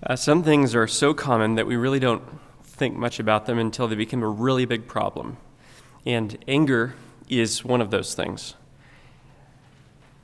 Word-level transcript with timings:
Uh, 0.00 0.14
some 0.14 0.44
things 0.44 0.76
are 0.76 0.86
so 0.86 1.12
common 1.12 1.56
that 1.56 1.66
we 1.66 1.74
really 1.74 1.98
don't 1.98 2.22
think 2.62 2.94
much 2.94 3.18
about 3.18 3.46
them 3.46 3.58
until 3.58 3.88
they 3.88 3.96
become 3.96 4.22
a 4.22 4.28
really 4.28 4.64
big 4.64 4.86
problem. 4.86 5.36
And 6.06 6.38
anger 6.46 6.94
is 7.28 7.64
one 7.64 7.80
of 7.80 7.90
those 7.90 8.14
things. 8.14 8.54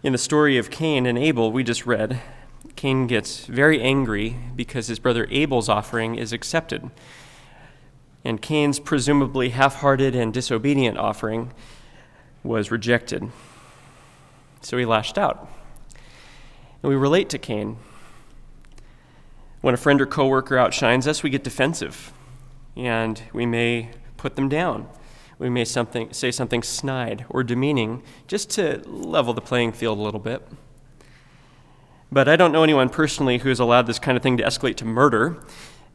In 0.04 0.12
the 0.12 0.18
story 0.18 0.58
of 0.58 0.70
Cain 0.70 1.06
and 1.06 1.18
Abel, 1.18 1.50
we 1.50 1.64
just 1.64 1.86
read, 1.86 2.20
Cain 2.76 3.08
gets 3.08 3.46
very 3.46 3.82
angry 3.82 4.36
because 4.54 4.86
his 4.86 5.00
brother 5.00 5.26
Abel's 5.30 5.68
offering 5.68 6.14
is 6.14 6.32
accepted. 6.32 6.88
And 8.24 8.40
Cain's 8.40 8.78
presumably 8.78 9.48
half 9.48 9.76
hearted 9.76 10.14
and 10.14 10.32
disobedient 10.32 10.98
offering 10.98 11.52
was 12.44 12.70
rejected. 12.70 13.32
So 14.60 14.78
he 14.78 14.84
lashed 14.84 15.18
out. 15.18 15.50
And 16.80 16.90
we 16.90 16.94
relate 16.94 17.28
to 17.30 17.38
Cain. 17.38 17.78
When 19.64 19.72
a 19.72 19.78
friend 19.78 19.98
or 19.98 20.04
coworker 20.04 20.58
outshines 20.58 21.08
us, 21.08 21.22
we 21.22 21.30
get 21.30 21.42
defensive 21.42 22.12
and 22.76 23.22
we 23.32 23.46
may 23.46 23.88
put 24.18 24.36
them 24.36 24.50
down. 24.50 24.86
We 25.38 25.48
may 25.48 25.64
something, 25.64 26.12
say 26.12 26.30
something 26.32 26.62
snide 26.62 27.24
or 27.30 27.42
demeaning 27.42 28.02
just 28.26 28.50
to 28.50 28.82
level 28.86 29.32
the 29.32 29.40
playing 29.40 29.72
field 29.72 29.98
a 29.98 30.02
little 30.02 30.20
bit. 30.20 30.46
But 32.12 32.28
I 32.28 32.36
don't 32.36 32.52
know 32.52 32.62
anyone 32.62 32.90
personally 32.90 33.38
who 33.38 33.48
has 33.48 33.58
allowed 33.58 33.86
this 33.86 33.98
kind 33.98 34.18
of 34.18 34.22
thing 34.22 34.36
to 34.36 34.44
escalate 34.44 34.76
to 34.76 34.84
murder, 34.84 35.42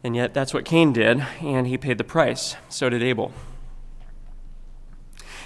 and 0.04 0.16
yet 0.16 0.34
that's 0.34 0.52
what 0.52 0.66
Cain 0.66 0.92
did, 0.92 1.24
and 1.40 1.68
he 1.68 1.78
paid 1.78 2.00
the 2.00 2.04
price. 2.04 2.56
So 2.70 2.90
did 2.90 3.04
Abel. 3.04 3.32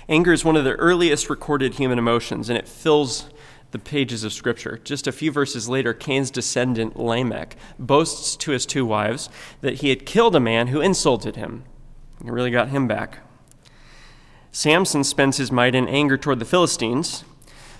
Anger 0.07 0.31
is 0.31 0.45
one 0.45 0.55
of 0.55 0.63
the 0.63 0.75
earliest 0.75 1.29
recorded 1.29 1.73
human 1.73 1.99
emotions, 1.99 2.47
and 2.47 2.57
it 2.57 2.69
fills 2.69 3.29
the 3.73 3.79
pages 3.79 4.23
of 4.23 4.31
Scripture. 4.31 4.79
Just 4.85 5.05
a 5.07 5.11
few 5.11 5.31
verses 5.31 5.67
later, 5.67 5.93
Cain's 5.93 6.31
descendant 6.31 6.97
Lamech 6.97 7.57
boasts 7.77 8.37
to 8.37 8.51
his 8.51 8.65
two 8.65 8.85
wives 8.85 9.29
that 9.59 9.81
he 9.81 9.89
had 9.89 10.05
killed 10.05 10.35
a 10.35 10.39
man 10.39 10.67
who 10.67 10.79
insulted 10.79 11.35
him. 11.35 11.65
It 12.23 12.31
really 12.31 12.51
got 12.51 12.69
him 12.69 12.87
back. 12.87 13.19
Samson 14.53 15.03
spends 15.03 15.37
his 15.37 15.51
might 15.51 15.75
in 15.75 15.89
anger 15.89 16.17
toward 16.17 16.39
the 16.39 16.45
Philistines. 16.45 17.25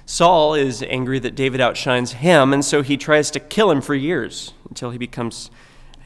Saul 0.05 0.55
is 0.55 0.83
angry 0.83 1.19
that 1.19 1.35
David 1.35 1.61
outshines 1.61 2.13
him, 2.13 2.51
and 2.51 2.65
so 2.65 2.81
he 2.81 2.97
tries 2.97 3.31
to 3.31 3.39
kill 3.39 3.71
him 3.71 3.79
for 3.79 3.95
years 3.95 4.53
until 4.67 4.89
he 4.89 4.97
becomes 4.97 5.49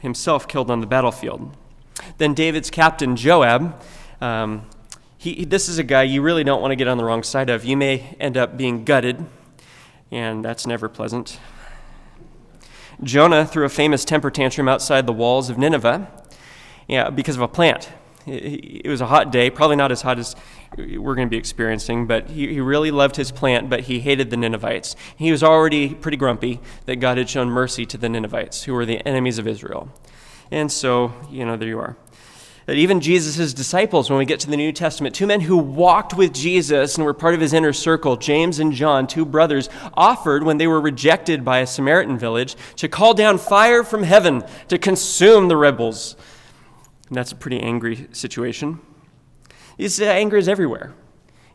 himself 0.00 0.46
killed 0.46 0.70
on 0.70 0.80
the 0.80 0.86
battlefield. 0.86 1.56
Then 2.18 2.34
David's 2.34 2.70
captain, 2.70 3.16
Joab, 3.16 3.74
um, 4.20 4.66
he, 5.16 5.44
this 5.44 5.68
is 5.68 5.78
a 5.78 5.82
guy 5.82 6.04
you 6.04 6.22
really 6.22 6.44
don't 6.44 6.60
want 6.60 6.70
to 6.70 6.76
get 6.76 6.86
on 6.86 6.96
the 6.96 7.04
wrong 7.04 7.24
side 7.24 7.50
of. 7.50 7.64
You 7.64 7.76
may 7.76 8.16
end 8.20 8.36
up 8.36 8.56
being 8.56 8.84
gutted 8.84 9.26
and 10.10 10.44
that's 10.44 10.66
never 10.66 10.88
pleasant. 10.88 11.38
Jonah 13.02 13.46
threw 13.46 13.64
a 13.64 13.68
famous 13.68 14.04
temper 14.04 14.30
tantrum 14.30 14.68
outside 14.68 15.06
the 15.06 15.12
walls 15.12 15.50
of 15.50 15.58
Nineveh 15.58 16.10
yeah, 16.88 17.10
because 17.10 17.36
of 17.36 17.42
a 17.42 17.48
plant. 17.48 17.90
It 18.26 18.88
was 18.88 19.00
a 19.00 19.06
hot 19.06 19.32
day, 19.32 19.48
probably 19.48 19.76
not 19.76 19.90
as 19.90 20.02
hot 20.02 20.18
as 20.18 20.36
we're 20.76 21.14
going 21.14 21.28
to 21.28 21.30
be 21.30 21.38
experiencing, 21.38 22.06
but 22.06 22.28
he, 22.28 22.52
he 22.52 22.60
really 22.60 22.90
loved 22.90 23.16
his 23.16 23.32
plant, 23.32 23.70
but 23.70 23.80
he 23.80 24.00
hated 24.00 24.28
the 24.30 24.36
Ninevites. 24.36 24.96
He 25.16 25.30
was 25.30 25.42
already 25.42 25.94
pretty 25.94 26.18
grumpy 26.18 26.60
that 26.84 26.96
God 26.96 27.16
had 27.16 27.30
shown 27.30 27.48
mercy 27.48 27.86
to 27.86 27.96
the 27.96 28.08
Ninevites, 28.08 28.64
who 28.64 28.74
were 28.74 28.84
the 28.84 29.06
enemies 29.06 29.38
of 29.38 29.46
Israel. 29.46 29.88
And 30.50 30.70
so, 30.70 31.14
you 31.30 31.46
know, 31.46 31.56
there 31.56 31.68
you 31.68 31.78
are 31.78 31.96
that 32.68 32.76
even 32.76 33.00
Jesus' 33.00 33.54
disciples, 33.54 34.10
when 34.10 34.18
we 34.18 34.26
get 34.26 34.40
to 34.40 34.50
the 34.50 34.54
New 34.54 34.72
Testament, 34.72 35.14
two 35.14 35.26
men 35.26 35.40
who 35.40 35.56
walked 35.56 36.12
with 36.12 36.34
Jesus 36.34 36.96
and 36.96 37.04
were 37.06 37.14
part 37.14 37.32
of 37.32 37.40
his 37.40 37.54
inner 37.54 37.72
circle, 37.72 38.18
James 38.18 38.58
and 38.58 38.74
John, 38.74 39.06
two 39.06 39.24
brothers, 39.24 39.70
offered 39.94 40.42
when 40.42 40.58
they 40.58 40.66
were 40.66 40.78
rejected 40.78 41.46
by 41.46 41.60
a 41.60 41.66
Samaritan 41.66 42.18
village 42.18 42.56
to 42.76 42.86
call 42.86 43.14
down 43.14 43.38
fire 43.38 43.82
from 43.82 44.02
heaven 44.02 44.44
to 44.68 44.76
consume 44.76 45.48
the 45.48 45.56
rebels. 45.56 46.14
And 47.08 47.16
that's 47.16 47.32
a 47.32 47.36
pretty 47.36 47.58
angry 47.58 48.06
situation. 48.12 48.80
This 49.78 49.98
uh, 49.98 50.04
anger 50.04 50.36
is 50.36 50.46
everywhere. 50.46 50.92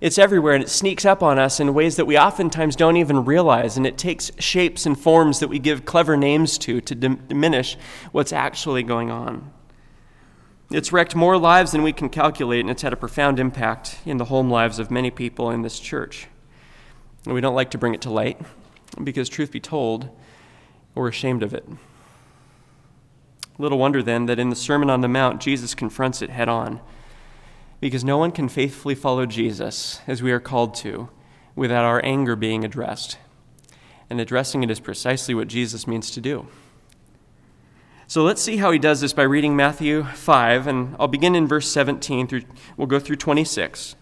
It's 0.02 0.18
everywhere 0.18 0.56
and 0.56 0.64
it 0.64 0.70
sneaks 0.70 1.06
up 1.06 1.22
on 1.22 1.38
us 1.38 1.60
in 1.60 1.76
ways 1.76 1.96
that 1.98 2.06
we 2.06 2.18
oftentimes 2.18 2.76
don't 2.76 2.98
even 2.98 3.24
realize, 3.24 3.78
and 3.78 3.86
it 3.86 4.00
takes 4.00 4.32
shapes 4.40 4.88
and 4.88 5.00
forms 5.00 5.42
that 5.42 5.48
we 5.48 5.60
give 5.60 5.86
clever 5.86 6.18
names 6.18 6.58
to 6.58 6.82
to 6.82 6.96
diminish 6.96 7.78
what's 8.12 8.34
actually 8.34 8.82
going 8.82 9.12
on. 9.12 9.52
It's 10.72 10.92
wrecked 10.92 11.16
more 11.16 11.38
lives 11.38 11.72
than 11.72 11.84
we 11.84 11.94
can 11.94 12.10
calculate, 12.10 12.62
and 12.62 12.70
it's 12.70 12.82
had 12.82 12.94
a 12.94 12.98
profound 12.98 13.40
impact 13.40 14.00
in 14.06 14.18
the 14.18 14.26
home 14.26 14.50
lives 14.50 14.80
of 14.80 14.90
many 14.90 15.12
people 15.12 15.52
in 15.52 15.62
this 15.62 15.80
church. 15.80 16.28
And 17.26 17.34
we 17.34 17.42
don't 17.42 17.56
like 17.56 17.72
to 17.72 17.78
bring 17.78 17.94
it 17.94 18.02
to 18.02 18.10
light 18.10 18.42
because, 19.04 19.30
truth 19.30 19.52
be 19.52 19.60
told, 19.60 20.10
we're 20.96 21.08
ashamed 21.08 21.44
of 21.44 21.54
it. 21.54 21.68
Little 23.58 23.78
wonder 23.78 24.02
then 24.02 24.26
that 24.26 24.40
in 24.40 24.50
the 24.50 24.56
Sermon 24.56 24.90
on 24.90 25.02
the 25.02 25.08
Mount, 25.08 25.42
Jesus 25.42 25.76
confronts 25.76 26.22
it 26.22 26.32
head 26.32 26.50
on. 26.50 26.82
Because 27.80 28.04
no 28.04 28.18
one 28.18 28.32
can 28.32 28.50
faithfully 28.50 28.96
follow 28.96 29.26
Jesus 29.26 30.02
as 30.08 30.24
we 30.24 30.32
are 30.32 30.40
called 30.40 30.74
to 30.76 31.10
without 31.56 31.86
our 31.86 32.04
anger 32.04 32.36
being 32.36 32.64
addressed. 32.64 33.18
And 34.10 34.20
addressing 34.20 34.64
it 34.64 34.72
is 34.72 34.80
precisely 34.80 35.36
what 35.36 35.48
Jesus 35.48 35.86
means 35.86 36.10
to 36.12 36.22
do. 36.22 36.48
So 38.14 38.22
let's 38.22 38.44
see 38.44 38.58
how 38.58 38.70
he 38.70 38.78
does 38.78 39.02
this 39.02 39.12
by 39.12 39.24
reading 39.24 39.56
Matthew 39.56 40.04
5, 40.04 40.68
and 40.68 40.96
I'll 41.00 41.08
begin 41.08 41.34
in 41.34 41.48
verse 41.48 41.68
17 41.72 42.28
through, 42.28 42.44
we'll 42.78 42.86
go 42.86 43.00
through 43.00 43.16
26. 43.16 43.96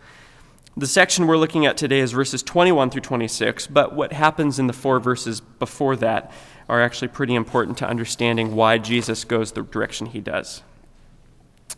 The 0.76 0.86
section 0.86 1.28
we're 1.28 1.38
looking 1.38 1.66
at 1.66 1.78
today 1.78 2.00
is 2.00 2.12
verses 2.12 2.44
21 2.44 2.90
through 2.90 3.04
26, 3.04 3.68
but 3.68 3.96
what 3.96 4.12
happens 4.12 4.60
in 4.60 4.68
the 4.68 4.74
four 4.74 5.00
verses 5.00 5.40
before 5.40 5.96
that 5.96 6.30
are 6.68 6.82
actually 6.82 7.08
pretty 7.08 7.36
important 7.36 7.78
to 7.78 7.88
understanding 7.88 8.54
why 8.54 8.78
Jesus 8.78 9.24
goes 9.24 9.54
the 9.54 9.62
direction 9.62 10.08
he 10.08 10.20
does. 10.20 10.62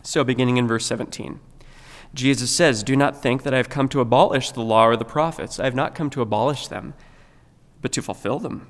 So, 0.02 0.24
beginning 0.24 0.58
in 0.58 0.68
verse 0.68 0.88
17, 0.88 1.40
Jesus 2.16 2.50
says, 2.50 2.82
Do 2.82 2.96
not 2.96 3.22
think 3.22 3.44
that 3.44 3.54
I 3.54 3.58
have 3.58 3.70
come 3.70 3.88
to 3.90 4.02
abolish 4.02 4.50
the 4.50 4.62
law 4.62 4.88
or 4.88 4.98
the 4.98 5.06
prophets. 5.06 5.60
I 5.60 5.66
have 5.66 5.76
not 5.76 5.94
come 5.94 6.10
to 6.10 6.24
abolish 6.24 6.68
them, 6.68 6.96
but 7.80 7.92
to 7.92 8.02
fulfill 8.02 8.40
them. 8.40 8.70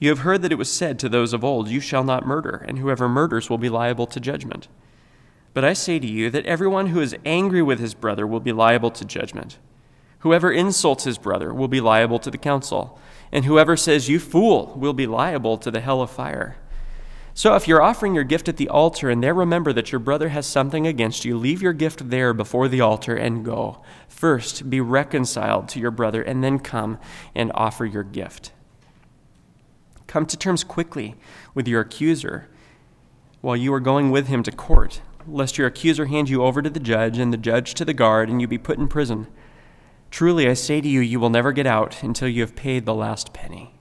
You 0.00 0.08
have 0.08 0.20
heard 0.20 0.40
that 0.40 0.50
it 0.50 0.58
was 0.58 0.72
said 0.72 0.98
to 0.98 1.10
those 1.10 1.34
of 1.34 1.44
old, 1.44 1.68
You 1.68 1.78
shall 1.78 2.02
not 2.02 2.26
murder, 2.26 2.64
and 2.66 2.78
whoever 2.78 3.06
murders 3.06 3.50
will 3.50 3.58
be 3.58 3.68
liable 3.68 4.06
to 4.06 4.18
judgment. 4.18 4.66
But 5.52 5.62
I 5.62 5.74
say 5.74 5.98
to 5.98 6.06
you 6.06 6.30
that 6.30 6.46
everyone 6.46 6.86
who 6.86 7.00
is 7.00 7.14
angry 7.26 7.60
with 7.60 7.78
his 7.78 7.92
brother 7.92 8.26
will 8.26 8.40
be 8.40 8.52
liable 8.52 8.90
to 8.92 9.04
judgment. 9.04 9.58
Whoever 10.20 10.50
insults 10.50 11.04
his 11.04 11.18
brother 11.18 11.52
will 11.52 11.68
be 11.68 11.82
liable 11.82 12.18
to 12.20 12.30
the 12.30 12.38
council, 12.38 12.98
and 13.30 13.44
whoever 13.44 13.76
says, 13.76 14.08
You 14.08 14.18
fool, 14.18 14.72
will 14.74 14.94
be 14.94 15.06
liable 15.06 15.58
to 15.58 15.70
the 15.70 15.80
hell 15.80 16.00
of 16.00 16.10
fire. 16.10 16.56
So 17.34 17.54
if 17.54 17.68
you're 17.68 17.82
offering 17.82 18.14
your 18.14 18.24
gift 18.24 18.48
at 18.48 18.56
the 18.56 18.68
altar 18.70 19.10
and 19.10 19.22
there 19.22 19.34
remember 19.34 19.72
that 19.74 19.92
your 19.92 19.98
brother 19.98 20.30
has 20.30 20.46
something 20.46 20.86
against 20.86 21.26
you, 21.26 21.36
leave 21.36 21.60
your 21.60 21.72
gift 21.74 22.08
there 22.08 22.32
before 22.32 22.68
the 22.68 22.80
altar 22.80 23.14
and 23.14 23.44
go. 23.44 23.82
First, 24.08 24.70
be 24.70 24.80
reconciled 24.80 25.68
to 25.70 25.80
your 25.80 25.90
brother, 25.90 26.22
and 26.22 26.42
then 26.42 26.58
come 26.58 26.98
and 27.34 27.52
offer 27.54 27.84
your 27.84 28.02
gift. 28.02 28.52
Come 30.10 30.26
to 30.26 30.36
terms 30.36 30.64
quickly 30.64 31.14
with 31.54 31.68
your 31.68 31.82
accuser 31.82 32.48
while 33.42 33.54
you 33.54 33.72
are 33.72 33.78
going 33.78 34.10
with 34.10 34.26
him 34.26 34.42
to 34.42 34.50
court, 34.50 35.02
lest 35.24 35.56
your 35.56 35.68
accuser 35.68 36.06
hand 36.06 36.28
you 36.28 36.42
over 36.42 36.60
to 36.62 36.68
the 36.68 36.80
judge 36.80 37.16
and 37.16 37.32
the 37.32 37.36
judge 37.36 37.74
to 37.74 37.84
the 37.84 37.94
guard 37.94 38.28
and 38.28 38.40
you 38.40 38.48
be 38.48 38.58
put 38.58 38.76
in 38.76 38.88
prison. 38.88 39.28
Truly, 40.10 40.48
I 40.48 40.54
say 40.54 40.80
to 40.80 40.88
you, 40.88 40.98
you 40.98 41.20
will 41.20 41.30
never 41.30 41.52
get 41.52 41.64
out 41.64 42.02
until 42.02 42.26
you 42.26 42.40
have 42.40 42.56
paid 42.56 42.86
the 42.86 42.94
last 42.94 43.32
penny. 43.32 43.72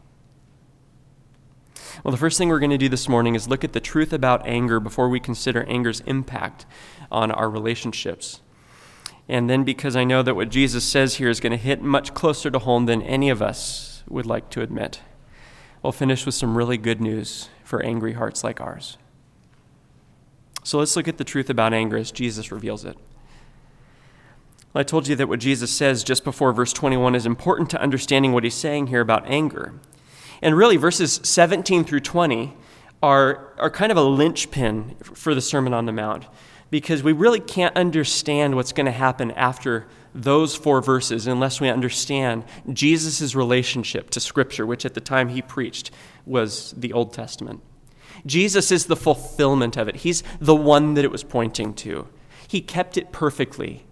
Well, 2.04 2.12
the 2.12 2.18
first 2.18 2.38
thing 2.38 2.50
we're 2.50 2.60
going 2.60 2.70
to 2.70 2.78
do 2.78 2.90
this 2.90 3.10
morning 3.10 3.34
is 3.34 3.48
look 3.48 3.64
at 3.64 3.74
the 3.74 3.80
truth 3.80 4.14
about 4.14 4.46
anger 4.46 4.80
before 4.80 5.10
we 5.10 5.20
consider 5.20 5.64
anger's 5.64 6.02
impact 6.02 6.68
on 7.12 7.32
our 7.32 7.50
relationships. 7.50 8.42
And 9.28 9.50
then, 9.50 9.64
because 9.64 9.96
I 9.96 10.04
know 10.04 10.22
that 10.22 10.36
what 10.36 10.50
Jesus 10.50 10.86
says 10.86 11.16
here 11.16 11.30
is 11.30 11.40
going 11.40 11.54
to 11.54 11.58
hit 11.58 11.82
much 11.82 12.14
closer 12.14 12.52
to 12.52 12.60
home 12.60 12.86
than 12.86 13.02
any 13.02 13.32
of 13.32 13.42
us 13.42 14.04
would 14.08 14.28
like 14.28 14.52
to 14.52 14.62
admit. 14.62 15.02
We'll 15.82 15.92
finish 15.94 16.26
with 16.26 16.36
some 16.36 16.58
really 16.58 16.78
good 16.78 17.00
news 17.00 17.50
for 17.64 17.82
angry 17.84 18.14
hearts 18.14 18.44
like 18.44 18.60
ours. 18.60 18.98
So 20.64 20.78
let's 20.78 20.96
look 20.96 21.08
at 21.08 21.18
the 21.18 21.24
truth 21.24 21.50
about 21.50 21.74
anger 21.74 21.98
as 21.98 22.12
Jesus 22.12 22.52
reveals 22.52 22.84
it. 22.84 22.98
I 24.76 24.84
told 24.84 25.08
you 25.08 25.16
that 25.16 25.28
what 25.28 25.40
Jesus 25.40 25.72
says 25.72 26.04
just 26.04 26.24
before 26.24 26.54
verse 26.54 26.74
21 26.74 27.16
is 27.16 27.26
important 27.26 27.70
to 27.72 27.82
understanding 27.82 28.34
what 28.34 28.44
he's 28.44 28.54
saying 28.54 28.88
here 28.88 29.02
about 29.02 29.28
anger. 29.28 29.74
And 30.42 30.56
really, 30.56 30.78
verses 30.78 31.20
17 31.24 31.84
through 31.86 32.02
20 32.02 32.54
are, 33.02 33.54
are 33.58 33.70
kind 33.70 33.92
of 33.92 33.98
a 33.98 34.04
linchpin 34.04 34.96
for 35.02 35.34
the 35.34 35.42
Sermon 35.42 35.74
on 35.74 35.86
the 35.86 35.92
Mount 35.92 36.26
because 36.70 37.02
we 37.02 37.14
really 37.14 37.40
can't 37.40 37.76
understand 37.76 38.56
what's 38.56 38.72
going 38.72 38.86
to 38.86 38.92
happen 38.92 39.32
after 39.32 39.88
those 40.14 40.56
four 40.56 40.82
verses 40.82 41.28
unless 41.28 41.62
we 41.62 41.70
understand 41.70 42.44
Jesus' 42.72 43.36
relationship 43.36 44.10
to 44.12 44.20
Scripture, 44.20 44.66
which 44.66 44.86
at 44.86 44.94
the 44.94 45.02
time 45.02 45.30
he 45.30 45.42
preached 45.42 45.92
was 46.26 46.74
the 46.78 46.94
Old 46.94 47.14
Testament. 47.14 47.62
Jesus 48.26 48.72
is 48.72 48.86
the 48.86 48.96
fulfillment 48.96 49.78
of 49.78 49.88
it, 49.88 49.98
he's 49.98 50.24
the 50.40 50.56
one 50.56 50.96
that 50.96 51.06
it 51.06 51.12
was 51.12 51.24
pointing 51.24 51.74
to. 51.76 52.08
He 52.48 52.62
kept 52.62 52.98
it 52.98 53.12
perfectly. 53.12 53.86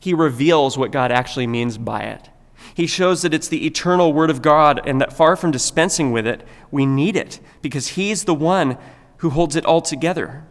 He 0.00 0.14
reveals 0.14 0.78
what 0.78 0.92
God 0.92 1.12
actually 1.12 1.46
means 1.46 1.76
by 1.76 2.02
it. 2.02 2.30
He 2.74 2.86
shows 2.86 3.22
that 3.22 3.34
it's 3.34 3.48
the 3.48 3.66
eternal 3.66 4.12
Word 4.12 4.30
of 4.30 4.42
God 4.42 4.80
and 4.86 5.00
that 5.00 5.12
far 5.12 5.36
from 5.36 5.50
dispensing 5.50 6.12
with 6.12 6.26
it, 6.26 6.46
we 6.70 6.86
need 6.86 7.16
it 7.16 7.40
because 7.62 7.88
He's 7.88 8.24
the 8.24 8.34
one 8.34 8.78
who 9.18 9.30
holds 9.30 9.56
it 9.56 9.66
all 9.66 9.80
together. 9.80 10.44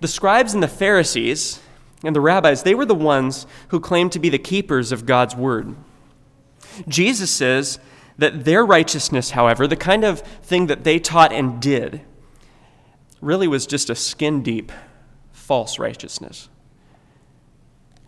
The 0.00 0.08
scribes 0.08 0.54
and 0.54 0.62
the 0.62 0.68
Pharisees 0.68 1.60
and 2.04 2.14
the 2.14 2.20
rabbis, 2.20 2.62
they 2.62 2.74
were 2.74 2.86
the 2.86 2.94
ones 2.94 3.46
who 3.68 3.80
claimed 3.80 4.12
to 4.12 4.18
be 4.18 4.28
the 4.28 4.38
keepers 4.38 4.92
of 4.92 5.06
God's 5.06 5.34
Word. 5.34 5.74
Jesus 6.88 7.30
says 7.30 7.78
that 8.18 8.44
their 8.44 8.64
righteousness, 8.64 9.30
however, 9.30 9.66
the 9.66 9.76
kind 9.76 10.04
of 10.04 10.20
thing 10.20 10.66
that 10.66 10.84
they 10.84 10.98
taught 10.98 11.32
and 11.32 11.60
did, 11.60 12.00
really 13.20 13.48
was 13.48 13.66
just 13.66 13.90
a 13.90 13.94
skin 13.94 14.42
deep 14.42 14.70
false 15.32 15.78
righteousness. 15.78 16.48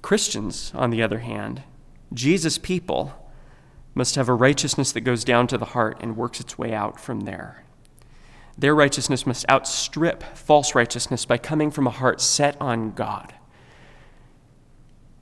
Christians, 0.03 0.73
on 0.75 0.91
the 0.91 1.03
other 1.03 1.19
hand, 1.19 1.63
Jesus' 2.13 2.59
people, 2.59 3.15
must 3.95 4.15
have 4.15 4.29
a 4.29 4.35
righteousness 4.35 4.93
that 4.93 5.01
goes 5.01 5.25
down 5.25 5.47
to 5.49 5.59
the 5.59 5.65
heart 5.67 5.97
and 6.01 6.17
works 6.17 6.39
its 6.39 6.59
way 6.59 6.73
out 6.73 7.01
from 7.01 7.21
there. 7.21 7.65
Their 8.59 8.75
righteousness 8.75 9.27
must 9.27 9.49
outstrip 9.51 10.23
false 10.37 10.75
righteousness 10.75 11.25
by 11.25 11.39
coming 11.39 11.71
from 11.71 11.87
a 11.87 11.91
heart 11.91 12.21
set 12.21 12.61
on 12.61 12.93
God. 12.93 13.35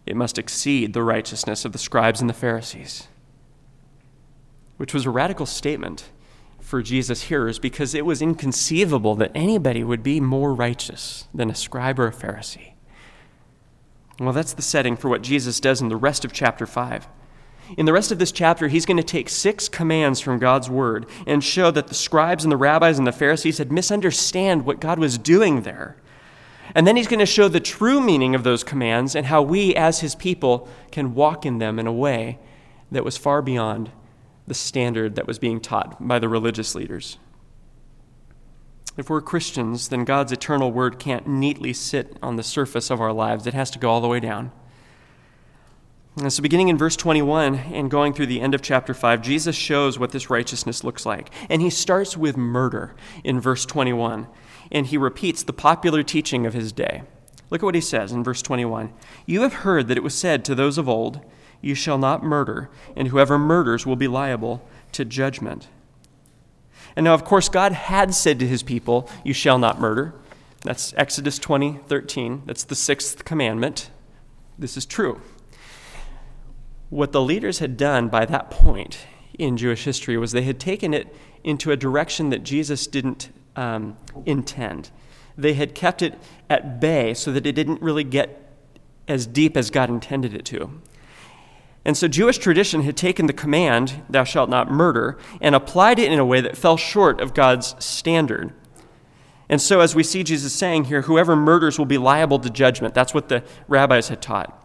It 0.07 0.17
must 0.17 0.39
exceed 0.39 0.93
the 0.93 1.03
righteousness 1.03 1.65
of 1.65 1.73
the 1.73 1.79
scribes 1.79 2.21
and 2.21 2.29
the 2.29 2.35
Pharisees, 2.35 3.09
which 4.77 4.93
was 4.93 5.07
a 5.07 5.11
radical 5.11 5.47
statement 5.47 6.11
for 6.61 6.83
Jesus' 6.83 7.25
hearers 7.25 7.59
because 7.59 7.95
it 7.95 8.07
was 8.07 8.23
inconceivable 8.23 9.15
that 9.17 9.33
anybody 9.35 9.85
would 9.85 10.03
be 10.03 10.21
more 10.21 10.55
righteous 10.55 11.29
than 11.33 11.51
a 11.51 11.55
scribe 11.55 11.99
or 11.99 12.07
a 12.07 12.13
Pharisee. 12.13 12.73
Well, 14.21 14.33
that's 14.33 14.55
the 14.55 14.63
setting 14.63 14.97
for 14.97 15.09
what 15.09 15.23
Jesus 15.23 15.61
does 15.61 15.81
in 15.81 15.89
the 15.89 15.97
rest 15.97 16.25
of 16.25 16.33
chapter 16.33 16.67
5. 16.67 17.09
In 17.77 17.87
the 17.87 17.93
rest 17.93 18.13
of 18.13 18.19
this 18.19 18.31
chapter, 18.31 18.69
he's 18.69 18.87
going 18.87 18.99
to 18.99 19.03
take 19.03 19.29
six 19.29 19.69
commands 19.69 20.21
from 20.21 20.39
God's 20.39 20.69
word 20.69 21.07
and 21.27 21.43
show 21.43 21.71
that 21.71 21.89
the 21.89 21.95
scribes 21.95 22.45
and 22.45 22.53
the 22.53 22.57
rabbis 22.57 22.99
and 22.99 23.07
the 23.07 23.13
Pharisees 23.13 23.59
had 23.59 23.73
misunderstood 23.73 24.63
what 24.63 24.81
God 24.81 24.99
was 24.99 25.19
doing 25.19 25.63
there. 25.63 25.97
And 26.75 26.87
then 26.87 26.97
he's 26.97 27.09
going 27.09 27.21
to 27.21 27.27
show 27.27 27.49
the 27.49 27.61
true 27.61 28.01
meaning 28.01 28.35
of 28.35 28.45
those 28.45 28.65
commands 28.65 29.15
and 29.15 29.27
how 29.27 29.43
we, 29.43 29.75
as 29.75 30.01
his 30.01 30.15
people, 30.15 30.69
can 30.91 31.15
walk 31.15 31.45
in 31.45 31.59
them 31.59 31.79
in 31.79 31.87
a 31.87 31.93
way 31.93 32.39
that 32.91 33.05
was 33.05 33.17
far 33.17 33.43
beyond 33.43 33.91
the 34.47 34.55
standard 34.55 35.15
that 35.17 35.27
was 35.27 35.39
being 35.39 35.61
taught 35.61 36.07
by 36.07 36.19
the 36.19 36.29
religious 36.29 36.75
leaders. 36.75 37.19
If 38.97 39.11
we're 39.11 39.21
Christians, 39.21 39.89
then 39.89 40.05
God's 40.05 40.33
eternal 40.33 40.71
word 40.71 40.99
can't 40.99 41.27
neatly 41.27 41.73
sit 41.73 42.17
on 42.23 42.37
the 42.37 42.43
surface 42.43 42.91
of 42.91 43.01
our 43.01 43.13
lives. 43.13 43.47
It 43.47 43.55
has 43.55 43.71
to 43.73 43.79
go 43.79 43.91
all 43.91 44.01
the 44.01 44.09
way 44.09 44.21
down. 44.21 44.53
And 46.17 46.33
so, 46.33 46.43
beginning 46.43 46.69
in 46.69 46.79
verse 46.79 46.95
21 46.95 47.57
and 47.57 47.91
going 47.91 48.13
through 48.13 48.27
the 48.27 48.41
end 48.41 48.55
of 48.55 48.63
chapter 48.63 48.95
5, 48.95 49.21
Jesus 49.21 49.57
shows 49.57 49.99
what 49.99 50.13
this 50.13 50.31
righteousness 50.31 50.85
looks 50.85 51.05
like. 51.05 51.31
And 51.51 51.61
he 51.61 51.71
starts 51.71 52.17
with 52.17 52.37
murder 52.37 52.95
in 53.25 53.41
verse 53.41 53.67
21, 53.67 54.29
and 54.75 54.89
he 54.89 54.99
repeats 54.99 55.45
the 55.45 55.53
popular 55.53 56.03
teaching 56.03 56.45
of 56.45 56.53
his 56.53 56.73
day. 56.73 57.05
Look 57.49 57.63
at 57.63 57.65
what 57.65 57.77
he 57.77 57.81
says 57.81 58.11
in 58.11 58.25
verse 58.25 58.43
21 58.43 58.93
You 59.25 59.43
have 59.43 59.55
heard 59.55 59.87
that 59.89 59.97
it 59.97 60.03
was 60.03 60.15
said 60.15 60.45
to 60.45 60.55
those 60.55 60.77
of 60.77 60.89
old, 60.89 61.21
You 61.63 61.75
shall 61.75 61.97
not 61.97 62.25
murder, 62.25 62.69
and 62.97 63.09
whoever 63.09 63.39
murders 63.39 63.87
will 63.87 63.97
be 63.97 64.09
liable 64.09 64.67
to 64.93 65.05
judgment. 65.05 65.69
And 66.97 67.05
now, 67.05 67.15
of 67.15 67.25
course, 67.25 67.49
God 67.49 67.73
had 67.73 68.15
said 68.15 68.39
to 68.41 68.47
his 68.47 68.63
people, 68.63 69.09
You 69.25 69.33
shall 69.33 69.59
not 69.59 69.81
murder. 69.81 70.15
That's 70.63 70.93
Exodus 70.97 71.39
20, 71.39 71.81
13. 71.87 72.43
That's 72.47 72.65
the 72.65 72.75
sixth 72.75 73.25
commandment. 73.25 73.91
This 74.59 74.77
is 74.77 74.87
true. 74.87 75.21
What 76.91 77.13
the 77.13 77.23
leaders 77.23 77.59
had 77.59 77.77
done 77.77 78.09
by 78.09 78.25
that 78.27 78.51
point 78.51 78.99
in 79.39 79.57
Jewish 79.57 79.85
history 79.85 80.17
was 80.17 80.33
they 80.33 80.43
had 80.43 80.61
taken 80.61 80.95
it 80.95 81.15
into 81.43 81.71
a 81.71 81.77
direction 81.77 82.31
that 82.31 82.45
Jesus 82.45 82.87
didn't 82.87 83.31
um, 83.57 83.97
intend. 84.27 84.91
They 85.37 85.55
had 85.55 85.75
kept 85.75 86.03
it 86.03 86.19
at 86.49 86.81
bay 86.81 87.15
so 87.15 87.33
that 87.33 87.47
it 87.47 87.53
didn't 87.53 87.83
really 87.83 88.05
get 88.05 88.41
as 89.09 89.27
deep 89.27 89.57
as 89.57 89.71
God 89.71 89.91
intended 89.91 90.35
it 90.35 90.45
to. 90.47 90.81
And 91.85 91.97
so 91.97 92.09
Jewish 92.09 92.39
tradition 92.39 92.83
had 92.83 92.97
taken 92.97 93.27
the 93.27 93.33
command, 93.33 94.03
thou 94.09 94.25
shalt 94.25 94.49
not 94.49 94.71
murder, 94.71 95.19
and 95.41 95.55
applied 95.55 95.99
it 95.99 96.11
in 96.11 96.19
a 96.19 96.25
way 96.25 96.41
that 96.41 96.57
fell 96.57 96.79
short 96.79 97.21
of 97.21 97.35
God's 97.35 97.75
standard. 97.85 98.55
And 99.51 99.61
so, 99.61 99.81
as 99.81 99.95
we 99.95 100.03
see 100.03 100.25
Jesus 100.25 100.55
saying 100.55 100.85
here, 100.85 101.03
whoever 101.03 101.37
murders 101.37 101.79
will 101.79 101.85
be 101.85 101.99
liable 101.99 102.39
to 102.39 102.49
judgment. 102.49 102.95
That's 102.95 103.13
what 103.13 103.29
the 103.29 103.45
rabbis 103.69 104.09
had 104.09 104.23
taught. 104.23 104.59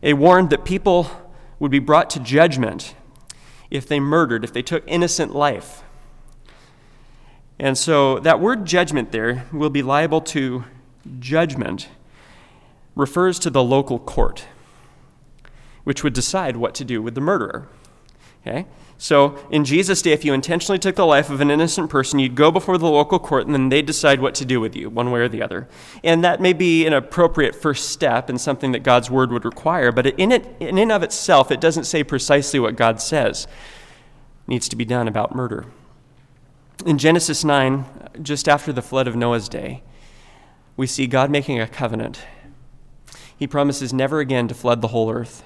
They 0.00 0.14
warned 0.14 0.48
that 0.50 0.64
people 0.64 1.10
would 1.58 1.70
be 1.70 1.78
brought 1.78 2.08
to 2.10 2.20
judgment 2.20 2.94
if 3.70 3.86
they 3.86 4.00
murdered, 4.00 4.42
if 4.42 4.52
they 4.52 4.62
took 4.62 4.82
innocent 4.86 5.34
life. 5.34 5.83
And 7.58 7.78
so, 7.78 8.18
that 8.20 8.40
word 8.40 8.66
judgment 8.66 9.12
there, 9.12 9.46
will 9.52 9.70
be 9.70 9.82
liable 9.82 10.20
to 10.22 10.64
judgment, 11.20 11.88
refers 12.94 13.38
to 13.40 13.50
the 13.50 13.62
local 13.62 13.98
court 13.98 14.46
which 15.84 16.02
would 16.02 16.14
decide 16.14 16.56
what 16.56 16.74
to 16.74 16.84
do 16.84 17.00
with 17.00 17.14
the 17.14 17.20
murderer. 17.20 17.68
Okay? 18.40 18.66
So, 18.96 19.36
in 19.50 19.64
Jesus' 19.64 20.02
day, 20.02 20.12
if 20.12 20.24
you 20.24 20.32
intentionally 20.32 20.78
took 20.78 20.96
the 20.96 21.06
life 21.06 21.30
of 21.30 21.40
an 21.40 21.50
innocent 21.50 21.90
person, 21.90 22.18
you'd 22.18 22.34
go 22.34 22.50
before 22.50 22.78
the 22.78 22.88
local 22.88 23.18
court 23.18 23.46
and 23.46 23.54
then 23.54 23.68
they'd 23.68 23.86
decide 23.86 24.20
what 24.20 24.34
to 24.36 24.44
do 24.44 24.60
with 24.60 24.74
you, 24.76 24.88
one 24.88 25.10
way 25.10 25.20
or 25.20 25.28
the 25.28 25.42
other. 25.42 25.68
And 26.02 26.24
that 26.24 26.40
may 26.40 26.52
be 26.52 26.86
an 26.86 26.92
appropriate 26.92 27.54
first 27.54 27.90
step 27.90 28.28
and 28.28 28.40
something 28.40 28.72
that 28.72 28.82
God's 28.82 29.10
word 29.10 29.32
would 29.32 29.44
require, 29.44 29.92
but 29.92 30.06
in, 30.06 30.32
it, 30.32 30.46
in 30.60 30.78
and 30.78 30.92
of 30.92 31.02
itself, 31.02 31.50
it 31.50 31.60
doesn't 31.60 31.84
say 31.84 32.04
precisely 32.04 32.60
what 32.60 32.76
God 32.76 33.00
says 33.00 33.46
needs 34.46 34.68
to 34.68 34.76
be 34.76 34.84
done 34.84 35.08
about 35.08 35.34
murder. 35.34 35.66
In 36.84 36.98
Genesis 36.98 37.44
9, 37.44 37.84
just 38.20 38.48
after 38.48 38.72
the 38.72 38.82
flood 38.82 39.06
of 39.06 39.16
Noah's 39.16 39.48
day, 39.48 39.82
we 40.76 40.86
see 40.86 41.06
God 41.06 41.30
making 41.30 41.60
a 41.60 41.68
covenant. 41.68 42.20
He 43.36 43.46
promises 43.46 43.92
never 43.92 44.20
again 44.20 44.48
to 44.48 44.54
flood 44.54 44.82
the 44.82 44.88
whole 44.88 45.10
earth. 45.10 45.44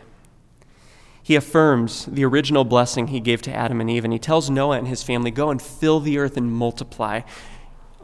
He 1.22 1.36
affirms 1.36 2.06
the 2.06 2.24
original 2.24 2.64
blessing 2.64 3.08
he 3.08 3.20
gave 3.20 3.42
to 3.42 3.54
Adam 3.54 3.80
and 3.80 3.90
Eve, 3.90 4.04
and 4.04 4.12
he 4.12 4.18
tells 4.18 4.48
Noah 4.48 4.78
and 4.78 4.88
his 4.88 5.02
family, 5.02 5.30
Go 5.30 5.50
and 5.50 5.60
fill 5.60 6.00
the 6.00 6.18
earth 6.18 6.36
and 6.38 6.50
multiply 6.50 7.20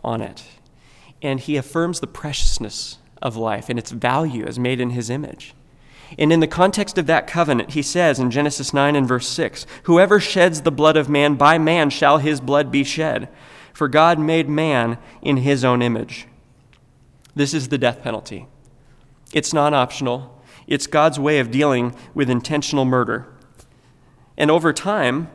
on 0.04 0.21
it. 0.21 0.45
And 1.23 1.40
he 1.40 1.57
affirms 1.57 2.00
the 2.00 2.07
preciousness 2.07 2.99
of 3.23 3.37
life 3.37 3.71
and 3.71 3.78
its 3.78 3.90
value 3.90 4.45
as 4.45 4.59
made 4.59 4.78
in 4.78 4.90
his 4.90 5.09
image. 5.09 5.54
And 6.18 6.32
in 6.32 6.40
the 6.40 6.46
context 6.46 6.99
of 6.99 7.06
that 7.06 7.26
covenant, 7.26 7.70
he 7.70 7.82
says 7.82 8.18
in 8.18 8.30
Genesis 8.30 8.73
9 8.73 8.94
and 8.96 9.06
verse 9.06 9.28
6 9.28 9.66
Whoever 9.84 10.20
sheds 10.20 10.62
the 10.62 10.70
blood 10.70 10.96
of 10.96 11.08
man, 11.08 11.34
by 11.34 11.58
man 11.58 11.90
shall 11.90 12.18
his 12.18 12.40
blood 12.40 12.70
be 12.70 12.84
shed. 12.84 13.28
For 13.73 13.88
God 13.88 14.18
made 14.18 14.49
man 14.49 14.99
in 15.20 15.38
his 15.38 15.64
own 15.64 15.82
image. 15.82 16.28
This 17.34 17.52
is 17.52 17.68
the 17.68 17.78
death 17.78 18.02
penalty. 18.02 18.46
It's 19.32 19.52
non 19.52 19.75
optional, 19.75 20.40
it's 20.66 20.87
God's 20.87 21.18
way 21.18 21.40
of 21.40 21.50
dealing 21.50 21.94
with 22.14 22.30
intentional 22.30 22.84
murder. 22.84 23.26
And 24.37 24.50
over 24.50 24.73
time, 24.73 25.28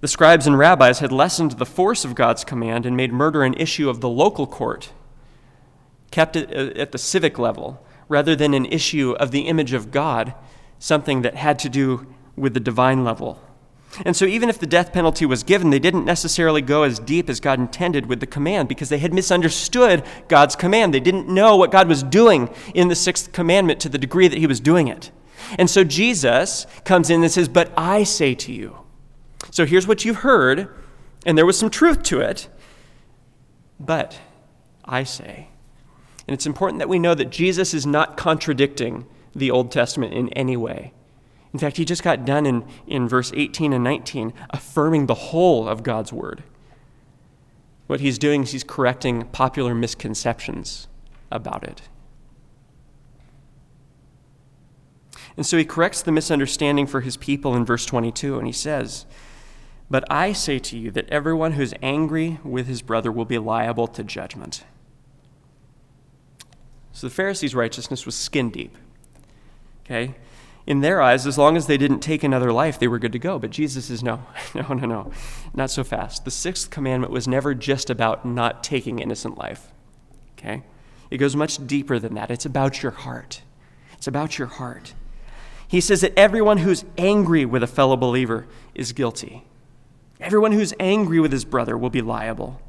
the 0.00 0.08
scribes 0.08 0.46
and 0.46 0.58
rabbis 0.58 0.98
had 0.98 1.12
lessened 1.12 1.52
the 1.52 1.66
force 1.66 2.04
of 2.04 2.14
God's 2.14 2.44
command 2.44 2.84
and 2.84 2.96
made 2.96 3.12
murder 3.12 3.42
an 3.42 3.54
issue 3.54 3.88
of 3.88 4.00
the 4.00 4.08
local 4.08 4.46
court, 4.46 4.92
kept 6.10 6.36
it 6.36 6.50
uh, 6.50 6.78
at 6.78 6.92
the 6.92 6.98
civic 6.98 7.38
level, 7.38 7.83
rather 8.08 8.36
than 8.36 8.54
an 8.54 8.66
issue 8.66 9.12
of 9.18 9.30
the 9.30 9.42
image 9.42 9.72
of 9.72 9.90
God, 9.90 10.34
something 10.78 11.22
that 11.22 11.36
had 11.36 11.58
to 11.60 11.68
do 11.68 12.06
with 12.36 12.54
the 12.54 12.60
divine 12.60 13.04
level. 13.04 13.40
And 14.04 14.16
so, 14.16 14.24
even 14.24 14.48
if 14.48 14.58
the 14.58 14.66
death 14.66 14.92
penalty 14.92 15.24
was 15.24 15.44
given, 15.44 15.70
they 15.70 15.78
didn't 15.78 16.04
necessarily 16.04 16.62
go 16.62 16.82
as 16.82 16.98
deep 16.98 17.28
as 17.28 17.38
God 17.38 17.60
intended 17.60 18.06
with 18.06 18.18
the 18.18 18.26
command 18.26 18.68
because 18.68 18.88
they 18.88 18.98
had 18.98 19.14
misunderstood 19.14 20.02
God's 20.26 20.56
command. 20.56 20.92
They 20.92 21.00
didn't 21.00 21.28
know 21.28 21.56
what 21.56 21.70
God 21.70 21.86
was 21.86 22.02
doing 22.02 22.50
in 22.74 22.88
the 22.88 22.96
sixth 22.96 23.30
commandment 23.30 23.78
to 23.80 23.88
the 23.88 23.98
degree 23.98 24.26
that 24.26 24.38
He 24.38 24.48
was 24.48 24.58
doing 24.58 24.88
it. 24.88 25.12
And 25.58 25.70
so, 25.70 25.84
Jesus 25.84 26.66
comes 26.84 27.08
in 27.08 27.22
and 27.22 27.30
says, 27.30 27.48
But 27.48 27.72
I 27.76 28.02
say 28.02 28.34
to 28.34 28.52
you. 28.52 28.78
So, 29.52 29.64
here's 29.64 29.86
what 29.86 30.04
you've 30.04 30.16
heard, 30.16 30.68
and 31.24 31.38
there 31.38 31.46
was 31.46 31.58
some 31.58 31.70
truth 31.70 32.02
to 32.04 32.20
it, 32.20 32.48
but 33.78 34.18
I 34.84 35.04
say. 35.04 35.50
And 36.26 36.34
it's 36.34 36.46
important 36.46 36.78
that 36.78 36.88
we 36.88 36.98
know 36.98 37.14
that 37.14 37.30
Jesus 37.30 37.74
is 37.74 37.86
not 37.86 38.16
contradicting 38.16 39.06
the 39.34 39.50
Old 39.50 39.70
Testament 39.70 40.14
in 40.14 40.28
any 40.30 40.56
way. 40.56 40.92
In 41.52 41.58
fact, 41.58 41.76
he 41.76 41.84
just 41.84 42.02
got 42.02 42.24
done 42.24 42.46
in, 42.46 42.64
in 42.86 43.08
verse 43.08 43.32
18 43.34 43.72
and 43.72 43.84
19 43.84 44.32
affirming 44.50 45.06
the 45.06 45.14
whole 45.14 45.68
of 45.68 45.82
God's 45.82 46.12
word. 46.12 46.42
What 47.86 48.00
he's 48.00 48.18
doing 48.18 48.42
is 48.42 48.52
he's 48.52 48.64
correcting 48.64 49.26
popular 49.26 49.74
misconceptions 49.74 50.88
about 51.30 51.62
it. 51.62 51.82
And 55.36 55.44
so 55.44 55.56
he 55.58 55.64
corrects 55.64 56.02
the 56.02 56.12
misunderstanding 56.12 56.86
for 56.86 57.00
his 57.00 57.16
people 57.16 57.54
in 57.54 57.64
verse 57.64 57.84
22, 57.86 58.38
and 58.38 58.46
he 58.46 58.52
says, 58.52 59.04
But 59.90 60.04
I 60.10 60.32
say 60.32 60.58
to 60.60 60.78
you 60.78 60.90
that 60.92 61.08
everyone 61.08 61.52
who 61.52 61.62
is 61.62 61.74
angry 61.82 62.38
with 62.44 62.66
his 62.66 62.82
brother 62.82 63.10
will 63.10 63.24
be 63.24 63.38
liable 63.38 63.88
to 63.88 64.04
judgment. 64.04 64.64
So 66.94 67.08
the 67.08 67.12
Pharisees' 67.12 67.54
righteousness 67.54 68.06
was 68.06 68.14
skin 68.14 68.50
deep. 68.50 68.78
Okay? 69.84 70.14
In 70.66 70.80
their 70.80 71.02
eyes, 71.02 71.26
as 71.26 71.36
long 71.36 71.56
as 71.56 71.66
they 71.66 71.76
didn't 71.76 72.00
take 72.00 72.22
another 72.22 72.52
life, 72.52 72.78
they 72.78 72.88
were 72.88 73.00
good 73.00 73.12
to 73.12 73.18
go. 73.18 73.38
But 73.38 73.50
Jesus 73.50 73.90
is 73.90 74.02
no, 74.02 74.24
no, 74.54 74.72
no, 74.72 74.86
no, 74.86 75.12
not 75.52 75.70
so 75.70 75.84
fast. 75.84 76.24
The 76.24 76.30
sixth 76.30 76.70
commandment 76.70 77.12
was 77.12 77.28
never 77.28 77.52
just 77.52 77.90
about 77.90 78.24
not 78.24 78.64
taking 78.64 79.00
innocent 79.00 79.36
life. 79.36 79.72
Okay? 80.38 80.62
It 81.10 81.18
goes 81.18 81.36
much 81.36 81.66
deeper 81.66 81.98
than 81.98 82.14
that. 82.14 82.30
It's 82.30 82.46
about 82.46 82.82
your 82.82 82.92
heart. 82.92 83.42
It's 83.94 84.06
about 84.06 84.38
your 84.38 84.48
heart. 84.48 84.94
He 85.66 85.80
says 85.80 86.00
that 86.02 86.16
everyone 86.16 86.58
who's 86.58 86.84
angry 86.96 87.44
with 87.44 87.64
a 87.64 87.66
fellow 87.66 87.96
believer 87.96 88.46
is 88.72 88.92
guilty. 88.92 89.44
Everyone 90.20 90.52
who's 90.52 90.72
angry 90.78 91.18
with 91.18 91.32
his 91.32 91.44
brother 91.44 91.76
will 91.76 91.90
be 91.90 92.02
liable. 92.02 92.60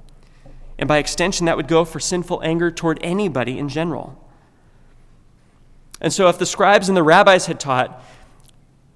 And 0.78 0.88
by 0.88 0.98
extension, 0.98 1.46
that 1.46 1.58
would 1.58 1.68
go 1.68 1.86
for 1.86 2.00
sinful 2.00 2.42
anger 2.44 2.70
toward 2.70 3.00
anybody 3.02 3.58
in 3.58 3.70
general. 3.70 4.22
And 6.02 6.12
so, 6.12 6.28
if 6.28 6.38
the 6.38 6.46
scribes 6.46 6.90
and 6.90 6.98
the 6.98 7.04
rabbis 7.04 7.46
had 7.46 7.60
taught 7.60 8.04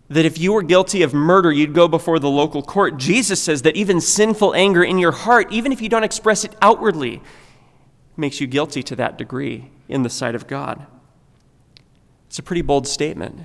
that 0.10 0.26
if 0.26 0.38
you 0.38 0.52
were 0.52 0.64
guilty 0.64 1.04
of 1.04 1.14
murder, 1.14 1.52
you'd 1.52 1.74
go 1.74 1.88
before 1.88 2.20
the 2.20 2.30
local 2.30 2.62
court, 2.62 2.98
Jesus 2.98 3.42
says 3.42 3.62
that 3.62 3.76
even 3.76 4.02
sinful 4.02 4.54
anger 4.56 4.84
in 4.84 4.98
your 4.98 5.12
heart, 5.12 5.52
even 5.52 5.72
if 5.72 5.82
you 5.82 5.88
don't 5.88 6.04
express 6.04 6.44
it 6.44 6.56
outwardly, 6.62 7.22
makes 8.18 8.42
you 8.42 8.48
guilty 8.48 8.84
to 8.84 8.96
that 8.96 9.18
degree 9.18 9.70
in 9.88 10.04
the 10.04 10.10
sight 10.10 10.36
of 10.36 10.48
God. 10.48 10.86
It's 12.28 12.40
a 12.40 12.44
pretty 12.44 12.62
bold 12.62 12.88
statement. 12.88 13.42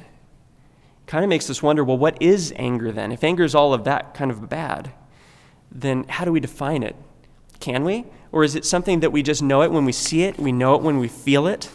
Kind 1.06 1.22
of 1.22 1.28
makes 1.28 1.48
us 1.50 1.62
wonder 1.62 1.84
well, 1.84 1.98
what 1.98 2.20
is 2.20 2.52
anger 2.56 2.90
then? 2.90 3.12
If 3.12 3.22
anger 3.22 3.44
is 3.44 3.54
all 3.54 3.74
of 3.74 3.84
that 3.84 4.14
kind 4.14 4.30
of 4.30 4.48
bad, 4.48 4.92
then 5.70 6.04
how 6.08 6.24
do 6.24 6.32
we 6.32 6.40
define 6.40 6.82
it? 6.82 6.96
Can 7.60 7.84
we? 7.84 8.06
Or 8.34 8.42
is 8.42 8.56
it 8.56 8.64
something 8.64 8.98
that 8.98 9.12
we 9.12 9.22
just 9.22 9.44
know 9.44 9.62
it 9.62 9.70
when 9.70 9.84
we 9.84 9.92
see 9.92 10.24
it, 10.24 10.40
we 10.40 10.50
know 10.50 10.74
it 10.74 10.82
when 10.82 10.98
we 10.98 11.06
feel 11.06 11.46
it? 11.46 11.70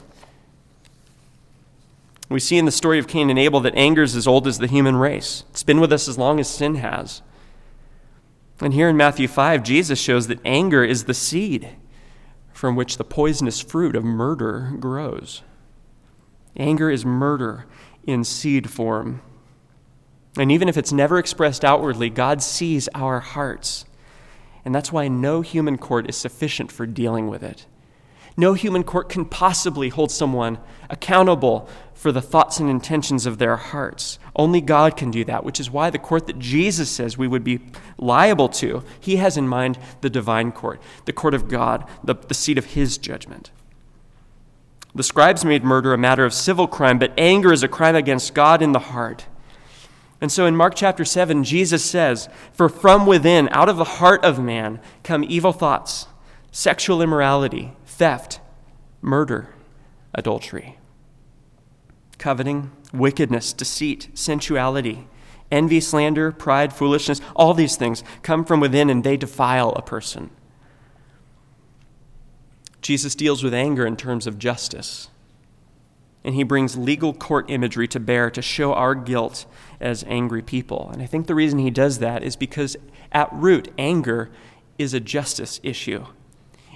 We 2.28 2.42
see 2.42 2.58
in 2.58 2.66
the 2.66 2.72
story 2.72 3.00
of 3.00 3.08
Cain 3.08 3.30
and 3.30 3.40
Abel 3.40 3.62
that 3.62 3.76
anger 3.76 4.04
is 4.04 4.14
as 4.14 4.28
old 4.28 4.46
as 4.46 4.58
the 4.58 4.68
human 4.68 4.98
race. 4.98 5.46
It's 5.52 5.64
been 5.64 5.80
with 5.80 5.94
us 5.94 6.10
as 6.10 6.18
long 6.18 6.38
as 6.38 6.50
sin 6.50 6.76
has. 6.76 7.22
And 8.60 8.74
here 8.74 8.90
in 8.90 8.98
Matthew 8.98 9.30
5, 9.30 9.64
Jesus 9.64 10.02
shows 10.02 10.28
that 10.28 10.42
anger 10.44 10.84
is 10.84 11.06
the 11.06 11.14
seed 11.14 11.78
from 12.52 12.76
which 12.76 12.98
the 12.98 13.06
poisonous 13.06 13.62
fruit 13.62 13.96
of 13.96 14.04
murder 14.04 14.74
grows. 14.82 15.44
Anger 16.58 16.92
is 16.92 17.06
murder 17.06 17.68
in 18.06 18.26
seed 18.26 18.70
form. 18.70 19.22
And 20.38 20.52
even 20.52 20.68
if 20.68 20.76
it's 20.76 20.92
never 20.92 21.20
expressed 21.20 21.64
outwardly, 21.64 22.10
God 22.10 22.42
sees 22.42 22.90
our 22.94 23.22
hearts. 23.22 23.86
And 24.66 24.76
that's 24.76 24.92
why 24.92 25.08
no 25.08 25.42
human 25.42 25.78
court 25.78 26.10
is 26.10 26.18
sufficient 26.18 26.72
for 26.72 26.86
dealing 26.86 27.28
with 27.28 27.44
it. 27.44 27.66
No 28.38 28.54
human 28.54 28.84
court 28.84 29.10
can 29.10 29.26
possibly 29.26 29.90
hold 29.90 30.12
someone 30.12 30.60
accountable 30.90 31.68
for 31.94 32.14
the 32.14 32.22
thoughts 32.22 32.60
and 32.60 32.70
intentions 32.70 33.26
of 33.26 33.38
their 33.38 33.58
hearts. 33.58 34.18
Only 34.36 34.62
God 34.62 34.96
can 34.96 35.12
do 35.12 35.26
that, 35.26 35.44
which 35.44 35.60
is 35.60 35.70
why 35.70 35.90
the 35.90 36.00
court 36.00 36.28
that 36.28 36.40
Jesus 36.40 36.90
says 36.90 37.18
we 37.18 37.28
would 37.28 37.44
be 37.44 37.60
liable 37.98 38.48
to, 38.50 38.84
he 38.98 39.18
has 39.18 39.36
in 39.36 39.48
mind 39.48 39.78
the 40.00 40.10
divine 40.10 40.54
court, 40.54 40.82
the 41.04 41.12
court 41.12 41.34
of 41.34 41.50
God, 41.50 41.86
the, 42.02 42.16
the 42.16 42.34
seat 42.34 42.58
of 42.58 42.68
his 42.68 42.98
judgment. 42.98 43.52
The 44.96 45.04
scribes 45.04 45.44
made 45.44 45.66
murder 45.66 45.94
a 45.94 45.98
matter 45.98 46.24
of 46.24 46.34
civil 46.34 46.68
crime, 46.68 46.98
but 46.98 47.14
anger 47.18 47.52
is 47.52 47.64
a 47.64 47.68
crime 47.68 47.96
against 47.96 48.34
God 48.34 48.62
in 48.62 48.72
the 48.72 48.80
heart. 48.80 49.26
And 50.22 50.32
so 50.32 50.46
in 50.46 50.56
Mark 50.56 50.76
chapter 50.76 51.06
7, 51.06 51.44
Jesus 51.44 51.84
says, 51.84 52.28
For 52.52 52.68
from 52.68 53.06
within, 53.06 53.48
out 53.52 53.70
of 53.70 53.78
the 53.78 53.84
heart 53.86 54.24
of 54.24 54.40
man, 54.40 54.82
come 55.04 55.24
evil 55.24 55.54
thoughts, 55.54 56.08
sexual 56.52 57.02
immorality 57.02 57.74
theft, 57.86 58.40
murder, 59.02 59.54
adultery, 60.14 60.78
coveting, 62.18 62.72
wickedness, 62.94 63.54
deceit, 63.54 64.10
sensuality, 64.14 65.08
envy, 65.52 65.80
slander, 65.80 66.32
pride, 66.32 66.74
foolishness, 66.74 67.22
all 67.36 67.54
these 67.54 67.76
things 67.76 68.04
come 68.22 68.46
from 68.46 68.60
within 68.60 68.90
and 68.90 69.04
they 69.04 69.18
defile 69.18 69.72
a 69.72 69.82
person. 69.82 70.30
Jesus 72.82 73.16
deals 73.16 73.44
with 73.44 73.54
anger 73.54 73.86
in 73.86 73.98
terms 73.98 74.26
of 74.28 74.40
justice. 74.40 75.10
And 76.24 76.36
he 76.36 76.44
brings 76.44 76.78
legal 76.78 77.14
court 77.14 77.50
imagery 77.50 77.88
to 77.90 78.00
bear 78.00 78.30
to 78.32 78.42
show 78.42 78.74
our 78.74 78.96
guilt 78.96 79.46
as 79.80 80.04
angry 80.08 80.42
people. 80.42 80.90
And 80.92 81.02
I 81.02 81.06
think 81.06 81.28
the 81.28 81.36
reason 81.36 81.60
he 81.60 81.72
does 81.72 82.00
that 82.00 82.24
is 82.24 82.36
because 82.36 82.76
at 83.12 83.32
root, 83.32 83.72
anger 83.78 84.30
is 84.78 84.94
a 84.94 85.00
justice 85.00 85.60
issue. 85.64 86.06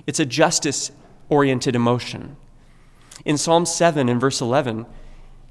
It's 0.07 0.19
a 0.19 0.25
justice 0.25 0.91
oriented 1.29 1.75
emotion. 1.75 2.37
In 3.25 3.37
Psalm 3.37 3.65
7 3.65 4.09
and 4.09 4.19
verse 4.19 4.41
11, 4.41 4.85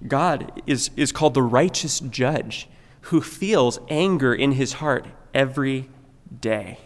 God 0.07 0.63
is, 0.67 0.91
is 0.97 1.13
called 1.13 1.35
the 1.35 1.43
righteous 1.43 2.01
judge 2.01 2.69
who 3.03 3.21
feels 3.21 3.81
anger 3.89 4.35
in 4.35 4.53
his 4.53 4.75
heart 4.75 5.07
every 5.35 5.89
day. 6.41 6.79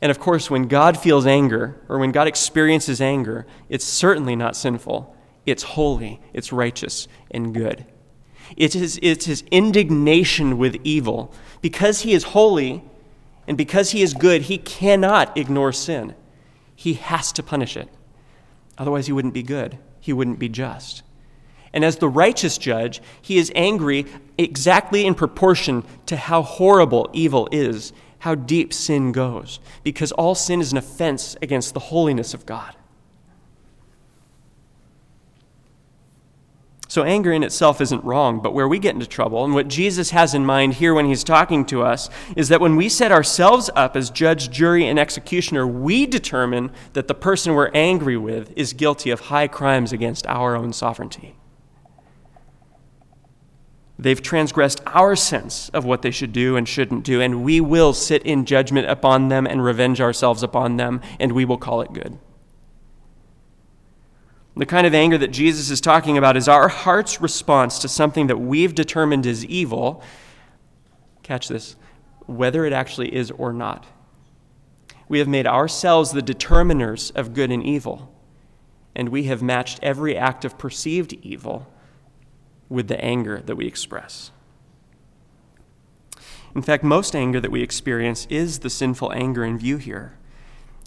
And 0.00 0.10
of 0.10 0.18
course, 0.18 0.50
when 0.50 0.68
God 0.68 0.98
feels 0.98 1.26
anger, 1.26 1.80
or 1.88 1.98
when 1.98 2.12
God 2.12 2.28
experiences 2.28 3.00
anger, 3.00 3.46
it's 3.68 3.84
certainly 3.84 4.36
not 4.36 4.56
sinful. 4.56 5.16
It's 5.46 5.62
holy, 5.62 6.20
it's 6.32 6.52
righteous, 6.52 7.08
and 7.30 7.54
good. 7.54 7.86
It 8.56 8.74
is, 8.76 8.98
it's 9.02 9.26
his 9.26 9.42
indignation 9.50 10.58
with 10.58 10.76
evil. 10.84 11.32
Because 11.60 12.02
he 12.02 12.12
is 12.12 12.24
holy 12.24 12.82
and 13.46 13.56
because 13.56 13.90
he 13.90 14.02
is 14.02 14.14
good, 14.14 14.42
he 14.42 14.58
cannot 14.58 15.36
ignore 15.36 15.72
sin 15.72 16.14
he 16.74 16.94
has 16.94 17.32
to 17.32 17.42
punish 17.42 17.76
it. 17.76 17.88
Otherwise, 18.76 19.06
he 19.06 19.12
wouldn't 19.12 19.34
be 19.34 19.42
good, 19.42 19.78
he 20.00 20.12
wouldn't 20.12 20.38
be 20.38 20.48
just. 20.48 21.02
And 21.72 21.84
as 21.84 21.96
the 21.96 22.08
righteous 22.08 22.58
judge, 22.58 23.00
he 23.20 23.36
is 23.38 23.50
angry 23.54 24.06
exactly 24.38 25.06
in 25.06 25.14
proportion 25.14 25.84
to 26.06 26.16
how 26.16 26.42
horrible 26.42 27.10
evil 27.12 27.48
is, 27.50 27.92
how 28.20 28.34
deep 28.34 28.72
sin 28.72 29.12
goes, 29.12 29.60
because 29.82 30.12
all 30.12 30.34
sin 30.34 30.60
is 30.60 30.72
an 30.72 30.78
offense 30.78 31.36
against 31.42 31.74
the 31.74 31.80
holiness 31.80 32.34
of 32.34 32.46
God. 32.46 32.74
So, 36.94 37.02
anger 37.02 37.32
in 37.32 37.42
itself 37.42 37.80
isn't 37.80 38.04
wrong, 38.04 38.38
but 38.38 38.54
where 38.54 38.68
we 38.68 38.78
get 38.78 38.94
into 38.94 39.08
trouble, 39.08 39.44
and 39.44 39.52
what 39.52 39.66
Jesus 39.66 40.10
has 40.10 40.32
in 40.32 40.46
mind 40.46 40.74
here 40.74 40.94
when 40.94 41.06
he's 41.06 41.24
talking 41.24 41.64
to 41.64 41.82
us, 41.82 42.08
is 42.36 42.50
that 42.50 42.60
when 42.60 42.76
we 42.76 42.88
set 42.88 43.10
ourselves 43.10 43.68
up 43.74 43.96
as 43.96 44.10
judge, 44.10 44.48
jury, 44.48 44.86
and 44.86 44.96
executioner, 44.96 45.66
we 45.66 46.06
determine 46.06 46.70
that 46.92 47.08
the 47.08 47.14
person 47.14 47.54
we're 47.54 47.72
angry 47.74 48.16
with 48.16 48.52
is 48.56 48.72
guilty 48.72 49.10
of 49.10 49.22
high 49.22 49.48
crimes 49.48 49.92
against 49.92 50.24
our 50.28 50.54
own 50.54 50.72
sovereignty. 50.72 51.34
They've 53.98 54.22
transgressed 54.22 54.80
our 54.86 55.16
sense 55.16 55.70
of 55.70 55.84
what 55.84 56.02
they 56.02 56.12
should 56.12 56.32
do 56.32 56.54
and 56.54 56.68
shouldn't 56.68 57.02
do, 57.02 57.20
and 57.20 57.42
we 57.42 57.60
will 57.60 57.92
sit 57.92 58.22
in 58.22 58.44
judgment 58.44 58.88
upon 58.88 59.30
them 59.30 59.48
and 59.48 59.64
revenge 59.64 60.00
ourselves 60.00 60.44
upon 60.44 60.76
them, 60.76 61.00
and 61.18 61.32
we 61.32 61.44
will 61.44 61.58
call 61.58 61.80
it 61.80 61.92
good. 61.92 62.20
The 64.56 64.66
kind 64.66 64.86
of 64.86 64.94
anger 64.94 65.18
that 65.18 65.32
Jesus 65.32 65.70
is 65.70 65.80
talking 65.80 66.16
about 66.16 66.36
is 66.36 66.46
our 66.46 66.68
heart's 66.68 67.20
response 67.20 67.80
to 67.80 67.88
something 67.88 68.28
that 68.28 68.38
we've 68.38 68.74
determined 68.74 69.26
is 69.26 69.44
evil. 69.46 70.02
Catch 71.24 71.48
this, 71.48 71.74
whether 72.26 72.64
it 72.64 72.72
actually 72.72 73.14
is 73.14 73.32
or 73.32 73.52
not. 73.52 73.86
We 75.08 75.18
have 75.18 75.28
made 75.28 75.46
ourselves 75.46 76.12
the 76.12 76.22
determiners 76.22 77.14
of 77.16 77.34
good 77.34 77.50
and 77.50 77.64
evil, 77.64 78.14
and 78.94 79.08
we 79.08 79.24
have 79.24 79.42
matched 79.42 79.80
every 79.82 80.16
act 80.16 80.44
of 80.44 80.56
perceived 80.56 81.14
evil 81.14 81.66
with 82.68 82.86
the 82.86 83.04
anger 83.04 83.42
that 83.44 83.56
we 83.56 83.66
express. 83.66 84.30
In 86.54 86.62
fact, 86.62 86.84
most 86.84 87.16
anger 87.16 87.40
that 87.40 87.50
we 87.50 87.62
experience 87.62 88.26
is 88.30 88.60
the 88.60 88.70
sinful 88.70 89.12
anger 89.12 89.44
in 89.44 89.58
view 89.58 89.78
here 89.78 90.16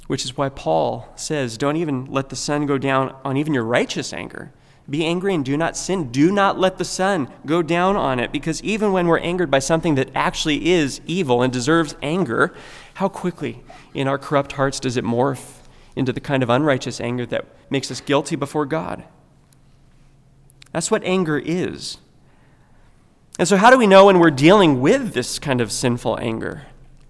which 0.08 0.26
is 0.26 0.36
why 0.36 0.50
Paul 0.50 1.08
says, 1.16 1.58
Don't 1.58 1.76
even 1.78 2.06
let 2.06 2.30
the 2.30 2.36
sun 2.36 2.66
go 2.66 2.78
down 2.78 3.16
on 3.24 3.38
even 3.38 3.54
your 3.54 3.64
righteous 3.64 4.14
anger. 4.14 4.52
Be 4.90 5.06
angry 5.06 5.36
and 5.36 5.44
do 5.44 5.58
not 5.58 5.76
sin. 5.76 6.12
Do 6.12 6.32
not 6.32 6.58
let 6.58 6.78
the 6.78 6.86
sun 6.86 7.30
go 7.46 7.62
down 7.62 7.98
on 7.98 8.20
it, 8.20 8.32
because 8.32 8.64
even 8.64 8.94
when 8.94 9.08
we're 9.08 9.20
angered 9.20 9.52
by 9.52 9.60
something 9.60 9.96
that 9.96 10.10
actually 10.16 10.70
is 10.70 11.02
evil 11.06 11.42
and 11.42 11.52
deserves 11.52 11.96
anger, 12.02 12.54
how 12.96 13.10
quickly 13.10 13.64
in 13.94 14.08
our 14.08 14.18
corrupt 14.18 14.54
hearts 14.54 14.80
does 14.80 14.96
it 14.96 15.04
morph 15.04 15.58
into 15.98 16.14
the 16.14 16.22
kind 16.22 16.42
of 16.42 16.50
unrighteous 16.50 17.02
anger 17.02 17.26
that 17.26 17.46
makes 17.70 17.92
us 17.92 18.00
guilty 18.00 18.38
before 18.38 18.66
God? 18.66 19.04
That's 20.72 20.90
what 20.90 21.04
anger 21.04 21.38
is. 21.38 21.98
And 23.38 23.48
so, 23.48 23.58
how 23.58 23.70
do 23.70 23.78
we 23.78 23.88
know 23.88 24.06
when 24.06 24.20
we're 24.20 24.32
dealing 24.32 24.80
with 24.80 25.14
this 25.14 25.38
kind 25.38 25.60
of 25.60 25.72
sinful 25.72 26.18
anger? 26.20 26.66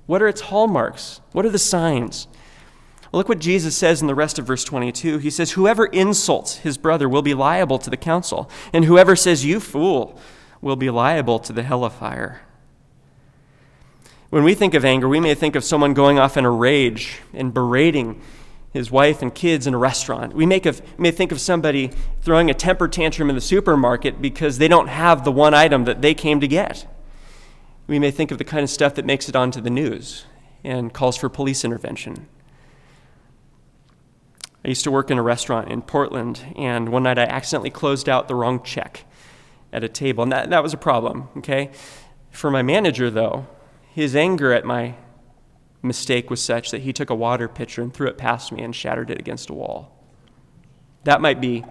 What 0.08 0.22
are 0.22 0.28
its 0.28 0.42
hallmarks? 0.42 1.22
What 1.32 1.46
are 1.46 1.50
the 1.50 1.60
signs? 1.60 2.28
Look 3.14 3.30
what 3.30 3.40
Jesus 3.40 3.76
says 3.76 4.02
in 4.02 4.08
the 4.08 4.16
rest 4.16 4.38
of 4.38 4.46
verse 4.46 4.64
22. 4.64 5.20
He 5.20 5.30
says, 5.30 5.52
Whoever 5.52 5.86
insults 5.86 6.58
his 6.58 6.78
brother 6.78 7.08
will 7.08 7.22
be 7.22 7.34
liable 7.34 7.80
to 7.80 7.90
the 7.90 7.98
council, 7.98 8.50
and 8.74 8.86
whoever 8.86 9.16
says, 9.16 9.46
You 9.46 9.60
fool, 9.60 10.20
will 10.62 10.76
be 10.76 10.90
liable 10.90 11.40
to 11.40 11.54
the 11.54 11.64
hell 11.64 11.86
of 11.86 11.94
fire. 11.94 12.42
When 14.30 14.44
we 14.44 14.56
think 14.56 14.74
of 14.74 14.84
anger, 14.84 15.08
we 15.08 15.20
may 15.20 15.36
think 15.36 15.56
of 15.56 15.64
someone 15.64 15.94
going 15.94 16.20
off 16.20 16.36
in 16.36 16.44
a 16.44 16.52
rage 16.52 17.20
and 17.34 17.54
berating 17.54 18.22
his 18.74 18.92
wife 18.92 19.22
and 19.22 19.34
kids 19.34 19.66
in 19.66 19.74
a 19.74 19.78
restaurant. 19.78 20.34
We, 20.34 20.46
make 20.46 20.66
of, 20.66 20.82
may 21.00 21.12
think 21.12 21.32
of 21.32 21.40
somebody 21.40 21.92
throwing 22.22 22.50
a 22.50 22.54
temper 22.54 22.88
tantrum 22.88 23.30
in 23.30 23.36
the 23.36 23.42
supermarket 23.42 24.22
because 24.22 24.58
they 24.58 24.68
don't 24.68 24.88
have 24.88 25.24
the 25.24 25.32
one 25.32 25.54
item 25.54 25.86
that 25.86 26.02
they 26.02 26.14
came 26.14 26.42
to 26.42 26.48
get. 26.48 26.86
We 27.88 28.00
may 28.00 28.12
think 28.12 28.32
of 28.32 28.38
the 28.38 28.44
kind 28.44 28.64
of 28.64 28.70
stuff 28.70 28.96
that 28.96 29.06
makes 29.06 29.30
it 29.30 29.36
onto 29.36 29.62
the 29.62 29.70
news 29.70 30.26
and 30.64 30.94
calls 30.94 31.16
for 31.16 31.30
police 31.30 31.64
intervention. 31.64 32.28
I 34.66 34.70
used 34.70 34.84
to 34.84 34.92
work 34.92 35.12
in 35.12 35.18
a 35.18 35.24
restaurant 35.24 35.70
in 35.70 35.82
Portland, 35.82 36.54
and 36.56 36.90
one 36.90 37.04
night 37.04 37.20
I 37.20 37.24
accidentally 37.24 37.70
closed 37.70 38.10
out 38.10 38.28
the 38.28 38.36
wrong 38.36 38.64
check 38.64 39.06
at 39.72 39.84
a 39.84 39.90
table, 39.90 40.24
and 40.24 40.32
that, 40.32 40.50
that 40.50 40.64
was 40.64 40.74
a 40.74 40.78
problem, 40.78 41.30
okay? 41.38 41.72
For 42.32 42.50
my 42.50 42.62
manager, 42.62 43.10
though, 43.10 43.48
his 43.94 44.16
anger 44.16 44.54
at 44.54 44.66
my 44.66 44.96
mistake 45.82 46.30
was 46.30 46.42
such 46.42 46.72
that 46.72 46.82
he 46.82 46.92
took 46.92 47.10
a 47.10 47.16
water 47.16 47.48
pitcher 47.48 47.82
and 47.82 47.94
threw 47.94 48.08
it 48.08 48.18
past 48.18 48.52
me 48.52 48.62
and 48.62 48.76
shattered 48.76 49.10
it 49.10 49.20
against 49.20 49.50
a 49.50 49.54
wall. 49.54 49.96
That 51.04 51.22
might 51.22 51.40
be 51.40 51.64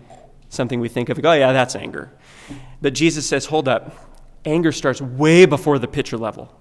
something 0.49 0.81
we 0.81 0.89
think 0.89 1.09
of, 1.09 1.19
oh, 1.25 1.33
yeah, 1.33 1.53
that's 1.53 1.77
anger. 1.77 2.13
But 2.81 2.95
Jesus 2.95 3.27
says, 3.27 3.47
hold 3.47 3.69
up. 3.69 3.95
Anger 4.45 4.71
starts 4.71 5.01
way 5.01 5.45
before 5.45 5.79
the 5.79 5.89
pitcher 5.89 6.17
level, 6.17 6.55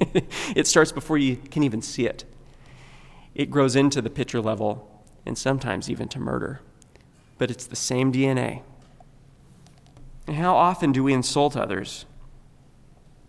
it 0.54 0.66
starts 0.66 0.92
before 0.92 1.18
you 1.18 1.36
can 1.36 1.64
even 1.64 1.82
see 1.82 2.06
it. 2.06 2.24
It 3.34 3.50
grows 3.50 3.74
into 3.74 4.00
the 4.00 4.10
pitcher 4.10 4.40
level 4.40 4.93
and 5.26 5.36
sometimes 5.36 5.90
even 5.90 6.08
to 6.08 6.18
murder. 6.18 6.60
But 7.38 7.50
it's 7.50 7.66
the 7.66 7.76
same 7.76 8.12
DNA. 8.12 8.62
And 10.26 10.36
how 10.36 10.56
often 10.56 10.92
do 10.92 11.02
we 11.02 11.12
insult 11.12 11.56
others? 11.56 12.06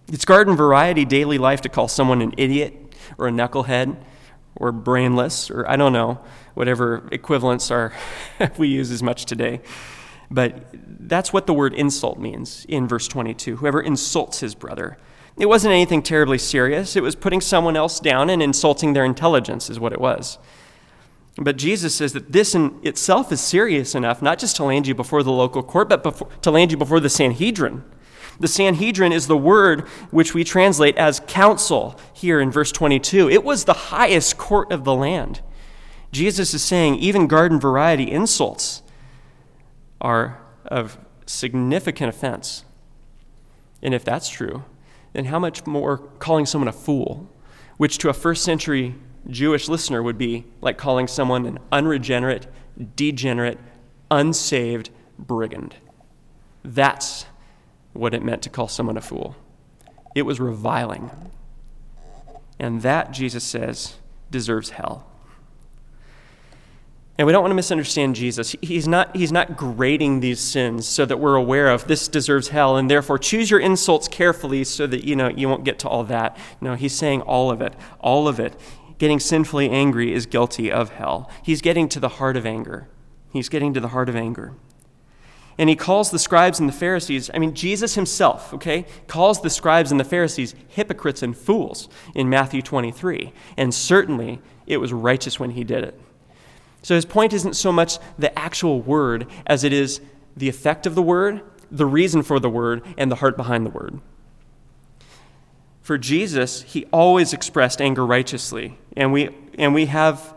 It's 0.07 0.25
garden 0.25 0.55
variety 0.55 1.03
daily 1.05 1.37
life 1.37 1.61
to 1.61 1.69
call 1.69 1.87
someone 1.87 2.21
an 2.21 2.33
idiot 2.37 2.95
or 3.17 3.27
a 3.27 3.31
knucklehead 3.31 3.97
or 4.55 4.71
brainless 4.71 5.49
or 5.49 5.67
I 5.67 5.75
don't 5.75 5.93
know, 5.93 6.19
whatever 6.53 7.07
equivalents 7.11 7.71
are 7.71 7.93
we 8.57 8.67
use 8.67 8.91
as 8.91 9.01
much 9.03 9.25
today. 9.25 9.61
But 10.29 10.67
that's 10.73 11.33
what 11.33 11.47
the 11.47 11.53
word 11.53 11.73
insult 11.73 12.19
means 12.19 12.65
in 12.67 12.87
verse 12.87 13.07
22. 13.07 13.57
Whoever 13.57 13.81
insults 13.81 14.39
his 14.39 14.55
brother. 14.55 14.97
It 15.37 15.47
wasn't 15.47 15.73
anything 15.73 16.01
terribly 16.01 16.37
serious. 16.37 16.95
It 16.95 17.03
was 17.03 17.15
putting 17.15 17.41
someone 17.41 17.75
else 17.75 17.99
down 17.99 18.29
and 18.29 18.41
insulting 18.41 18.93
their 18.93 19.03
intelligence, 19.03 19.69
is 19.69 19.79
what 19.79 19.91
it 19.91 19.99
was. 19.99 20.37
But 21.37 21.57
Jesus 21.57 21.93
says 21.93 22.13
that 22.13 22.31
this 22.31 22.55
in 22.55 22.79
itself 22.83 23.31
is 23.31 23.41
serious 23.41 23.93
enough, 23.93 24.21
not 24.21 24.39
just 24.39 24.55
to 24.57 24.63
land 24.63 24.87
you 24.87 24.95
before 24.95 25.21
the 25.21 25.31
local 25.31 25.63
court, 25.63 25.89
but 25.89 26.01
before, 26.01 26.29
to 26.41 26.51
land 26.51 26.71
you 26.71 26.77
before 26.77 27.01
the 27.01 27.09
Sanhedrin. 27.09 27.83
The 28.39 28.47
Sanhedrin 28.47 29.11
is 29.11 29.27
the 29.27 29.37
word 29.37 29.81
which 30.11 30.33
we 30.33 30.43
translate 30.43 30.97
as 30.97 31.21
council 31.21 31.99
here 32.13 32.39
in 32.39 32.51
verse 32.51 32.71
22. 32.71 33.29
It 33.29 33.43
was 33.43 33.65
the 33.65 33.73
highest 33.73 34.37
court 34.37 34.71
of 34.71 34.83
the 34.83 34.95
land. 34.95 35.41
Jesus 36.11 36.53
is 36.53 36.63
saying 36.63 36.95
even 36.95 37.27
garden 37.27 37.59
variety 37.59 38.09
insults 38.09 38.81
are 39.99 40.41
of 40.65 40.97
significant 41.25 42.09
offense. 42.09 42.63
And 43.81 43.93
if 43.93 44.05
that's 44.05 44.29
true, 44.29 44.63
then 45.13 45.25
how 45.25 45.39
much 45.39 45.65
more 45.65 45.97
calling 46.19 46.45
someone 46.45 46.67
a 46.67 46.73
fool, 46.73 47.29
which 47.77 47.97
to 47.99 48.09
a 48.09 48.13
first 48.13 48.43
century 48.43 48.95
Jewish 49.27 49.67
listener 49.67 50.03
would 50.03 50.17
be 50.17 50.45
like 50.61 50.77
calling 50.77 51.07
someone 51.07 51.45
an 51.45 51.59
unregenerate, 51.71 52.47
degenerate, 52.95 53.59
unsaved 54.11 54.89
brigand. 55.17 55.75
That's 56.63 57.25
what 57.93 58.13
it 58.13 58.23
meant 58.23 58.41
to 58.43 58.49
call 58.49 58.67
someone 58.67 58.97
a 58.97 59.01
fool. 59.01 59.35
It 60.15 60.23
was 60.23 60.39
reviling. 60.39 61.11
And 62.59 62.81
that, 62.81 63.11
Jesus 63.11 63.43
says, 63.43 63.95
deserves 64.31 64.71
hell. 64.71 65.07
And 67.17 67.25
we 67.25 67.31
don't 67.31 67.43
want 67.43 67.51
to 67.51 67.55
misunderstand 67.55 68.15
Jesus. 68.15 68.55
He's 68.61 68.87
not, 68.87 69.15
he's 69.15 69.31
not 69.31 69.55
grading 69.55 70.19
these 70.19 70.41
sins 70.41 70.85
so 70.85 71.05
that 71.05 71.17
we're 71.17 71.35
aware 71.35 71.69
of 71.69 71.87
this 71.87 72.09
deserves 72.09 72.49
hell, 72.49 72.75
and 72.75 72.91
therefore 72.91 73.17
choose 73.17 73.49
your 73.49 73.61
insults 73.61 74.09
carefully 74.09 74.65
so 74.65 74.85
that 74.87 75.05
you 75.05 75.15
know 75.15 75.29
you 75.29 75.47
won't 75.47 75.63
get 75.63 75.79
to 75.79 75.87
all 75.87 76.03
that. 76.05 76.37
No, 76.59 76.75
he's 76.75 76.93
saying 76.93 77.21
all 77.21 77.51
of 77.51 77.61
it. 77.61 77.73
All 78.01 78.27
of 78.27 78.39
it. 78.39 78.59
Getting 78.97 79.19
sinfully 79.19 79.69
angry 79.69 80.13
is 80.13 80.25
guilty 80.25 80.71
of 80.71 80.91
hell. 80.91 81.29
He's 81.43 81.61
getting 81.61 81.89
to 81.89 81.99
the 81.99 82.09
heart 82.09 82.37
of 82.37 82.45
anger. 82.45 82.87
He's 83.31 83.49
getting 83.49 83.73
to 83.73 83.79
the 83.79 83.89
heart 83.89 84.07
of 84.09 84.15
anger. 84.15 84.53
And 85.57 85.69
he 85.69 85.75
calls 85.75 86.11
the 86.11 86.19
scribes 86.19 86.59
and 86.59 86.67
the 86.67 86.73
Pharisees, 86.73 87.31
I 87.33 87.39
mean, 87.39 87.53
Jesus 87.53 87.95
himself, 87.95 88.53
okay, 88.53 88.85
calls 89.07 89.41
the 89.41 89.49
scribes 89.49 89.89
and 89.89 89.99
the 89.99 90.05
Pharisees 90.05 90.53
hypocrites 90.67 91.23
and 91.23 91.35
fools 91.35 91.87
in 92.13 92.29
Matthew 92.29 92.61
23. 92.61 93.31
And 93.55 93.73
certainly 93.73 94.41
it 94.67 94.77
was 94.77 94.91
righteous 94.91 95.39
when 95.39 95.51
he 95.51 95.63
did 95.63 95.83
it. 95.83 95.99
So 96.81 96.93
his 96.93 97.05
point 97.05 97.33
isn't 97.33 97.55
so 97.55 97.71
much 97.71 97.99
the 98.19 98.37
actual 98.37 98.81
word 98.81 99.27
as 99.47 99.63
it 99.63 99.71
is 99.71 100.01
the 100.35 100.49
effect 100.49 100.85
of 100.85 100.95
the 100.95 101.01
word, 101.01 101.41
the 101.71 101.85
reason 101.85 102.21
for 102.21 102.39
the 102.39 102.49
word, 102.49 102.83
and 102.97 103.09
the 103.09 103.15
heart 103.15 103.37
behind 103.37 103.65
the 103.65 103.71
word. 103.71 103.99
For 105.81 105.97
Jesus, 105.97 106.63
he 106.63 106.85
always 106.91 107.31
expressed 107.31 107.81
anger 107.81 108.05
righteously, 108.05 108.77
and 108.95 109.11
we, 109.11 109.29
and 109.57 109.73
we 109.73 109.87
have, 109.87 110.33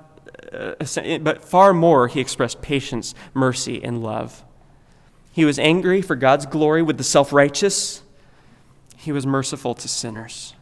uh, 0.53 0.75
but 1.21 1.44
far 1.44 1.73
more, 1.73 2.09
he 2.09 2.21
expressed 2.21 2.61
patience, 2.61 3.14
mercy, 3.35 3.83
and 3.83 4.03
love. 4.03 4.44
He 5.33 5.44
was 5.44 5.59
angry 5.59 6.03
for 6.03 6.16
God's 6.16 6.47
glory 6.47 6.83
with 6.83 6.99
the 6.99 7.05
self 7.05 7.33
righteous. 7.33 8.03
He 8.97 9.12
was 9.12 9.25
merciful 9.27 9.75
to 9.77 9.87
sinners. 9.88 10.55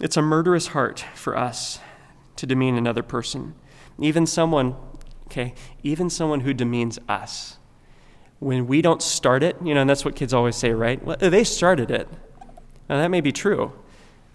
It's 0.00 0.16
a 0.16 0.22
murderous 0.22 0.68
heart 0.68 1.04
for 1.14 1.36
us 1.36 1.78
to 2.36 2.46
demean 2.46 2.76
another 2.76 3.02
person, 3.02 3.54
even 3.98 4.26
someone, 4.26 4.74
okay, 5.26 5.54
even 5.82 6.10
someone 6.10 6.40
who 6.40 6.54
demeans 6.54 6.98
us. 7.08 7.58
When 8.40 8.66
we 8.66 8.82
don't 8.82 9.00
start 9.00 9.44
it, 9.44 9.56
you 9.62 9.74
know, 9.74 9.82
and 9.82 9.90
that's 9.90 10.04
what 10.04 10.16
kids 10.16 10.34
always 10.34 10.56
say, 10.56 10.72
right? 10.72 11.00
Well, 11.04 11.18
they 11.20 11.44
started 11.44 11.90
it. 11.90 12.08
Now, 12.88 12.96
that 12.96 13.08
may 13.08 13.20
be 13.20 13.30
true, 13.30 13.72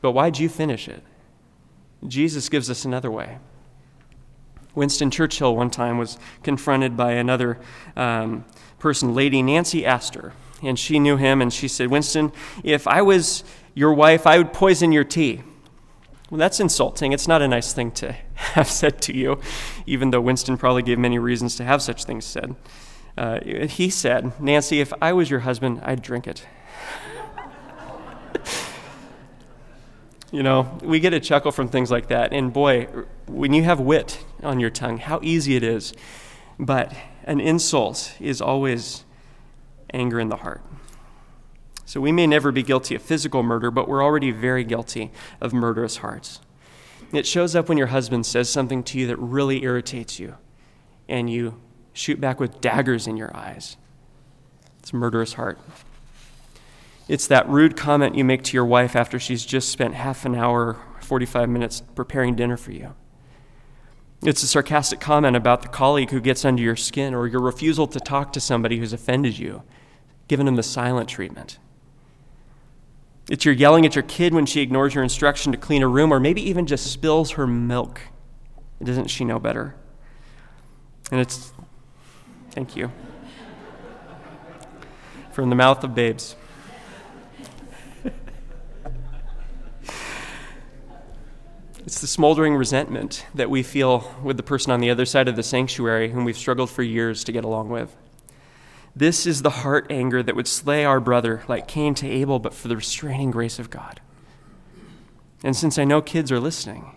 but 0.02 0.12
why'd 0.12 0.38
you 0.40 0.50
finish 0.50 0.88
it? 0.88 1.04
Jesus 2.08 2.50
gives 2.50 2.70
us 2.70 2.86
another 2.86 3.10
way. 3.10 3.40
Winston 4.76 5.10
Churchill 5.10 5.56
one 5.56 5.72
time 5.72 5.98
was 5.98 6.20
confronted 6.44 6.96
by 6.96 7.14
another 7.14 7.58
um, 7.96 8.46
person, 8.78 9.16
Lady 9.16 9.42
Nancy 9.42 9.86
Astor, 9.86 10.34
and 10.62 10.78
she 10.78 11.00
knew 11.00 11.18
him, 11.18 11.42
and 11.42 11.52
she 11.52 11.68
said, 11.68 11.90
Winston, 11.90 12.32
if 12.64 12.88
I 12.88 13.02
was 13.02 13.44
your 13.74 13.94
wife, 13.94 14.28
I 14.28 14.38
would 14.38 14.54
poison 14.54 14.92
your 14.92 15.04
tea. 15.04 15.42
Well, 16.30 16.38
that's 16.38 16.60
insulting. 16.60 17.14
It's 17.14 17.28
not 17.28 17.42
a 17.42 17.48
nice 17.48 17.74
thing 17.74 17.92
to 17.92 18.12
have 18.36 18.68
said 18.68 19.02
to 19.04 19.16
you, 19.16 19.40
even 19.86 20.12
though 20.12 20.22
Winston 20.22 20.58
probably 20.58 20.84
gave 20.84 21.00
many 21.00 21.18
reasons 21.18 21.56
to 21.56 21.64
have 21.64 21.82
such 21.82 22.04
things 22.04 22.26
said. 22.26 22.56
Uh, 23.18 23.40
he 23.42 23.90
said, 23.90 24.40
Nancy, 24.40 24.80
if 24.80 24.94
I 25.02 25.14
was 25.14 25.30
your 25.32 25.40
husband, 25.40 25.82
I'd 25.84 26.04
drink 26.04 26.28
it. 26.28 26.46
You 30.32 30.44
know, 30.44 30.78
we 30.84 31.00
get 31.00 31.14
a 31.14 31.20
chuckle 31.20 31.52
from 31.52 31.70
things 31.70 31.90
like 31.90 32.08
that. 32.08 32.34
And 32.34 32.52
boy, 32.52 32.88
when 33.28 33.54
you 33.54 33.64
have 33.64 33.80
wit 33.80 34.24
on 34.44 34.60
your 34.60 34.70
tongue, 34.70 34.98
how 34.98 35.20
easy 35.24 35.56
it 35.56 35.64
is. 35.64 35.94
But 36.60 36.94
an 37.24 37.40
insult 37.40 38.14
is 38.20 38.42
always 38.42 39.06
anger 39.94 40.20
in 40.20 40.30
the 40.30 40.38
heart. 40.38 40.62
So 41.86 42.02
we 42.02 42.12
may 42.12 42.28
never 42.28 42.52
be 42.52 42.64
guilty 42.64 42.96
of 42.96 43.02
physical 43.02 43.44
murder, 43.44 43.72
but 43.72 43.88
we're 43.88 44.04
already 44.04 44.32
very 44.32 44.66
guilty 44.66 45.12
of 45.40 45.54
murderous 45.54 45.98
hearts. 45.98 46.42
It 47.14 47.26
shows 47.26 47.56
up 47.56 47.70
when 47.70 47.78
your 47.78 47.88
husband 47.88 48.26
says 48.26 48.50
something 48.50 48.84
to 48.84 49.00
you 49.00 49.08
that 49.08 49.16
really 49.16 49.64
irritates 49.64 50.20
you, 50.20 50.36
and 51.08 51.30
you 51.30 51.62
shoot 51.94 52.20
back 52.20 52.42
with 52.42 52.60
daggers 52.60 53.08
in 53.08 53.16
your 53.16 53.34
eyes. 53.36 53.78
It's 54.80 54.92
a 54.92 54.98
murderous 54.98 55.34
heart. 55.34 55.60
It's 57.08 57.28
that 57.28 57.48
rude 57.48 57.78
comment 57.78 58.16
you 58.16 58.26
make 58.26 58.44
to 58.44 58.54
your 58.54 58.66
wife 58.66 58.96
after 58.96 59.20
she's 59.20 59.46
just 59.46 59.70
spent 59.70 59.94
half 59.94 60.26
an 60.26 60.36
hour, 60.36 60.78
45 61.02 61.50
minutes 61.50 61.82
preparing 61.96 62.36
dinner 62.36 62.58
for 62.58 62.72
you. 62.72 62.96
It's 64.24 64.44
a 64.44 64.48
sarcastic 64.48 65.00
comment 65.00 65.36
about 65.36 65.62
the 65.62 65.68
colleague 65.68 66.10
who 66.10 66.20
gets 66.20 66.44
under 66.44 66.62
your 66.62 66.76
skin 66.76 67.14
or 67.14 67.28
your 67.28 67.42
refusal 67.42 67.88
to 67.88 68.00
talk 68.00 68.34
to 68.34 68.40
somebody 68.40 68.78
who's 68.78 68.92
offended 68.92 69.38
you, 69.38 69.64
giving 70.28 70.46
them 70.46 70.56
the 70.56 70.64
silent 70.64 71.08
treatment. 71.08 71.60
It's 73.30 73.46
your 73.46 73.54
yelling 73.54 73.86
at 73.86 73.96
your 73.96 74.04
kid 74.04 74.34
when 74.34 74.46
she 74.46 74.62
ignores 74.62 74.96
your 74.96 75.04
instruction 75.04 75.52
to 75.52 75.58
clean 75.58 75.84
a 75.84 75.88
room 75.88 76.14
or 76.14 76.20
maybe 76.20 76.42
even 76.50 76.66
just 76.66 76.92
spills 76.92 77.32
her 77.32 77.46
milk. 77.46 78.02
Doesn't 78.84 79.08
she 79.08 79.24
know 79.24 79.40
better? 79.40 79.76
And 81.12 81.20
it's, 81.20 81.52
thank 82.52 82.76
you. 82.76 82.92
From 85.32 85.50
the 85.50 85.56
mouth 85.56 85.84
of 85.84 85.94
babes. 85.94 86.36
It's 91.88 92.02
the 92.02 92.08
smoldering 92.08 92.58
resentment 92.58 93.26
that 93.34 93.50
we 93.50 93.64
feel 93.64 94.14
with 94.22 94.36
the 94.36 94.44
person 94.44 94.74
on 94.74 94.82
the 94.82 94.90
other 94.90 95.06
side 95.06 95.30
of 95.30 95.38
the 95.38 95.42
sanctuary 95.42 96.12
whom 96.12 96.26
we've 96.26 96.38
struggled 96.38 96.70
for 96.70 96.84
years 96.84 97.24
to 97.24 97.32
get 97.32 97.46
along 97.46 97.70
with. 97.70 97.96
This 98.94 99.26
is 99.26 99.42
the 99.42 99.50
heart 99.50 99.88
anger 99.90 100.22
that 100.22 100.36
would 100.36 100.50
slay 100.50 100.84
our 100.84 101.00
brother 101.00 101.44
like 101.48 101.66
Cain 101.66 101.96
to 101.96 102.06
Abel, 102.06 102.40
but 102.40 102.54
for 102.54 102.68
the 102.68 102.76
restraining 102.76 103.32
grace 103.32 103.58
of 103.58 103.70
God. 103.70 104.02
And 105.46 105.56
since 105.56 105.78
I 105.78 105.86
know 105.86 106.02
kids 106.02 106.30
are 106.30 106.42
listening, 106.42 106.94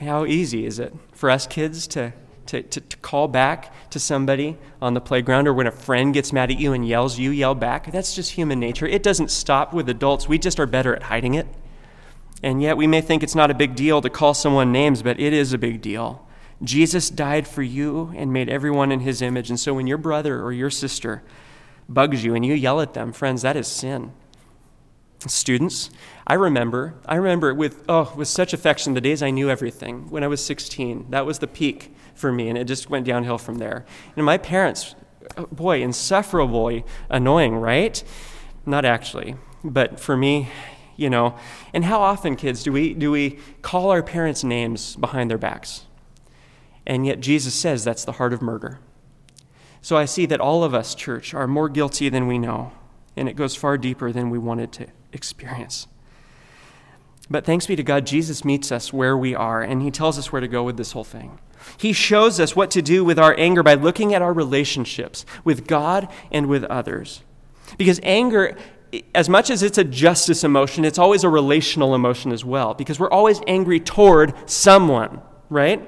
how 0.00 0.26
easy 0.26 0.66
is 0.66 0.80
it 0.80 0.92
for 1.12 1.30
us 1.30 1.46
kids 1.46 1.86
to, 1.86 2.12
to, 2.46 2.60
to, 2.60 2.80
to, 2.80 2.96
call 2.96 3.28
back 3.28 3.72
to 3.90 4.00
somebody 4.00 4.58
on 4.82 4.94
the 4.94 5.00
playground 5.00 5.46
or 5.46 5.54
when 5.54 5.68
a 5.68 5.70
friend 5.70 6.12
gets 6.12 6.32
mad 6.32 6.50
at 6.50 6.58
you 6.58 6.72
and 6.72 6.88
yells, 6.88 7.20
you 7.20 7.30
yell 7.30 7.54
back? 7.54 7.92
That's 7.92 8.16
just 8.16 8.32
human 8.32 8.58
nature. 8.58 8.88
It 8.88 9.04
doesn't 9.04 9.30
stop 9.30 9.72
with 9.72 9.88
adults. 9.88 10.26
We 10.28 10.38
just 10.38 10.58
are 10.58 10.66
better 10.66 10.96
at 10.96 11.04
hiding 11.04 11.34
it. 11.34 11.46
And 12.42 12.62
yet 12.62 12.76
we 12.76 12.86
may 12.86 13.00
think 13.00 13.22
it's 13.22 13.34
not 13.34 13.50
a 13.50 13.54
big 13.54 13.74
deal 13.74 14.00
to 14.00 14.10
call 14.10 14.34
someone 14.34 14.72
names, 14.72 15.02
but 15.02 15.20
it 15.20 15.32
is 15.32 15.52
a 15.52 15.58
big 15.58 15.80
deal. 15.80 16.26
Jesus 16.62 17.10
died 17.10 17.46
for 17.48 17.62
you 17.62 18.12
and 18.16 18.32
made 18.32 18.48
everyone 18.48 18.92
in 18.92 19.00
his 19.00 19.22
image. 19.22 19.50
And 19.50 19.58
so 19.58 19.74
when 19.74 19.86
your 19.86 19.98
brother 19.98 20.42
or 20.42 20.52
your 20.52 20.70
sister 20.70 21.22
bugs 21.88 22.24
you 22.24 22.34
and 22.34 22.44
you 22.44 22.54
yell 22.54 22.80
at 22.80 22.94
them, 22.94 23.12
friends, 23.12 23.42
that 23.42 23.56
is 23.56 23.66
sin 23.66 24.12
students 25.26 25.90
i 26.26 26.34
remember 26.34 26.94
i 27.04 27.14
remember 27.14 27.52
with 27.52 27.84
oh 27.88 28.10
with 28.16 28.28
such 28.28 28.54
affection 28.54 28.94
the 28.94 29.00
days 29.00 29.22
i 29.22 29.30
knew 29.30 29.50
everything 29.50 30.08
when 30.08 30.24
i 30.24 30.26
was 30.26 30.42
16 30.42 31.06
that 31.10 31.26
was 31.26 31.40
the 31.40 31.46
peak 31.46 31.94
for 32.14 32.32
me 32.32 32.48
and 32.48 32.56
it 32.56 32.64
just 32.64 32.88
went 32.88 33.04
downhill 33.04 33.36
from 33.36 33.58
there 33.58 33.84
and 34.16 34.24
my 34.24 34.38
parents 34.38 34.94
boy 35.52 35.82
insufferably 35.82 36.84
annoying 37.10 37.56
right 37.56 38.02
not 38.64 38.84
actually 38.84 39.34
but 39.62 40.00
for 40.00 40.16
me 40.16 40.48
you 41.00 41.10
know 41.10 41.36
and 41.72 41.84
how 41.84 42.00
often 42.00 42.36
kids 42.36 42.62
do 42.62 42.72
we 42.72 42.94
do 42.94 43.10
we 43.10 43.38
call 43.62 43.90
our 43.90 44.02
parents 44.02 44.44
names 44.44 44.96
behind 44.96 45.30
their 45.30 45.38
backs 45.38 45.86
and 46.86 47.06
yet 47.06 47.20
jesus 47.20 47.54
says 47.54 47.84
that's 47.84 48.04
the 48.04 48.12
heart 48.12 48.32
of 48.32 48.42
murder 48.42 48.78
so 49.80 49.96
i 49.96 50.04
see 50.04 50.26
that 50.26 50.40
all 50.40 50.62
of 50.62 50.74
us 50.74 50.94
church 50.94 51.32
are 51.34 51.46
more 51.46 51.68
guilty 51.68 52.08
than 52.08 52.26
we 52.26 52.38
know 52.38 52.72
and 53.16 53.28
it 53.28 53.36
goes 53.36 53.54
far 53.54 53.76
deeper 53.76 54.12
than 54.12 54.30
we 54.30 54.38
wanted 54.38 54.72
to 54.72 54.86
experience. 55.12 55.86
But 57.28 57.44
thanks 57.44 57.66
be 57.66 57.76
to 57.76 57.82
God, 57.82 58.06
Jesus 58.06 58.44
meets 58.44 58.72
us 58.72 58.92
where 58.92 59.16
we 59.16 59.34
are, 59.34 59.62
and 59.62 59.82
He 59.82 59.90
tells 59.90 60.18
us 60.18 60.32
where 60.32 60.40
to 60.40 60.48
go 60.48 60.64
with 60.64 60.76
this 60.76 60.92
whole 60.92 61.04
thing. 61.04 61.38
He 61.76 61.92
shows 61.92 62.40
us 62.40 62.56
what 62.56 62.70
to 62.72 62.82
do 62.82 63.04
with 63.04 63.18
our 63.18 63.34
anger 63.38 63.62
by 63.62 63.74
looking 63.74 64.14
at 64.14 64.22
our 64.22 64.32
relationships 64.32 65.24
with 65.44 65.66
God 65.66 66.08
and 66.32 66.46
with 66.46 66.64
others. 66.64 67.22
Because 67.76 68.00
anger, 68.02 68.56
as 69.14 69.28
much 69.28 69.50
as 69.50 69.62
it's 69.62 69.78
a 69.78 69.84
justice 69.84 70.44
emotion, 70.44 70.84
it's 70.84 70.98
always 70.98 71.24
a 71.24 71.28
relational 71.28 71.94
emotion 71.94 72.32
as 72.32 72.44
well, 72.44 72.74
because 72.74 72.98
we're 72.98 73.10
always 73.10 73.40
angry 73.46 73.80
toward 73.80 74.34
someone, 74.48 75.22
right? 75.48 75.80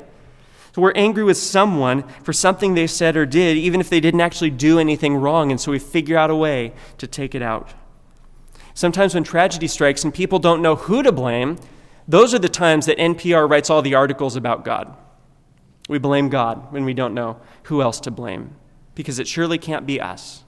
So 0.74 0.80
we're 0.80 0.92
angry 0.92 1.24
with 1.24 1.36
someone 1.36 2.04
for 2.22 2.32
something 2.32 2.74
they 2.74 2.86
said 2.86 3.16
or 3.16 3.26
did, 3.26 3.56
even 3.56 3.80
if 3.80 3.90
they 3.90 4.00
didn't 4.00 4.20
actually 4.20 4.50
do 4.50 4.78
anything 4.78 5.16
wrong, 5.16 5.50
and 5.50 5.60
so 5.60 5.72
we 5.72 5.78
figure 5.78 6.16
out 6.16 6.30
a 6.30 6.36
way 6.36 6.72
to 6.98 7.06
take 7.06 7.34
it 7.34 7.42
out. 7.42 7.74
Sometimes 8.74 9.14
when 9.14 9.24
tragedy 9.24 9.66
strikes 9.66 10.02
and 10.02 10.14
people 10.14 10.38
don't 10.38 10.62
know 10.62 10.76
who 10.76 11.02
to 11.02 11.12
blame, 11.12 11.58
those 12.08 12.32
are 12.32 12.38
the 12.38 12.48
times 12.48 12.86
that 12.86 12.98
NPR 12.98 13.48
writes 13.48 13.68
all 13.68 13.82
the 13.82 13.94
articles 13.94 14.34
about 14.34 14.64
God. 14.64 14.96
We 15.88 15.98
blame 15.98 16.28
God 16.30 16.72
when 16.72 16.84
we 16.84 16.94
don't 16.94 17.14
know 17.14 17.38
who 17.64 17.82
else 17.82 18.00
to 18.00 18.10
blame 18.10 18.56
because 18.94 19.18
it 19.18 19.28
surely 19.28 19.58
can't 19.58 19.86
be 19.86 20.00
us. 20.00 20.41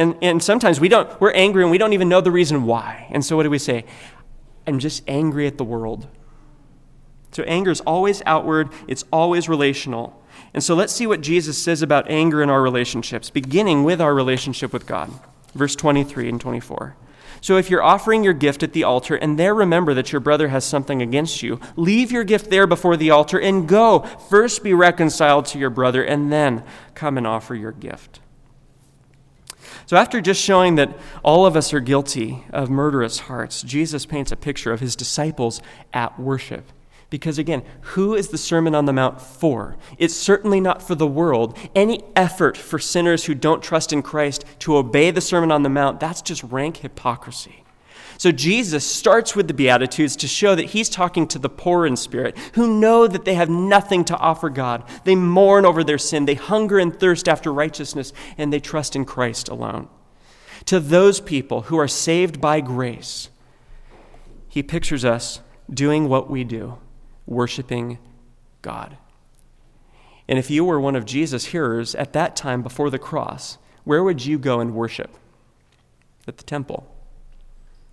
And, 0.00 0.16
and 0.22 0.42
sometimes 0.42 0.80
we 0.80 0.88
don't, 0.88 1.20
we're 1.20 1.32
angry 1.32 1.62
and 1.62 1.70
we 1.70 1.78
don't 1.78 1.92
even 1.92 2.08
know 2.08 2.20
the 2.20 2.30
reason 2.30 2.64
why. 2.64 3.06
And 3.10 3.24
so 3.24 3.36
what 3.36 3.42
do 3.42 3.50
we 3.50 3.58
say? 3.58 3.84
I'm 4.66 4.78
just 4.78 5.02
angry 5.06 5.46
at 5.46 5.58
the 5.58 5.64
world. 5.64 6.06
So 7.32 7.42
anger 7.44 7.70
is 7.70 7.80
always 7.82 8.22
outward, 8.26 8.70
it's 8.88 9.04
always 9.12 9.48
relational. 9.48 10.20
And 10.52 10.64
so 10.64 10.74
let's 10.74 10.92
see 10.92 11.06
what 11.06 11.20
Jesus 11.20 11.62
says 11.62 11.82
about 11.82 12.10
anger 12.10 12.42
in 12.42 12.50
our 12.50 12.62
relationships, 12.62 13.30
beginning 13.30 13.84
with 13.84 14.00
our 14.00 14.14
relationship 14.14 14.72
with 14.72 14.86
God 14.86 15.10
verse 15.54 15.76
23 15.76 16.28
and 16.28 16.40
24. 16.40 16.96
So 17.42 17.56
if 17.56 17.70
you're 17.70 17.82
offering 17.82 18.22
your 18.22 18.34
gift 18.34 18.62
at 18.62 18.72
the 18.72 18.84
altar 18.84 19.16
and 19.16 19.38
there 19.38 19.54
remember 19.54 19.94
that 19.94 20.12
your 20.12 20.20
brother 20.20 20.48
has 20.48 20.64
something 20.64 21.00
against 21.00 21.42
you, 21.42 21.58
leave 21.74 22.12
your 22.12 22.24
gift 22.24 22.50
there 22.50 22.66
before 22.66 22.96
the 22.96 23.10
altar 23.10 23.40
and 23.40 23.66
go. 23.66 24.00
First 24.28 24.62
be 24.62 24.74
reconciled 24.74 25.46
to 25.46 25.58
your 25.58 25.70
brother 25.70 26.02
and 26.04 26.30
then 26.30 26.64
come 26.94 27.16
and 27.16 27.26
offer 27.26 27.54
your 27.54 27.72
gift. 27.72 28.20
So 29.90 29.96
after 29.96 30.20
just 30.20 30.40
showing 30.40 30.76
that 30.76 30.96
all 31.24 31.46
of 31.46 31.56
us 31.56 31.74
are 31.74 31.80
guilty 31.80 32.44
of 32.50 32.70
murderous 32.70 33.18
hearts, 33.18 33.60
Jesus 33.60 34.06
paints 34.06 34.30
a 34.30 34.36
picture 34.36 34.72
of 34.72 34.78
his 34.78 34.94
disciples 34.94 35.60
at 35.92 36.16
worship. 36.16 36.70
Because 37.10 37.38
again, 37.38 37.64
who 37.80 38.14
is 38.14 38.28
the 38.28 38.38
Sermon 38.38 38.72
on 38.76 38.84
the 38.84 38.92
Mount 38.92 39.20
for? 39.20 39.78
It's 39.98 40.14
certainly 40.14 40.60
not 40.60 40.80
for 40.80 40.94
the 40.94 41.08
world. 41.08 41.58
Any 41.74 42.04
effort 42.14 42.56
for 42.56 42.78
sinners 42.78 43.24
who 43.24 43.34
don't 43.34 43.64
trust 43.64 43.92
in 43.92 44.00
Christ 44.00 44.44
to 44.60 44.76
obey 44.76 45.10
the 45.10 45.20
Sermon 45.20 45.50
on 45.50 45.64
the 45.64 45.68
Mount, 45.68 45.98
that's 45.98 46.22
just 46.22 46.44
rank 46.44 46.76
hypocrisy. 46.76 47.64
So 48.20 48.30
Jesus 48.30 48.84
starts 48.84 49.34
with 49.34 49.48
the 49.48 49.54
Beatitudes 49.54 50.14
to 50.16 50.28
show 50.28 50.54
that 50.54 50.72
he's 50.72 50.90
talking 50.90 51.26
to 51.28 51.38
the 51.38 51.48
poor 51.48 51.86
in 51.86 51.96
spirit 51.96 52.36
who 52.52 52.78
know 52.78 53.06
that 53.06 53.24
they 53.24 53.32
have 53.32 53.48
nothing 53.48 54.04
to 54.04 54.16
offer 54.18 54.50
God. 54.50 54.84
They 55.04 55.14
mourn 55.14 55.64
over 55.64 55.82
their 55.82 55.96
sin, 55.96 56.26
they 56.26 56.34
hunger 56.34 56.78
and 56.78 56.94
thirst 56.94 57.30
after 57.30 57.50
righteousness, 57.50 58.12
and 58.36 58.52
they 58.52 58.60
trust 58.60 58.94
in 58.94 59.06
Christ 59.06 59.48
alone. 59.48 59.88
To 60.66 60.80
those 60.80 61.18
people 61.18 61.62
who 61.62 61.78
are 61.78 61.88
saved 61.88 62.42
by 62.42 62.60
grace, 62.60 63.30
he 64.50 64.62
pictures 64.62 65.02
us 65.02 65.40
doing 65.72 66.06
what 66.06 66.28
we 66.28 66.44
do 66.44 66.76
worshiping 67.24 67.96
God. 68.60 68.98
And 70.28 70.38
if 70.38 70.50
you 70.50 70.66
were 70.66 70.78
one 70.78 70.94
of 70.94 71.06
Jesus' 71.06 71.46
hearers 71.46 71.94
at 71.94 72.12
that 72.12 72.36
time 72.36 72.60
before 72.60 72.90
the 72.90 72.98
cross, 72.98 73.56
where 73.84 74.04
would 74.04 74.26
you 74.26 74.38
go 74.38 74.60
and 74.60 74.74
worship? 74.74 75.16
At 76.28 76.36
the 76.36 76.44
temple. 76.44 76.99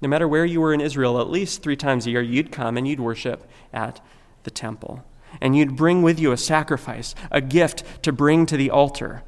No 0.01 0.07
matter 0.07 0.27
where 0.27 0.45
you 0.45 0.62
were 0.62 0.73
in 0.73 0.81
Israel, 0.81 1.19
at 1.19 1.29
least 1.29 1.63
three 1.63 1.75
times 1.75 2.05
a 2.05 2.12
year, 2.12 2.21
you'd 2.21 2.51
come 2.51 2.77
and 2.77 2.88
you'd 2.88 2.99
worship 2.99 3.49
at 3.73 3.99
the 4.43 4.51
temple. 4.51 5.03
And 5.41 5.55
you'd 5.55 5.75
bring 5.75 6.03
with 6.03 6.19
you 6.19 6.31
a 6.31 6.38
sacrifice, 6.38 7.15
a 7.31 7.41
gift 7.41 7.83
to 8.03 8.12
bring 8.12 8.45
to 8.45 8.57
the 8.57 8.69
altar. 8.69 9.23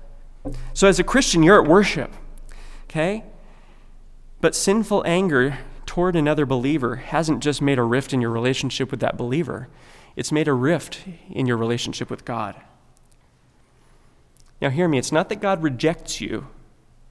So 0.73 0.87
as 0.87 0.99
a 0.99 1.03
Christian, 1.03 1.43
you're 1.43 1.61
at 1.61 1.69
worship. 1.69 2.13
Okay? 2.83 3.23
But 4.41 4.55
sinful 4.55 5.03
anger 5.05 5.59
toward 5.85 6.15
another 6.15 6.45
believer 6.45 6.97
hasn't 6.97 7.41
just 7.43 7.61
made 7.61 7.79
a 7.79 7.83
rift 7.83 8.13
in 8.13 8.21
your 8.21 8.29
relationship 8.29 8.91
with 8.91 8.99
that 8.99 9.17
believer, 9.17 9.67
it's 10.15 10.31
made 10.31 10.47
a 10.47 10.53
rift 10.53 11.01
in 11.29 11.45
your 11.45 11.57
relationship 11.57 12.09
with 12.09 12.25
God. 12.25 12.55
Now, 14.61 14.69
hear 14.69 14.87
me, 14.87 14.97
it's 14.97 15.11
not 15.11 15.29
that 15.29 15.41
God 15.41 15.63
rejects 15.63 16.21
you 16.21 16.47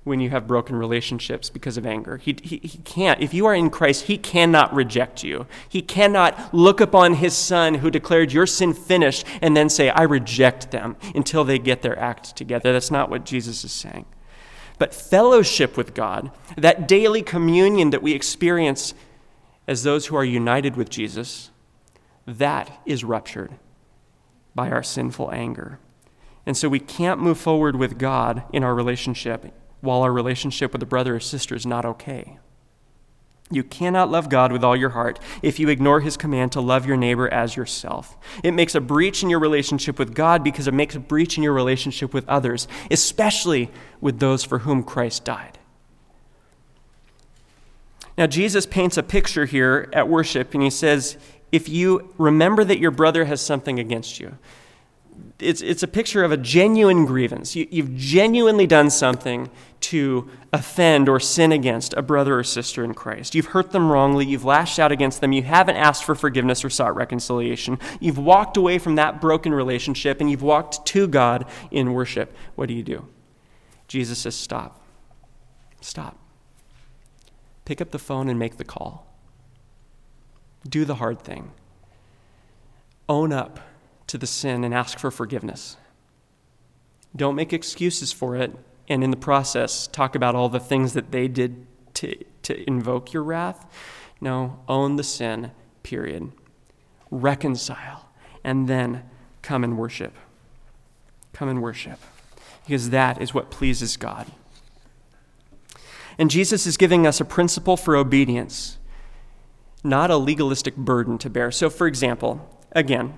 when 0.05 0.21
you 0.21 0.31
have 0.31 0.47
broken 0.47 0.77
relationships 0.77 1.51
because 1.51 1.77
of 1.77 1.87
anger. 1.87 2.17
He, 2.17 2.37
he, 2.43 2.57
he, 2.59 2.79
can't. 2.79 3.21
If 3.21 3.35
you 3.35 3.47
are 3.47 3.55
in 3.55 3.71
Christ, 3.71 4.05
He 4.05 4.17
cannot 4.17 4.75
reject 4.75 5.23
you. 5.23 5.47
He 5.69 5.83
cannot 5.83 6.55
look 6.55 6.81
upon 6.81 7.15
His 7.15 7.35
Son 7.35 7.75
who 7.75 7.91
declared 7.91 8.33
your 8.33 8.47
sin 8.47 8.73
finished 8.73 9.27
and 9.43 9.57
then 9.57 9.69
say, 9.69 9.91
I 9.91 10.03
reject 10.03 10.71
them 10.71 10.97
until 11.15 11.45
they 11.45 11.59
get 11.59 11.83
their 11.83 11.99
act 11.99 12.37
together. 12.37 12.73
That's 12.73 12.91
not 12.91 13.11
what 13.11 13.25
Jesus 13.25 13.65
is 13.65 13.73
saying. 13.73 14.07
But 14.79 14.95
fellowship 14.95 15.77
with 15.77 15.95
God, 15.95 16.31
that 16.57 16.89
daily 16.89 17.23
communion 17.23 17.91
that 17.91 18.03
we 18.03 18.13
experience 18.13 18.95
as 19.67 19.83
those 19.83 20.07
who 20.07 20.17
are 20.17 20.25
united 20.25 20.77
with 20.77 20.89
Jesus, 20.89 21.51
that 22.27 22.81
is 22.87 23.05
ruptured 23.05 23.53
by 24.55 24.71
our 24.71 24.83
sinful 24.83 25.31
anger. 25.33 25.79
And 26.47 26.57
so 26.57 26.69
we 26.69 26.81
can't 26.81 27.21
move 27.21 27.39
forward 27.39 27.77
with 27.77 27.99
God 27.99 28.45
in 28.53 28.65
our 28.65 28.75
relationship 28.75 29.53
while 29.81 30.03
our 30.03 30.13
relationship 30.13 30.73
with 30.73 30.83
a 30.83 30.87
brother 30.87 31.17
or 31.17 31.21
sister 31.21 31.55
is 31.55 31.67
not 31.67 31.85
okay. 31.85 32.39
You 33.51 33.65
cannot 33.65 34.11
love 34.11 34.29
God 34.29 34.53
with 34.53 34.63
all 34.63 34.77
your 34.77 34.91
heart 34.91 35.19
if 35.41 35.59
you 35.59 35.71
ignore 35.71 36.01
his 36.01 36.19
command 36.19 36.53
to 36.53 36.61
love 36.61 36.85
your 36.85 36.99
neighbor 36.99 37.33
as 37.33 37.57
yourself. 37.57 38.17
It 38.45 38.53
makes 38.53 38.75
a 38.75 38.81
breach 38.81 39.23
in 39.23 39.31
your 39.31 39.39
relationship 39.39 39.99
with 39.99 40.15
God 40.15 40.45
because 40.45 40.69
it 40.69 40.75
makes 40.75 40.95
a 40.95 41.01
breach 41.01 41.39
in 41.39 41.43
your 41.43 41.55
relationship 41.55 42.13
with 42.13 42.29
others, 42.29 42.69
especially 42.91 43.71
with 44.01 44.19
those 44.19 44.45
for 44.45 44.59
whom 44.59 44.83
Christ 44.83 45.25
died. 45.25 45.59
Now, 48.19 48.27
Jesus 48.27 48.67
paints 48.67 48.99
a 48.99 49.03
picture 49.03 49.47
here 49.47 49.89
at 49.93 50.09
worship, 50.09 50.53
and 50.53 50.63
he 50.63 50.71
says, 50.71 51.17
if 51.53 51.69
you 51.69 52.13
remember 52.19 52.65
that 52.65 52.81
your 52.81 52.91
brother 52.91 53.25
has 53.25 53.41
something 53.41 53.79
against 53.79 54.21
you. 54.21 54.37
It's, 55.41 55.61
it's 55.61 55.85
a 55.85 55.89
picture 55.89 56.25
of 56.25 56.33
a 56.33 56.37
genuine 56.37 57.07
grievance. 57.07 57.55
You, 57.55 57.69
you've 57.71 57.95
genuinely 57.95 58.67
done 58.67 58.91
something 58.91 59.49
to 59.81 60.29
offend 60.53 61.09
or 61.09 61.21
sin 61.21 61.53
against 61.53 61.95
a 61.95 62.03
brother 62.03 62.39
or 62.39 62.43
sister 62.43 62.83
in 62.83 62.93
Christ. 62.93 63.37
You've 63.37 63.47
hurt 63.47 63.71
them 63.71 63.93
wrongly. 63.93 64.27
You've 64.27 64.45
lashed 64.45 64.81
out 64.81 64.91
against 64.91 65.21
them. 65.21 65.31
You 65.31 65.45
haven't 65.45 65.77
asked 65.77 66.03
for 66.03 66.17
forgiveness 66.17 66.65
or 66.65 66.71
sought 66.71 66.97
reconciliation. 66.97 67.79
You've 68.01 68.19
walked 68.19 68.57
away 68.57 68.79
from 68.79 68.97
that 68.97 69.21
broken 69.21 69.55
relationship 69.55 70.21
and 70.21 70.29
you've 70.29 70.43
walked 70.43 70.85
to 70.87 71.07
God 71.07 71.45
in 71.71 71.93
worship. 71.93 72.35
What 72.57 72.67
do 72.67 72.75
you 72.75 72.83
do? 72.83 73.07
Jesus 73.87 74.19
says, 74.19 74.35
Stop. 74.35 74.85
Stop. 75.81 76.19
Pick 77.65 77.81
up 77.81 77.93
the 77.93 77.99
phone 77.99 78.29
and 78.29 78.39
make 78.39 78.57
the 78.57 78.65
call. 78.65 79.07
do 80.69 80.85
the 80.85 80.97
hard 80.97 81.21
thing. 81.21 81.53
Own 83.09 83.33
up 83.33 83.61
to 84.09 84.19
the 84.19 84.27
sin 84.27 84.65
and 84.65 84.75
ask 84.75 84.99
for 84.99 85.11
forgiveness. 85.11 85.77
Don't 87.15 87.35
make 87.35 87.53
excuses 87.53 88.13
for 88.13 88.37
it, 88.37 88.55
and 88.89 89.05
in 89.05 89.11
the 89.11 89.17
process, 89.17 89.87
talk 89.87 90.15
about 90.15 90.35
all 90.35 90.49
the 90.49 90.61
things 90.61 90.93
that 90.95 91.13
they 91.13 91.29
did 91.29 91.67
to, 91.95 92.17
to 92.43 92.67
invoke 92.67 93.13
your 93.13 93.23
wrath. 93.23 93.67
No, 94.21 94.61
own 94.69 94.97
the 94.97 95.05
sin, 95.05 95.53
period. 95.83 96.33
Reconcile, 97.11 98.09
and 98.43 98.69
then 98.69 99.05
come 99.43 99.65
and 99.65 99.79
worship. 99.79 100.15
Come 101.33 101.49
and 101.49 101.63
worship, 101.63 102.01
because 102.65 102.91
that 102.91 103.23
is 103.23 103.33
what 103.33 103.51
pleases 103.51 103.97
God. 103.97 104.27
And 106.19 106.31
Jesus 106.31 106.67
is 106.67 106.77
giving 106.77 107.07
us 107.07 107.21
a 107.21 107.25
principle 107.25 107.77
for 107.77 107.95
obedience, 107.95 108.79
not 109.85 110.11
a 110.11 110.17
legalistic 110.17 110.77
burden 110.77 111.17
to 111.19 111.31
bear. 111.31 111.53
So, 111.53 111.71
for 111.71 111.87
example, 111.87 112.49
again, 112.73 113.15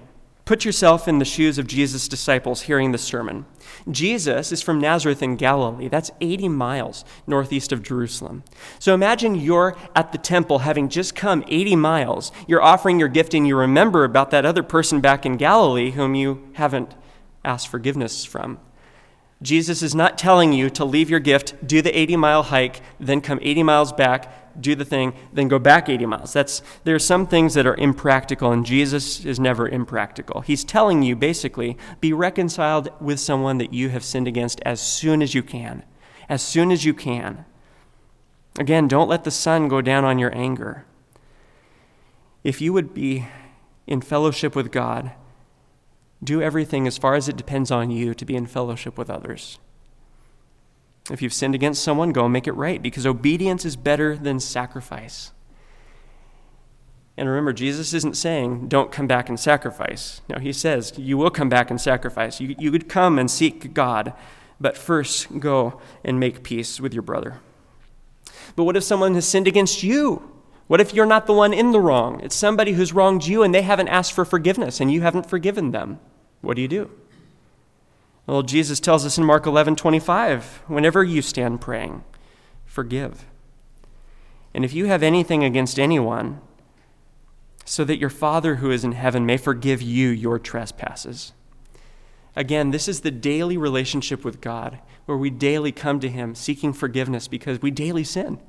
Put 0.51 0.65
yourself 0.65 1.07
in 1.07 1.21
the 1.21 1.25
shoes 1.25 1.59
of 1.59 1.69
Jesus' 1.69 2.09
disciples 2.09 2.63
hearing 2.63 2.91
the 2.91 2.99
sermon. 2.99 3.47
Jesus 3.89 4.51
is 4.51 4.61
from 4.61 4.81
Nazareth 4.81 5.23
in 5.23 5.37
Galilee. 5.37 5.87
That's 5.87 6.11
80 6.21 6.49
miles 6.49 7.05
northeast 7.25 7.71
of 7.71 7.85
Jerusalem. 7.85 8.43
So 8.81 8.93
imagine 8.93 9.37
you're 9.37 9.77
at 9.95 10.11
the 10.11 10.19
temple 10.19 10.59
having 10.59 10.89
just 10.89 11.15
come 11.15 11.45
80 11.47 11.77
miles. 11.77 12.33
You're 12.49 12.65
offering 12.65 12.99
your 12.99 13.07
gift 13.07 13.33
and 13.33 13.47
you 13.47 13.57
remember 13.57 14.03
about 14.03 14.33
that 14.33 14.45
other 14.45 14.65
person 14.65 15.01
back 15.01 15.25
in 15.25 15.37
Galilee 15.37 15.93
whom 15.93 16.17
you 16.17 16.51
haven't 16.55 16.97
asked 17.45 17.69
forgiveness 17.69 18.25
from. 18.25 18.59
Jesus 19.43 19.83
is 19.83 19.95
not 19.95 20.19
telling 20.19 20.53
you 20.53 20.69
to 20.71 20.85
leave 20.85 21.09
your 21.09 21.21
gift, 21.21 21.65
do 21.65 21.81
the 21.81 21.97
80 21.97 22.17
mile 22.17 22.43
hike, 22.43 22.81
then 22.99 23.21
come 23.21 23.39
80 23.41 23.63
miles 23.63 23.93
back, 23.93 24.40
do 24.59 24.75
the 24.75 24.85
thing, 24.85 25.13
then 25.33 25.49
go 25.49 25.59
back 25.59 25.89
80 25.89 26.07
miles. 26.07 26.33
That's, 26.33 26.63
there 26.85 26.95
are 26.95 27.01
some 27.01 27.27
things 27.27 27.55
that 27.55 27.67
are 27.67 27.77
impractical, 27.77 28.53
and 28.53 28.65
Jesus 28.65 29.25
is 29.25 29.39
never 29.39 29.69
impractical. 29.69 30.41
He's 30.41 30.65
telling 30.65 31.03
you 31.03 31.15
basically 31.17 31.77
be 32.01 32.13
reconciled 32.13 32.91
with 33.01 33.21
someone 33.21 33.59
that 33.59 33.73
you 33.73 33.91
have 33.91 34.05
sinned 34.05 34.29
against 34.29 34.61
as 34.65 34.81
soon 34.81 35.23
as 35.23 35.35
you 35.35 35.43
can. 35.43 35.85
As 36.29 36.43
soon 36.43 36.71
as 36.71 36.85
you 36.85 36.95
can. 36.95 37.45
Again, 38.59 38.89
don't 38.89 39.09
let 39.09 39.25
the 39.25 39.31
sun 39.31 39.69
go 39.69 39.81
down 39.81 40.05
on 40.05 40.19
your 40.19 40.35
anger. 40.35 40.85
If 42.43 42.61
you 42.61 42.73
would 42.73 42.95
be 42.95 43.29
in 43.87 44.01
fellowship 44.01 44.57
with 44.57 44.73
God, 44.73 45.13
do 46.23 46.43
everything 46.43 46.87
as 46.87 46.99
far 46.99 47.15
as 47.15 47.29
it 47.29 47.37
depends 47.37 47.71
on 47.71 47.91
you 47.91 48.15
to 48.15 48.25
be 48.25 48.37
in 48.37 48.47
fellowship 48.47 48.99
with 48.99 49.11
others. 49.11 49.59
If 51.11 51.23
you've 51.23 51.35
sinned 51.35 51.55
against 51.55 51.83
someone, 51.83 52.13
go 52.13 52.25
and 52.25 52.33
make 52.33 52.47
it 52.47 52.53
right 52.53 52.81
because 52.81 53.07
obedience 53.07 53.65
is 53.65 53.77
better 53.77 54.17
than 54.17 54.39
sacrifice. 54.41 55.33
And 57.17 57.29
remember, 57.29 57.53
Jesus 57.53 57.93
isn't 57.93 58.17
saying, 58.17 58.69
don't 58.69 58.93
come 58.93 59.07
back 59.07 59.29
and 59.29 59.39
sacrifice. 59.39 60.23
No, 60.29 60.39
he 60.39 60.53
says, 60.53 60.93
you 60.97 61.19
will 61.19 61.31
come 61.31 61.49
back 61.49 61.71
and 61.71 61.81
sacrifice. 61.81 62.41
You, 62.41 62.55
you 62.59 62.73
would 62.73 62.89
come 62.89 63.19
and 63.19 63.31
seek 63.31 63.75
God, 63.75 64.15
but 64.61 64.77
first 64.77 65.39
go 65.39 65.81
and 66.05 66.19
make 66.19 66.43
peace 66.43 66.81
with 66.81 66.95
your 66.95 67.03
brother. 67.03 67.41
But 68.57 68.65
what 68.65 68.77
if 68.77 68.85
someone 68.85 69.15
has 69.15 69.29
sinned 69.29 69.49
against 69.49 69.83
you? 69.83 70.31
What 70.67 70.81
if 70.81 70.95
you're 70.95 71.05
not 71.05 71.27
the 71.27 71.33
one 71.33 71.53
in 71.53 71.73
the 71.73 71.81
wrong? 71.81 72.21
It's 72.21 72.37
somebody 72.37 72.73
who's 72.73 72.93
wronged 72.93 73.27
you 73.27 73.43
and 73.43 73.55
they 73.55 73.63
haven't 73.63 73.89
asked 73.89 74.13
for 74.13 74.25
forgiveness 74.25 74.81
and 74.81 74.91
you 74.91 75.03
haven't 75.03 75.29
forgiven 75.29 75.73
them. 75.73 75.99
What 76.41 76.55
do 76.55 76.63
you 76.63 76.69
do? 76.69 76.91
Well, 78.27 78.43
Jesus 78.43 78.81
tells 78.81 79.05
us 79.05 79.19
in 79.19 79.25
Mark 79.25 79.47
11 79.47 79.77
25, 79.77 80.63
whenever 80.67 81.03
you 81.03 81.23
stand 81.23 81.61
praying, 81.61 82.05
forgive. 82.65 83.25
And 84.55 84.65
if 84.65 84.73
you 84.73 84.87
have 84.87 85.03
anything 85.03 85.45
against 85.45 85.79
anyone, 85.79 86.41
so 87.65 87.85
that 87.85 87.99
your 87.99 88.11
Father 88.11 88.57
who 88.57 88.71
is 88.71 88.85
in 88.85 88.93
heaven 88.93 89.25
may 89.25 89.37
forgive 89.37 89.81
you 89.81 90.09
your 90.09 90.39
trespasses. 90.39 91.33
Again, 92.35 92.71
this 92.71 92.89
is 92.89 93.01
the 93.01 93.11
daily 93.11 93.57
relationship 93.57 94.25
with 94.25 94.41
God, 94.41 94.81
where 95.07 95.17
we 95.17 95.31
daily 95.31 95.73
come 95.73 96.01
to 96.01 96.09
Him 96.09 96.35
seeking 96.35 96.73
forgiveness 96.73 97.29
because 97.29 97.63
we 97.63 97.71
daily 97.71 98.05
sin. 98.05 98.41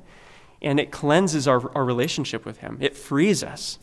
And 0.61 0.79
it 0.79 0.91
cleanses 0.91 1.47
our, 1.47 1.71
our 1.75 1.85
relationship 1.85 2.45
with 2.45 2.57
Him, 2.57 2.77
it 2.81 2.95
frees 2.95 3.43
us. 3.43 3.79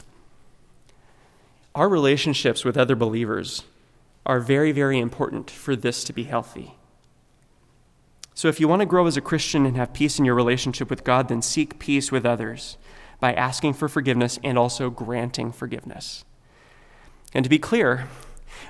Our 1.74 1.88
relationships 1.88 2.64
with 2.64 2.76
other 2.76 2.96
believers 2.96 3.62
are 4.28 4.38
very, 4.38 4.70
very 4.70 4.98
important 4.98 5.50
for 5.50 5.74
this 5.74 6.04
to 6.04 6.12
be 6.12 6.24
healthy. 6.24 6.74
So, 8.34 8.46
if 8.46 8.60
you 8.60 8.68
want 8.68 8.80
to 8.80 8.86
grow 8.86 9.06
as 9.06 9.16
a 9.16 9.22
Christian 9.22 9.66
and 9.66 9.76
have 9.76 9.92
peace 9.92 10.18
in 10.18 10.24
your 10.24 10.36
relationship 10.36 10.90
with 10.90 11.02
God, 11.02 11.28
then 11.28 11.42
seek 11.42 11.80
peace 11.80 12.12
with 12.12 12.24
others 12.24 12.76
by 13.18 13.32
asking 13.32 13.72
for 13.72 13.88
forgiveness 13.88 14.38
and 14.44 14.56
also 14.56 14.90
granting 14.90 15.50
forgiveness. 15.50 16.24
And 17.34 17.42
to 17.42 17.48
be 17.48 17.58
clear, 17.58 18.06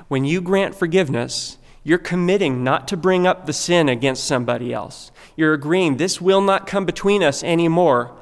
when 0.07 0.25
you 0.25 0.40
grant 0.40 0.75
forgiveness, 0.75 1.59
you're 1.85 1.99
committing 1.99 2.64
not 2.64 2.88
to 2.88 2.97
bring 2.97 3.27
up 3.27 3.44
the 3.44 3.53
sin 3.53 3.88
against 3.88 4.25
somebody 4.25 4.73
else. 4.73 5.11
You're 5.37 5.55
agreeing 5.55 5.97
this 5.97 6.21
will 6.21 6.40
not 6.40 6.66
come 6.66 6.87
between 6.87 7.23
us 7.23 7.42
anymore. 7.42 8.16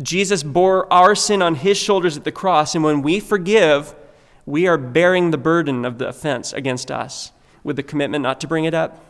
Jesus 0.00 0.42
bore 0.42 0.92
our 0.92 1.14
sin 1.14 1.42
on 1.42 1.54
his 1.54 1.78
shoulders 1.78 2.16
at 2.16 2.24
the 2.24 2.32
cross, 2.32 2.74
and 2.74 2.84
when 2.84 3.02
we 3.02 3.20
forgive, 3.20 3.94
we 4.44 4.66
are 4.66 4.78
bearing 4.78 5.30
the 5.30 5.38
burden 5.38 5.84
of 5.84 5.98
the 5.98 6.08
offense 6.08 6.52
against 6.52 6.90
us 6.90 7.32
with 7.62 7.76
the 7.76 7.82
commitment 7.82 8.22
not 8.22 8.40
to 8.40 8.48
bring 8.48 8.64
it 8.64 8.74
up, 8.74 9.04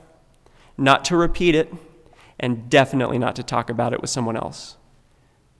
not 0.77 1.05
to 1.07 1.17
repeat 1.17 1.55
it, 1.55 1.73
and 2.39 2.69
definitely 2.69 3.19
not 3.19 3.37
to 3.37 3.43
talk 3.43 3.71
about 3.71 3.93
it 3.93 4.01
with 4.01 4.11
someone 4.11 4.37
else. 4.37 4.77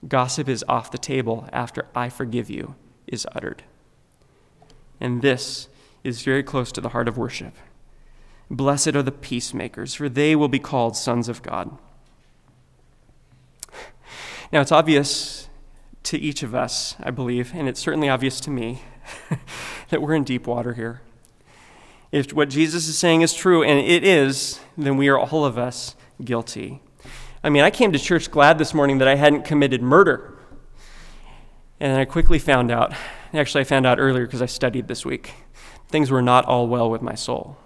Gossip 0.07 0.49
is 0.49 0.65
off 0.67 0.91
the 0.91 0.97
table 0.97 1.47
after 1.51 1.87
I 1.95 2.09
forgive 2.09 2.49
you 2.49 2.75
is 3.07 3.27
uttered. 3.33 3.63
And 4.99 5.21
this 5.21 5.69
is 6.03 6.23
very 6.23 6.43
close 6.43 6.71
to 6.73 6.81
the 6.81 6.89
heart 6.89 7.07
of 7.07 7.17
worship. 7.17 7.55
Blessed 8.49 8.95
are 8.95 9.01
the 9.01 9.11
peacemakers, 9.11 9.93
for 9.93 10.09
they 10.09 10.35
will 10.35 10.49
be 10.49 10.59
called 10.59 10.95
sons 10.95 11.29
of 11.29 11.41
God. 11.41 11.77
Now, 14.51 14.61
it's 14.61 14.71
obvious 14.71 15.49
to 16.03 16.19
each 16.19 16.43
of 16.43 16.53
us, 16.53 16.95
I 16.99 17.09
believe, 17.09 17.53
and 17.55 17.67
it's 17.67 17.79
certainly 17.79 18.09
obvious 18.09 18.39
to 18.41 18.51
me 18.51 18.83
that 19.89 20.01
we're 20.01 20.15
in 20.15 20.23
deep 20.23 20.47
water 20.47 20.73
here. 20.73 21.01
If 22.11 22.31
what 22.31 22.49
Jesus 22.49 22.87
is 22.87 22.97
saying 22.97 23.21
is 23.21 23.33
true, 23.33 23.63
and 23.63 23.79
it 23.79 24.03
is, 24.03 24.59
then 24.77 24.97
we 24.97 25.07
are 25.09 25.17
all 25.17 25.45
of 25.45 25.57
us 25.57 25.95
guilty. 26.23 26.81
I 27.43 27.49
mean, 27.49 27.63
I 27.63 27.71
came 27.71 27.91
to 27.91 27.99
church 27.99 28.29
glad 28.29 28.57
this 28.57 28.73
morning 28.73 28.99
that 28.99 29.07
I 29.07 29.15
hadn't 29.15 29.45
committed 29.45 29.81
murder. 29.81 30.37
And 31.79 31.97
I 31.97 32.05
quickly 32.05 32.39
found 32.39 32.71
out, 32.71 32.93
actually, 33.33 33.61
I 33.61 33.65
found 33.65 33.85
out 33.85 33.99
earlier 33.99 34.25
because 34.25 34.41
I 34.41 34.45
studied 34.45 34.87
this 34.87 35.05
week, 35.05 35.33
things 35.89 36.11
were 36.11 36.21
not 36.21 36.45
all 36.45 36.67
well 36.67 36.89
with 36.89 37.01
my 37.01 37.15
soul. 37.15 37.57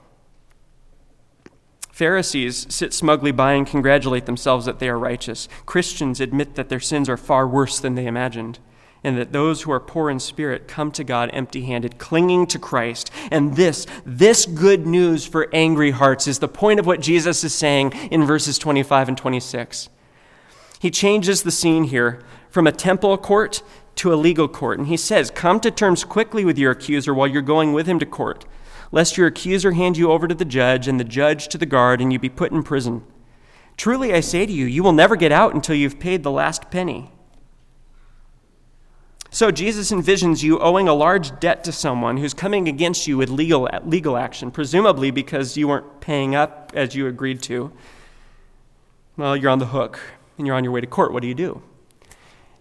Pharisees 1.91 2.67
sit 2.69 2.93
smugly 2.93 3.31
by 3.31 3.53
and 3.53 3.67
congratulate 3.67 4.27
themselves 4.27 4.65
that 4.65 4.79
they 4.79 4.87
are 4.87 4.97
righteous. 4.99 5.49
Christians 5.65 6.21
admit 6.21 6.55
that 6.55 6.69
their 6.69 6.79
sins 6.79 7.09
are 7.09 7.17
far 7.17 7.47
worse 7.47 7.79
than 7.79 7.95
they 7.95 8.05
imagined 8.05 8.59
and 9.03 9.17
that 9.17 9.31
those 9.31 9.61
who 9.61 9.71
are 9.71 9.79
poor 9.79 10.09
in 10.09 10.19
spirit 10.19 10.67
come 10.67 10.91
to 10.91 11.03
God 11.03 11.29
empty 11.33 11.63
handed, 11.63 11.97
clinging 11.97 12.47
to 12.47 12.59
Christ. 12.59 13.11
And 13.31 13.55
this, 13.55 13.85
this 14.05 14.45
good 14.45 14.85
news 14.85 15.25
for 15.25 15.49
angry 15.53 15.91
hearts 15.91 16.27
is 16.27 16.39
the 16.39 16.47
point 16.47 16.79
of 16.79 16.85
what 16.85 16.99
Jesus 16.99 17.43
is 17.43 17.53
saying 17.53 17.91
in 18.11 18.25
verses 18.25 18.57
25 18.57 19.09
and 19.09 19.17
26. 19.17 19.89
He 20.79 20.91
changes 20.91 21.43
the 21.43 21.51
scene 21.51 21.85
here 21.85 22.21
from 22.49 22.67
a 22.67 22.71
temple 22.71 23.17
court 23.17 23.61
to 23.95 24.13
a 24.13 24.15
legal 24.15 24.47
court. 24.47 24.79
And 24.79 24.87
he 24.87 24.97
says, 24.97 25.31
Come 25.31 25.59
to 25.61 25.71
terms 25.71 26.03
quickly 26.03 26.45
with 26.45 26.57
your 26.57 26.71
accuser 26.71 27.13
while 27.13 27.27
you're 27.27 27.41
going 27.41 27.73
with 27.73 27.87
him 27.87 27.99
to 27.99 28.05
court, 28.05 28.45
lest 28.91 29.17
your 29.17 29.27
accuser 29.27 29.71
hand 29.71 29.97
you 29.97 30.11
over 30.11 30.27
to 30.27 30.35
the 30.35 30.45
judge, 30.45 30.87
and 30.87 30.99
the 30.99 31.03
judge 31.03 31.47
to 31.49 31.57
the 31.57 31.65
guard, 31.65 31.99
and 32.01 32.13
you 32.13 32.19
be 32.19 32.29
put 32.29 32.51
in 32.51 32.63
prison. 32.63 33.03
Truly 33.75 34.13
I 34.13 34.21
say 34.21 34.45
to 34.45 34.51
you, 34.51 34.65
you 34.65 34.83
will 34.83 34.93
never 34.93 35.15
get 35.15 35.31
out 35.31 35.53
until 35.53 35.75
you've 35.75 35.99
paid 35.99 36.23
the 36.23 36.31
last 36.31 36.71
penny. 36.71 37.11
So 39.29 39.51
Jesus 39.51 39.91
envisions 39.91 40.41
you 40.41 40.59
owing 40.59 40.87
a 40.87 40.93
large 40.93 41.37
debt 41.39 41.63
to 41.65 41.71
someone 41.71 42.17
who's 42.17 42.33
coming 42.33 42.67
against 42.67 43.07
you 43.07 43.17
with 43.17 43.29
legal, 43.29 43.69
legal 43.83 44.17
action, 44.17 44.51
presumably 44.51 45.11
because 45.11 45.57
you 45.57 45.67
weren't 45.67 45.99
paying 45.99 46.33
up 46.33 46.71
as 46.73 46.95
you 46.95 47.07
agreed 47.07 47.41
to. 47.43 47.71
Well, 49.17 49.35
you're 49.35 49.51
on 49.51 49.59
the 49.59 49.67
hook 49.67 49.99
and 50.37 50.47
you're 50.47 50.55
on 50.55 50.63
your 50.63 50.73
way 50.73 50.81
to 50.81 50.87
court. 50.87 51.11
What 51.11 51.21
do 51.21 51.27
you 51.27 51.35
do? 51.35 51.61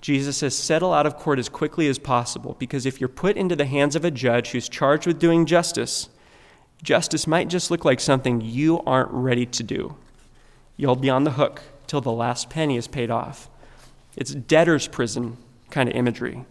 Jesus 0.00 0.38
says, 0.38 0.56
settle 0.56 0.92
out 0.92 1.06
of 1.06 1.16
court 1.16 1.38
as 1.38 1.48
quickly 1.48 1.88
as 1.88 1.98
possible 1.98 2.56
because 2.58 2.86
if 2.86 3.00
you're 3.00 3.08
put 3.08 3.36
into 3.36 3.56
the 3.56 3.64
hands 3.64 3.96
of 3.96 4.04
a 4.04 4.10
judge 4.10 4.50
who's 4.50 4.68
charged 4.68 5.06
with 5.06 5.18
doing 5.18 5.46
justice, 5.46 6.08
justice 6.82 7.26
might 7.26 7.48
just 7.48 7.70
look 7.70 7.84
like 7.84 8.00
something 8.00 8.40
you 8.40 8.80
aren't 8.80 9.10
ready 9.10 9.46
to 9.46 9.62
do. 9.62 9.96
You'll 10.76 10.96
be 10.96 11.10
on 11.10 11.24
the 11.24 11.32
hook 11.32 11.62
till 11.86 12.00
the 12.00 12.12
last 12.12 12.50
penny 12.50 12.76
is 12.76 12.88
paid 12.88 13.10
off. 13.10 13.48
It's 14.16 14.34
debtor's 14.34 14.88
prison 14.88 15.36
kind 15.70 15.88
of 15.88 15.94
imagery. 15.94 16.44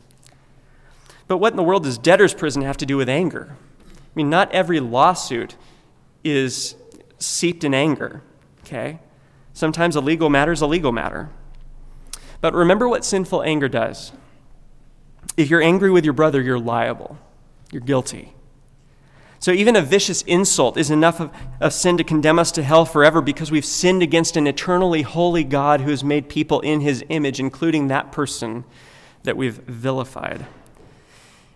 But 1.28 1.38
what 1.38 1.54
in 1.54 1.58
the 1.58 1.64
world 1.64 1.84
does 1.84 1.98
debtor's 1.98 2.34
prison 2.34 2.62
have 2.62 2.78
to 2.78 2.86
do 2.86 2.98
with 2.98 3.10
anger? 3.10 3.56
I 3.82 4.12
mean, 4.14 4.30
not 4.30 4.52
every 4.52 4.80
lawsuit 4.80 5.56
is 6.24 6.76
seeped 7.20 7.64
in 7.64 7.74
anger, 7.74 8.22
okay? 8.64 9.00
Sometimes 9.54 9.96
a 9.96 10.02
legal 10.02 10.30
matter 10.30 10.52
is 10.52 10.62
a 10.62 10.68
legal 10.68 10.92
matter. 10.92 11.30
But 12.42 12.54
remember 12.54 12.88
what 12.88 13.04
sinful 13.04 13.44
anger 13.44 13.68
does 13.68 14.12
If 15.38 15.50
you're 15.50 15.62
angry 15.62 15.90
with 15.90 16.06
your 16.06 16.14
brother, 16.14 16.42
you're 16.42 16.60
liable, 16.60 17.18
you're 17.72 17.82
guilty. 17.82 18.34
So 19.40 19.52
even 19.52 19.76
a 19.76 19.82
vicious 19.82 20.22
insult 20.24 20.78
is 20.78 20.90
enough 20.90 21.20
of, 21.20 21.32
of 21.60 21.74
sin 21.74 21.98
to 21.98 22.04
condemn 22.04 22.40
us 22.40 22.52
to 22.54 22.64
hell 22.64 22.86
forever 22.86 23.22
because 23.22 23.52
we've 23.52 23.66
sinned 23.66 24.02
against 24.02 24.38
an 24.38 24.48
eternally 24.48 25.02
holy 25.02 25.44
God 25.44 25.82
who 25.82 25.90
has 25.90 26.04
made 26.04 26.30
people 26.30 26.62
in 26.62 26.82
his 26.82 27.04
image, 27.10 27.40
including 27.40 27.88
that 27.88 28.12
person 28.12 28.64
that 29.24 29.38
we've 29.38 29.58
vilified. 29.58 30.46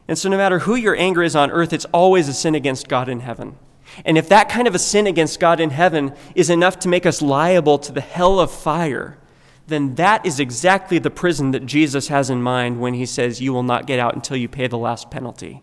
And 0.10 0.18
so, 0.18 0.28
no 0.28 0.38
matter 0.38 0.58
who 0.58 0.74
your 0.74 0.96
anger 0.96 1.22
is 1.22 1.36
on 1.36 1.52
earth, 1.52 1.72
it's 1.72 1.86
always 1.94 2.28
a 2.28 2.34
sin 2.34 2.56
against 2.56 2.88
God 2.88 3.08
in 3.08 3.20
heaven. 3.20 3.60
And 4.04 4.18
if 4.18 4.28
that 4.30 4.50
kind 4.50 4.68
of 4.68 4.74
a 4.74 4.80
sin 4.80 5.06
against 5.06 5.40
God 5.40 5.60
in 5.60 5.70
heaven 5.70 6.16
is 6.34 6.50
enough 6.50 6.80
to 6.80 6.88
make 6.88 7.06
us 7.06 7.22
liable 7.22 7.78
to 7.78 7.92
the 7.92 8.02
hell 8.02 8.40
of 8.40 8.50
fire, 8.50 9.20
then 9.68 9.94
that 9.96 10.26
is 10.26 10.40
exactly 10.40 10.98
the 10.98 11.12
prison 11.12 11.52
that 11.52 11.68
Jesus 11.68 12.08
has 12.08 12.32
in 12.32 12.42
mind 12.42 12.82
when 12.82 12.96
he 12.96 13.06
says, 13.06 13.40
You 13.40 13.54
will 13.54 13.62
not 13.62 13.86
get 13.86 14.00
out 14.00 14.16
until 14.16 14.36
you 14.36 14.50
pay 14.50 14.66
the 14.66 14.80
last 14.80 15.12
penalty. 15.12 15.62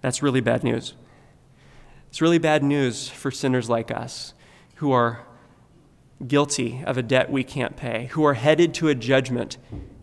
That's 0.00 0.20
really 0.20 0.40
bad 0.40 0.64
news. 0.64 0.94
It's 2.08 2.20
really 2.20 2.38
bad 2.38 2.64
news 2.64 3.08
for 3.08 3.30
sinners 3.30 3.70
like 3.70 3.92
us 3.92 4.34
who 4.76 4.90
are 4.90 5.24
guilty 6.26 6.82
of 6.84 6.98
a 6.98 7.02
debt 7.04 7.30
we 7.30 7.44
can't 7.44 7.76
pay, 7.76 8.06
who 8.06 8.24
are 8.24 8.34
headed 8.34 8.74
to 8.74 8.88
a 8.88 8.96
judgment 8.96 9.56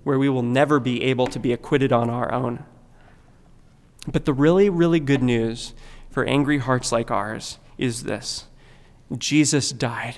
where 0.03 0.19
we 0.19 0.29
will 0.29 0.43
never 0.43 0.79
be 0.79 1.03
able 1.03 1.27
to 1.27 1.39
be 1.39 1.53
acquitted 1.53 1.91
on 1.91 2.09
our 2.09 2.31
own. 2.31 2.63
But 4.07 4.25
the 4.25 4.33
really, 4.33 4.69
really 4.69 4.99
good 4.99 5.21
news 5.21 5.73
for 6.09 6.25
angry 6.25 6.59
hearts 6.59 6.91
like 6.91 7.12
ours 7.12 7.59
is 7.77 8.03
this 8.03 8.45
Jesus 9.17 9.71
died 9.71 10.17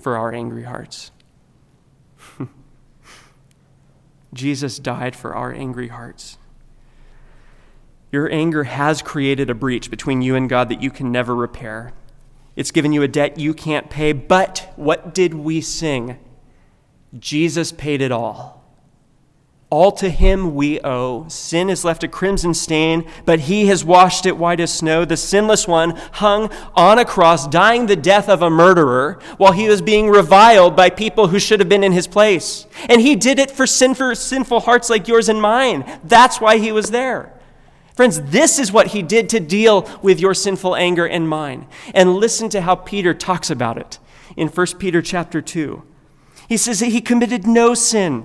for 0.00 0.16
our 0.16 0.32
angry 0.32 0.64
hearts. 0.64 1.10
Jesus 4.34 4.78
died 4.78 5.16
for 5.16 5.34
our 5.34 5.52
angry 5.52 5.88
hearts. 5.88 6.38
Your 8.10 8.30
anger 8.32 8.64
has 8.64 9.02
created 9.02 9.50
a 9.50 9.54
breach 9.54 9.90
between 9.90 10.22
you 10.22 10.34
and 10.34 10.48
God 10.48 10.70
that 10.70 10.82
you 10.82 10.90
can 10.90 11.12
never 11.12 11.34
repair. 11.34 11.92
It's 12.56 12.70
given 12.70 12.92
you 12.92 13.02
a 13.02 13.08
debt 13.08 13.38
you 13.38 13.52
can't 13.52 13.90
pay, 13.90 14.12
but 14.12 14.72
what 14.76 15.14
did 15.14 15.34
we 15.34 15.60
sing? 15.60 16.18
Jesus 17.18 17.70
paid 17.70 18.00
it 18.00 18.10
all. 18.10 18.57
All 19.70 19.92
to 19.92 20.08
him 20.08 20.54
we 20.54 20.80
owe. 20.80 21.28
Sin 21.28 21.68
has 21.68 21.84
left 21.84 22.02
a 22.02 22.08
crimson 22.08 22.54
stain, 22.54 23.06
but 23.26 23.40
he 23.40 23.66
has 23.66 23.84
washed 23.84 24.24
it 24.24 24.38
white 24.38 24.60
as 24.60 24.72
snow. 24.72 25.04
The 25.04 25.16
sinless 25.18 25.68
one 25.68 25.90
hung 26.12 26.50
on 26.74 26.98
a 26.98 27.04
cross, 27.04 27.46
dying 27.46 27.84
the 27.84 27.94
death 27.94 28.30
of 28.30 28.40
a 28.40 28.48
murderer, 28.48 29.18
while 29.36 29.52
he 29.52 29.68
was 29.68 29.82
being 29.82 30.08
reviled 30.08 30.74
by 30.74 30.88
people 30.88 31.28
who 31.28 31.38
should 31.38 31.60
have 31.60 31.68
been 31.68 31.84
in 31.84 31.92
his 31.92 32.06
place. 32.06 32.66
And 32.88 33.02
he 33.02 33.14
did 33.14 33.38
it 33.38 33.50
for 33.50 33.66
sinful, 33.66 34.14
sinful 34.14 34.60
hearts 34.60 34.88
like 34.88 35.06
yours 35.06 35.28
and 35.28 35.42
mine. 35.42 35.84
That's 36.02 36.40
why 36.40 36.56
he 36.56 36.72
was 36.72 36.90
there. 36.90 37.34
Friends, 37.94 38.22
this 38.22 38.58
is 38.58 38.72
what 38.72 38.88
he 38.88 39.02
did 39.02 39.28
to 39.30 39.40
deal 39.40 39.86
with 40.00 40.18
your 40.18 40.32
sinful 40.32 40.76
anger 40.76 41.06
and 41.06 41.28
mine. 41.28 41.66
And 41.92 42.14
listen 42.14 42.48
to 42.50 42.62
how 42.62 42.74
Peter 42.74 43.12
talks 43.12 43.50
about 43.50 43.76
it 43.76 43.98
in 44.34 44.48
1 44.48 44.66
Peter 44.78 45.02
chapter 45.02 45.42
2. 45.42 45.82
He 46.48 46.56
says 46.56 46.80
that 46.80 46.86
he 46.86 47.02
committed 47.02 47.46
no 47.46 47.74
sin 47.74 48.24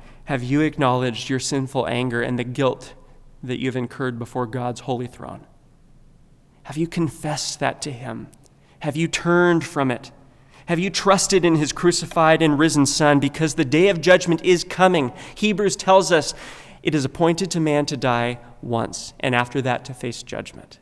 have 0.25 0.43
you 0.43 0.61
acknowledged 0.61 1.29
your 1.29 1.39
sinful 1.39 1.87
anger 1.87 2.21
and 2.21 2.37
the 2.37 2.43
guilt 2.43 2.93
that 3.43 3.59
you've 3.59 3.75
incurred 3.75 4.19
before 4.19 4.45
God's 4.45 4.81
holy 4.81 5.07
throne? 5.07 5.45
Have 6.63 6.77
you 6.77 6.87
confessed 6.87 7.59
that 7.59 7.81
to 7.83 7.91
Him? 7.91 8.27
Have 8.79 8.95
you 8.95 9.07
turned 9.07 9.63
from 9.65 9.89
it? 9.89 10.11
Have 10.67 10.79
you 10.79 10.89
trusted 10.89 11.43
in 11.43 11.55
His 11.55 11.73
crucified 11.73 12.41
and 12.41 12.59
risen 12.59 12.85
Son? 12.85 13.19
Because 13.19 13.55
the 13.55 13.65
day 13.65 13.89
of 13.89 13.99
judgment 13.99 14.43
is 14.45 14.63
coming. 14.63 15.11
Hebrews 15.35 15.75
tells 15.75 16.11
us 16.11 16.33
it 16.83 16.93
is 16.95 17.03
appointed 17.03 17.51
to 17.51 17.59
man 17.59 17.85
to 17.87 17.97
die 17.97 18.39
once, 18.61 19.13
and 19.19 19.33
after 19.33 19.61
that 19.63 19.85
to 19.85 19.93
face 19.93 20.21
judgment. 20.21 20.79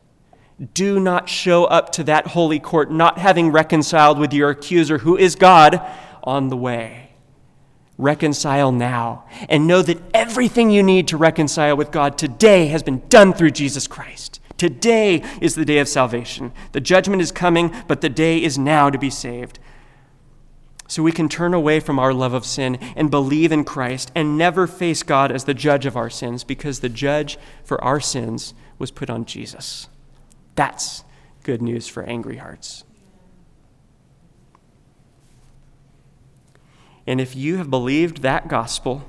Do 0.73 0.99
not 0.99 1.29
show 1.29 1.63
up 1.65 1.93
to 1.93 2.03
that 2.03 2.27
holy 2.27 2.59
court 2.59 2.91
not 2.91 3.17
having 3.17 3.51
reconciled 3.51 4.19
with 4.19 4.33
your 4.33 4.49
accuser, 4.49 4.97
who 4.97 5.15
is 5.17 5.35
God, 5.35 5.81
on 6.23 6.49
the 6.49 6.57
way 6.57 7.08
reconcile 7.99 8.71
now 8.71 9.25
and 9.49 9.67
know 9.67 9.81
that 9.83 10.01
everything 10.13 10.71
you 10.71 10.81
need 10.81 11.07
to 11.09 11.17
reconcile 11.17 11.75
with 11.75 11.91
God 11.91 12.17
today 12.17 12.67
has 12.67 12.81
been 12.81 13.03
done 13.09 13.33
through 13.33 13.51
Jesus 13.51 13.85
Christ. 13.85 14.39
Today 14.57 15.21
is 15.41 15.55
the 15.55 15.65
day 15.65 15.79
of 15.79 15.87
salvation. 15.87 16.51
The 16.71 16.81
judgment 16.81 17.21
is 17.21 17.31
coming, 17.31 17.75
but 17.87 18.01
the 18.01 18.09
day 18.09 18.41
is 18.41 18.57
now 18.57 18.89
to 18.89 18.97
be 18.97 19.09
saved. 19.09 19.59
So 20.87 21.03
we 21.03 21.11
can 21.11 21.29
turn 21.29 21.53
away 21.53 21.79
from 21.81 21.99
our 21.99 22.13
love 22.13 22.33
of 22.33 22.45
sin 22.45 22.77
and 22.95 23.11
believe 23.11 23.51
in 23.51 23.63
Christ 23.63 24.11
and 24.15 24.37
never 24.37 24.65
face 24.65 25.03
God 25.03 25.31
as 25.31 25.43
the 25.43 25.53
judge 25.53 25.85
of 25.85 25.95
our 25.95 26.09
sins 26.09 26.43
because 26.43 26.79
the 26.79 26.89
judge 26.89 27.37
for 27.63 27.83
our 27.83 27.99
sins 27.99 28.53
was 28.79 28.91
put 28.91 29.09
on 29.09 29.25
Jesus. 29.25 29.87
That's 30.55 31.03
good 31.43 31.61
news 31.61 31.87
for 31.87 32.03
angry 32.03 32.37
hearts. 32.37 32.85
And 37.09 37.19
if 37.19 37.35
you 37.35 37.57
have 37.57 37.71
believed 37.71 38.21
that 38.21 38.47
gospel, 38.47 39.03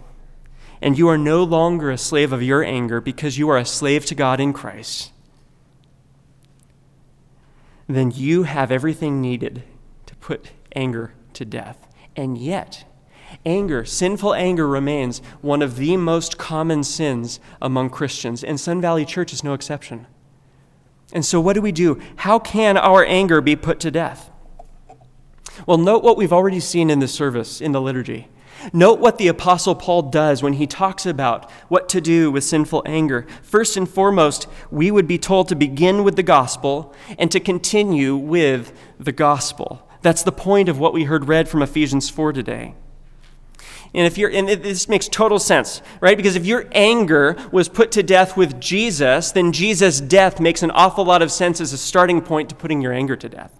and 0.81 0.97
you 0.97 1.07
are 1.09 1.19
no 1.19 1.45
longer 1.45 1.91
a 1.91 1.99
slave 1.99 2.33
of 2.33 2.43
your 2.43 2.65
anger 2.65 2.99
because 2.99 3.37
you 3.37 3.51
are 3.51 3.59
a 3.59 3.67
slave 3.67 4.07
to 4.07 4.15
God 4.15 4.41
in 4.41 4.55
Christ, 4.55 5.13
then 7.87 8.11
you 8.11 8.45
have 8.45 8.73
everything 8.73 9.21
needed 9.21 9.65
to 10.07 10.17
put 10.17 10.53
anger 10.75 11.13
to 11.35 11.45
death. 11.45 11.87
And 12.17 12.39
yet, 12.39 12.87
anger, 13.45 13.85
sinful 13.85 14.33
anger, 14.33 14.67
remains 14.67 15.19
one 15.43 15.61
of 15.61 15.77
the 15.77 15.99
most 15.99 16.39
common 16.39 16.85
sins 16.85 17.39
among 17.61 17.91
Christians, 17.91 18.43
and 18.43 18.59
Sun 18.59 18.81
Valley 18.81 19.05
Church 19.05 19.35
is 19.35 19.45
no 19.45 19.53
exception. 19.53 20.07
And 21.13 21.23
so, 21.23 21.39
what 21.39 21.53
do 21.53 21.61
we 21.61 21.71
do? 21.71 22.01
How 22.17 22.39
can 22.39 22.79
our 22.79 23.05
anger 23.05 23.43
be 23.43 23.57
put 23.57 23.79
to 23.81 23.91
death? 23.91 24.30
Well, 25.67 25.79
note 25.79 26.03
what 26.03 26.17
we've 26.17 26.33
already 26.33 26.61
seen 26.61 26.91
in 26.91 26.99
the 26.99 27.09
service, 27.09 27.61
in 27.61 27.73
the 27.73 27.81
liturgy. 27.81 28.29
Note 28.73 29.01
what 29.01 29.19
the 29.19 29.29
Apostle 29.29 29.75
Paul 29.75 30.03
does 30.03 30.43
when 30.43 30.55
he 30.55 30.67
talks 30.67 31.07
about 31.07 31.51
what 31.69 31.89
to 31.91 32.01
do 32.01 32.31
with 32.31 32.45
sinful 32.45 32.83
anger. 32.85 33.27
First 33.43 33.77
and 33.77 33.89
foremost, 33.89 34.47
we 34.71 34.91
would 34.91 35.07
be 35.07 35.19
told 35.19 35.49
to 35.49 35.55
begin 35.55 36.05
with 36.05 36.17
the 36.17 36.23
gospel 36.23 36.95
and 37.19 37.31
to 37.31 37.41
continue 37.41 38.17
with 38.17 38.73
the 38.99 39.13
gospel. 39.13 39.89
That's 40.03 40.23
the 40.23 40.33
point 40.33 40.69
of 40.69 40.79
what 40.79 40.93
we 40.93 41.05
heard 41.05 41.29
read 41.29 41.49
from 41.49 41.63
Ephesians 41.63 42.11
4 42.11 42.33
today. 42.33 42.75
And 43.93 44.07
if 44.07 44.17
you're, 44.17 44.31
and 44.31 44.49
this 44.49 44.89
makes 44.89 45.09
total 45.09 45.39
sense, 45.39 45.83
right? 46.01 46.17
Because 46.17 46.37
if 46.37 46.47
your 46.47 46.67
anger 46.73 47.37
was 47.51 47.69
put 47.69 47.91
to 47.93 48.03
death 48.03 48.37
with 48.37 48.61
Jesus, 48.61 49.33
then 49.33 49.53
Jesus' 49.53 50.01
death 50.01 50.39
makes 50.39 50.63
an 50.63 50.71
awful 50.71 51.05
lot 51.05 51.23
of 51.23 51.33
sense 51.33 51.61
as 51.61 51.73
a 51.73 51.79
starting 51.79 52.21
point 52.21 52.49
to 52.51 52.55
putting 52.55 52.81
your 52.81 52.93
anger 52.93 53.17
to 53.17 53.29
death. 53.29 53.53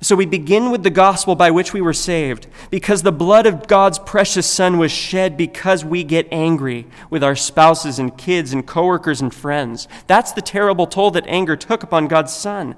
So 0.00 0.16
we 0.16 0.26
begin 0.26 0.70
with 0.70 0.82
the 0.82 0.90
gospel 0.90 1.34
by 1.34 1.50
which 1.50 1.72
we 1.72 1.80
were 1.80 1.92
saved, 1.92 2.46
because 2.70 3.02
the 3.02 3.12
blood 3.12 3.46
of 3.46 3.66
God's 3.66 3.98
precious 3.98 4.46
Son 4.46 4.78
was 4.78 4.92
shed 4.92 5.36
because 5.36 5.84
we 5.84 6.04
get 6.04 6.28
angry 6.30 6.86
with 7.10 7.24
our 7.24 7.36
spouses 7.36 7.98
and 7.98 8.16
kids 8.16 8.52
and 8.52 8.66
coworkers 8.66 9.20
and 9.20 9.32
friends. 9.32 9.88
That's 10.06 10.32
the 10.32 10.42
terrible 10.42 10.86
toll 10.86 11.10
that 11.12 11.26
anger 11.26 11.56
took 11.56 11.82
upon 11.82 12.08
God's 12.08 12.32
Son. 12.32 12.76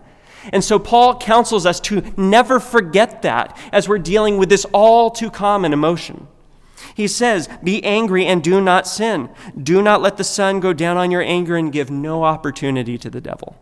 And 0.52 0.62
so 0.62 0.78
Paul 0.78 1.18
counsels 1.18 1.66
us 1.66 1.80
to 1.80 2.02
never 2.16 2.60
forget 2.60 3.22
that 3.22 3.58
as 3.72 3.88
we're 3.88 3.98
dealing 3.98 4.36
with 4.36 4.48
this 4.48 4.64
all 4.72 5.10
too 5.10 5.30
common 5.30 5.72
emotion. 5.72 6.28
He 6.94 7.08
says, 7.08 7.48
Be 7.62 7.82
angry 7.84 8.26
and 8.26 8.42
do 8.42 8.60
not 8.60 8.86
sin. 8.86 9.28
Do 9.60 9.82
not 9.82 10.02
let 10.02 10.16
the 10.16 10.24
sun 10.24 10.60
go 10.60 10.72
down 10.72 10.96
on 10.96 11.10
your 11.10 11.22
anger 11.22 11.56
and 11.56 11.72
give 11.72 11.90
no 11.90 12.24
opportunity 12.24 12.96
to 12.98 13.10
the 13.10 13.20
devil. 13.20 13.56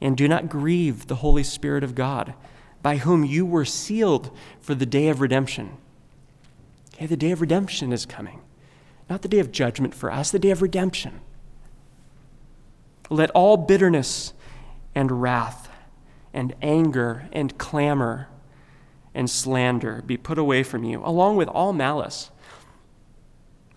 And 0.00 0.16
do 0.16 0.28
not 0.28 0.48
grieve 0.48 1.06
the 1.06 1.16
Holy 1.16 1.42
Spirit 1.42 1.82
of 1.82 1.94
God, 1.94 2.34
by 2.82 2.98
whom 2.98 3.24
you 3.24 3.44
were 3.44 3.64
sealed 3.64 4.30
for 4.60 4.74
the 4.74 4.86
day 4.86 5.08
of 5.08 5.20
redemption. 5.20 5.76
Okay, 6.94 7.06
the 7.06 7.16
day 7.16 7.32
of 7.32 7.40
redemption 7.40 7.92
is 7.92 8.06
coming. 8.06 8.40
Not 9.10 9.22
the 9.22 9.28
day 9.28 9.38
of 9.38 9.52
judgment 9.52 9.94
for 9.94 10.12
us, 10.12 10.30
the 10.30 10.38
day 10.38 10.50
of 10.50 10.62
redemption. 10.62 11.20
Let 13.10 13.30
all 13.30 13.56
bitterness 13.56 14.34
and 14.94 15.22
wrath 15.22 15.70
and 16.32 16.54
anger 16.60 17.28
and 17.32 17.56
clamor 17.58 18.28
and 19.14 19.28
slander 19.28 20.02
be 20.06 20.16
put 20.16 20.38
away 20.38 20.62
from 20.62 20.84
you, 20.84 21.02
along 21.04 21.36
with 21.36 21.48
all 21.48 21.72
malice. 21.72 22.30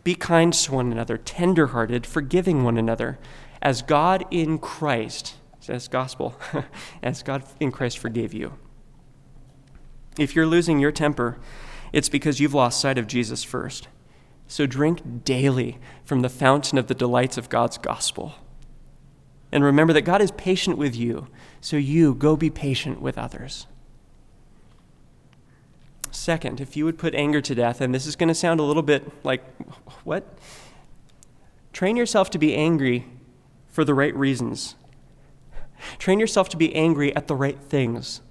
Be 0.04 0.16
kind 0.16 0.54
to 0.54 0.72
one 0.74 0.92
another, 0.92 1.18
tenderhearted, 1.18 2.06
forgiving 2.06 2.64
one 2.64 2.78
another, 2.78 3.20
as 3.62 3.82
God 3.82 4.26
in 4.32 4.58
Christ, 4.58 5.36
says 5.72 5.88
gospel, 5.88 6.36
as 7.04 7.24
God 7.24 7.44
in 7.62 7.72
Christ 7.72 7.98
forgave 7.98 8.34
you. 8.34 8.54
If 10.20 10.36
you're 10.36 10.46
losing 10.46 10.80
your 10.80 10.92
temper, 10.92 11.38
it's 11.94 12.10
because 12.10 12.42
you've 12.42 12.54
lost 12.54 12.82
sight 12.82 12.98
of 12.98 13.08
Jesus 13.08 13.46
first. 13.46 13.88
So 14.48 14.66
drink 14.66 15.24
daily 15.24 15.80
from 16.04 16.22
the 16.22 16.30
fountain 16.30 16.78
of 16.78 16.88
the 16.88 16.94
delights 16.94 17.38
of 17.38 17.48
God's 17.48 17.78
gospel. 17.78 18.36
And 19.50 19.64
remember 19.64 19.94
that 19.94 20.02
God 20.02 20.22
is 20.22 20.32
patient 20.32 20.78
with 20.78 20.94
you, 20.94 21.28
so 21.62 21.78
you 21.78 22.16
go 22.16 22.36
be 22.36 22.50
patient 22.50 23.02
with 23.02 23.18
others. 23.18 23.66
Second, 26.12 26.60
if 26.60 26.76
you 26.76 26.84
would 26.84 26.98
put 26.98 27.16
anger 27.16 27.40
to 27.40 27.56
death, 27.56 27.80
and 27.80 27.96
this 27.96 28.06
is 28.06 28.18
going 28.18 28.28
to 28.28 28.36
sound 28.36 28.60
a 28.60 28.64
little 28.64 28.84
bit 28.84 29.10
like, 29.24 29.42
what? 30.04 30.38
Train 31.72 31.96
yourself 31.96 32.30
to 32.32 32.38
be 32.38 32.54
angry 32.54 33.06
for 33.70 33.86
the 33.86 33.94
right 33.94 34.14
reasons. 34.14 34.76
Train 35.98 36.20
yourself 36.20 36.50
to 36.50 36.58
be 36.58 36.76
angry 36.76 37.16
at 37.16 37.28
the 37.28 37.36
right 37.36 37.60
things. 37.60 38.22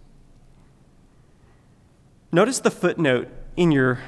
Notice 2.32 2.61
the 2.61 2.70
footnote 2.70 3.28
in 3.57 3.72
your 3.72 3.98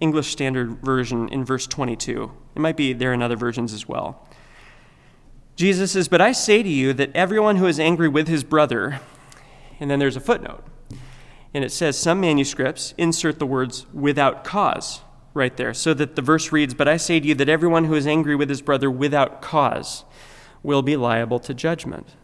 English 0.00 0.30
Standard 0.30 0.82
Version 0.82 1.28
in 1.28 1.44
verse 1.44 1.66
22. 1.66 2.32
It 2.54 2.58
might 2.58 2.76
be 2.76 2.92
there 2.92 3.12
in 3.12 3.22
other 3.22 3.36
versions 3.36 3.72
as 3.72 3.86
well. 3.86 4.26
Jesus 5.56 5.92
says, 5.92 6.08
But 6.08 6.20
I 6.20 6.32
say 6.32 6.62
to 6.62 6.68
you 6.68 6.92
that 6.94 7.14
everyone 7.14 7.56
who 7.56 7.66
is 7.66 7.80
angry 7.80 8.08
with 8.08 8.28
his 8.28 8.44
brother, 8.44 9.00
and 9.80 9.90
then 9.90 9.98
there's 9.98 10.16
a 10.16 10.20
footnote, 10.20 10.64
and 11.52 11.64
it 11.64 11.72
says 11.72 11.98
some 11.98 12.20
manuscripts 12.20 12.94
insert 12.96 13.38
the 13.38 13.46
words 13.46 13.86
without 13.92 14.44
cause 14.44 15.00
right 15.34 15.56
there, 15.56 15.74
so 15.74 15.94
that 15.94 16.16
the 16.16 16.22
verse 16.22 16.52
reads, 16.52 16.74
But 16.74 16.88
I 16.88 16.96
say 16.96 17.20
to 17.20 17.26
you 17.26 17.34
that 17.34 17.48
everyone 17.48 17.84
who 17.84 17.94
is 17.94 18.06
angry 18.06 18.36
with 18.36 18.48
his 18.48 18.62
brother 18.62 18.90
without 18.90 19.42
cause 19.42 20.04
will 20.62 20.82
be 20.82 20.96
liable 20.96 21.40
to 21.40 21.54
judgment. 21.54 22.14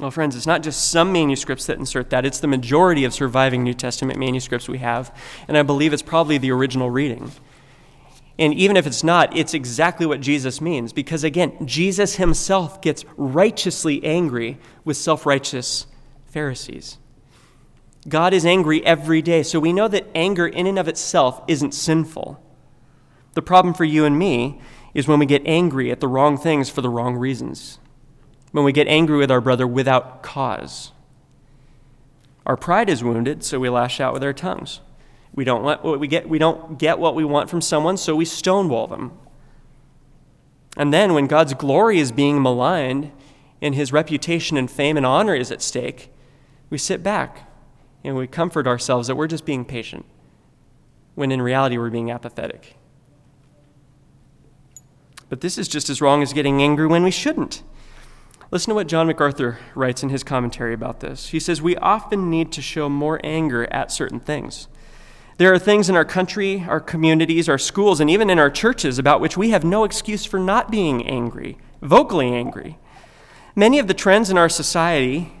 Well, 0.00 0.10
friends, 0.10 0.34
it's 0.34 0.46
not 0.46 0.64
just 0.64 0.90
some 0.90 1.12
manuscripts 1.12 1.66
that 1.66 1.78
insert 1.78 2.10
that, 2.10 2.26
it's 2.26 2.40
the 2.40 2.48
majority 2.48 3.04
of 3.04 3.14
surviving 3.14 3.62
New 3.62 3.74
Testament 3.74 4.18
manuscripts 4.18 4.68
we 4.68 4.78
have, 4.78 5.16
and 5.46 5.56
I 5.56 5.62
believe 5.62 5.92
it's 5.92 6.02
probably 6.02 6.36
the 6.36 6.50
original 6.50 6.90
reading. 6.90 7.30
And 8.36 8.52
even 8.54 8.76
if 8.76 8.88
it's 8.88 9.04
not, 9.04 9.36
it's 9.36 9.54
exactly 9.54 10.04
what 10.04 10.20
Jesus 10.20 10.60
means, 10.60 10.92
because 10.92 11.22
again, 11.22 11.64
Jesus 11.64 12.16
himself 12.16 12.82
gets 12.82 13.04
righteously 13.16 14.04
angry 14.04 14.58
with 14.84 14.96
self 14.96 15.24
righteous 15.24 15.86
Pharisees. 16.26 16.98
God 18.08 18.34
is 18.34 18.44
angry 18.44 18.84
every 18.84 19.22
day, 19.22 19.44
so 19.44 19.60
we 19.60 19.72
know 19.72 19.86
that 19.86 20.08
anger 20.12 20.48
in 20.48 20.66
and 20.66 20.78
of 20.78 20.88
itself 20.88 21.40
isn't 21.46 21.72
sinful. 21.72 22.42
The 23.34 23.42
problem 23.42 23.72
for 23.72 23.84
you 23.84 24.04
and 24.04 24.18
me 24.18 24.60
is 24.92 25.06
when 25.06 25.20
we 25.20 25.26
get 25.26 25.42
angry 25.46 25.92
at 25.92 26.00
the 26.00 26.08
wrong 26.08 26.36
things 26.36 26.68
for 26.68 26.80
the 26.80 26.90
wrong 26.90 27.14
reasons 27.14 27.78
when 28.54 28.62
we 28.62 28.70
get 28.70 28.86
angry 28.86 29.16
with 29.16 29.32
our 29.32 29.40
brother 29.40 29.66
without 29.66 30.22
cause. 30.22 30.92
Our 32.46 32.56
pride 32.56 32.88
is 32.88 33.02
wounded, 33.02 33.42
so 33.42 33.58
we 33.58 33.68
lash 33.68 33.98
out 33.98 34.12
with 34.12 34.22
our 34.22 34.32
tongues. 34.32 34.78
We 35.34 35.42
don't, 35.42 35.64
want 35.64 35.82
what 35.82 35.98
we, 35.98 36.06
get, 36.06 36.28
we 36.28 36.38
don't 36.38 36.78
get 36.78 37.00
what 37.00 37.16
we 37.16 37.24
want 37.24 37.50
from 37.50 37.60
someone, 37.60 37.96
so 37.96 38.14
we 38.14 38.24
stonewall 38.24 38.86
them. 38.86 39.10
And 40.76 40.94
then, 40.94 41.14
when 41.14 41.26
God's 41.26 41.52
glory 41.54 41.98
is 41.98 42.12
being 42.12 42.40
maligned 42.40 43.10
and 43.60 43.74
his 43.74 43.92
reputation 43.92 44.56
and 44.56 44.70
fame 44.70 44.96
and 44.96 45.04
honor 45.04 45.34
is 45.34 45.50
at 45.50 45.60
stake, 45.60 46.12
we 46.70 46.78
sit 46.78 47.02
back 47.02 47.50
and 48.04 48.14
we 48.14 48.28
comfort 48.28 48.68
ourselves 48.68 49.08
that 49.08 49.16
we're 49.16 49.26
just 49.26 49.44
being 49.44 49.64
patient, 49.64 50.04
when 51.16 51.32
in 51.32 51.42
reality 51.42 51.76
we're 51.76 51.90
being 51.90 52.12
apathetic. 52.12 52.76
But 55.28 55.40
this 55.40 55.58
is 55.58 55.66
just 55.66 55.90
as 55.90 56.00
wrong 56.00 56.22
as 56.22 56.32
getting 56.32 56.62
angry 56.62 56.86
when 56.86 57.02
we 57.02 57.10
shouldn't. 57.10 57.64
Listen 58.54 58.70
to 58.70 58.76
what 58.76 58.86
John 58.86 59.08
MacArthur 59.08 59.58
writes 59.74 60.04
in 60.04 60.10
his 60.10 60.22
commentary 60.22 60.74
about 60.74 61.00
this. 61.00 61.30
He 61.30 61.40
says, 61.40 61.60
We 61.60 61.74
often 61.78 62.30
need 62.30 62.52
to 62.52 62.62
show 62.62 62.88
more 62.88 63.20
anger 63.24 63.66
at 63.72 63.90
certain 63.90 64.20
things. 64.20 64.68
There 65.38 65.52
are 65.52 65.58
things 65.58 65.88
in 65.88 65.96
our 65.96 66.04
country, 66.04 66.64
our 66.68 66.78
communities, 66.78 67.48
our 67.48 67.58
schools, 67.58 67.98
and 67.98 68.08
even 68.08 68.30
in 68.30 68.38
our 68.38 68.50
churches 68.50 68.96
about 68.96 69.20
which 69.20 69.36
we 69.36 69.50
have 69.50 69.64
no 69.64 69.82
excuse 69.82 70.24
for 70.24 70.38
not 70.38 70.70
being 70.70 71.04
angry, 71.04 71.58
vocally 71.82 72.32
angry. 72.32 72.78
Many 73.56 73.80
of 73.80 73.88
the 73.88 73.92
trends 73.92 74.30
in 74.30 74.38
our 74.38 74.48
society, 74.48 75.32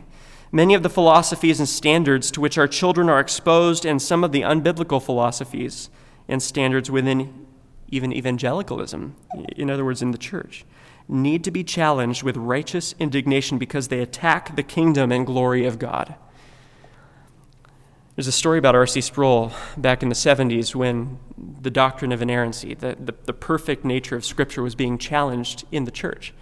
many 0.50 0.74
of 0.74 0.82
the 0.82 0.90
philosophies 0.90 1.60
and 1.60 1.68
standards 1.68 2.32
to 2.32 2.40
which 2.40 2.58
our 2.58 2.66
children 2.66 3.08
are 3.08 3.20
exposed, 3.20 3.86
and 3.86 4.02
some 4.02 4.24
of 4.24 4.32
the 4.32 4.40
unbiblical 4.40 5.00
philosophies 5.00 5.88
and 6.26 6.42
standards 6.42 6.90
within 6.90 7.46
even 7.86 8.12
evangelicalism, 8.12 9.14
in 9.54 9.70
other 9.70 9.84
words, 9.84 10.02
in 10.02 10.10
the 10.10 10.18
church, 10.18 10.64
need 11.08 11.44
to 11.44 11.50
be 11.50 11.62
challenged 11.62 12.22
with 12.22 12.36
righteous 12.36 12.94
indignation 12.98 13.58
because 13.58 13.88
they 13.88 14.00
attack 14.00 14.56
the 14.56 14.62
kingdom 14.62 15.12
and 15.12 15.26
glory 15.26 15.66
of 15.66 15.78
God. 15.78 16.14
There's 18.16 18.28
a 18.28 18.32
story 18.32 18.58
about 18.58 18.76
R.C. 18.76 19.00
Sproul 19.00 19.52
back 19.76 20.02
in 20.02 20.08
the 20.08 20.14
70s 20.14 20.74
when 20.74 21.18
the 21.36 21.70
doctrine 21.70 22.12
of 22.12 22.22
inerrancy, 22.22 22.74
the, 22.74 22.96
the, 22.98 23.14
the, 23.24 23.32
perfect 23.32 23.84
nature 23.84 24.14
of 24.14 24.24
Scripture, 24.24 24.62
was 24.62 24.76
being 24.76 24.98
challenged 24.98 25.64
in 25.72 25.84
the 25.84 25.90
church. 25.90 26.32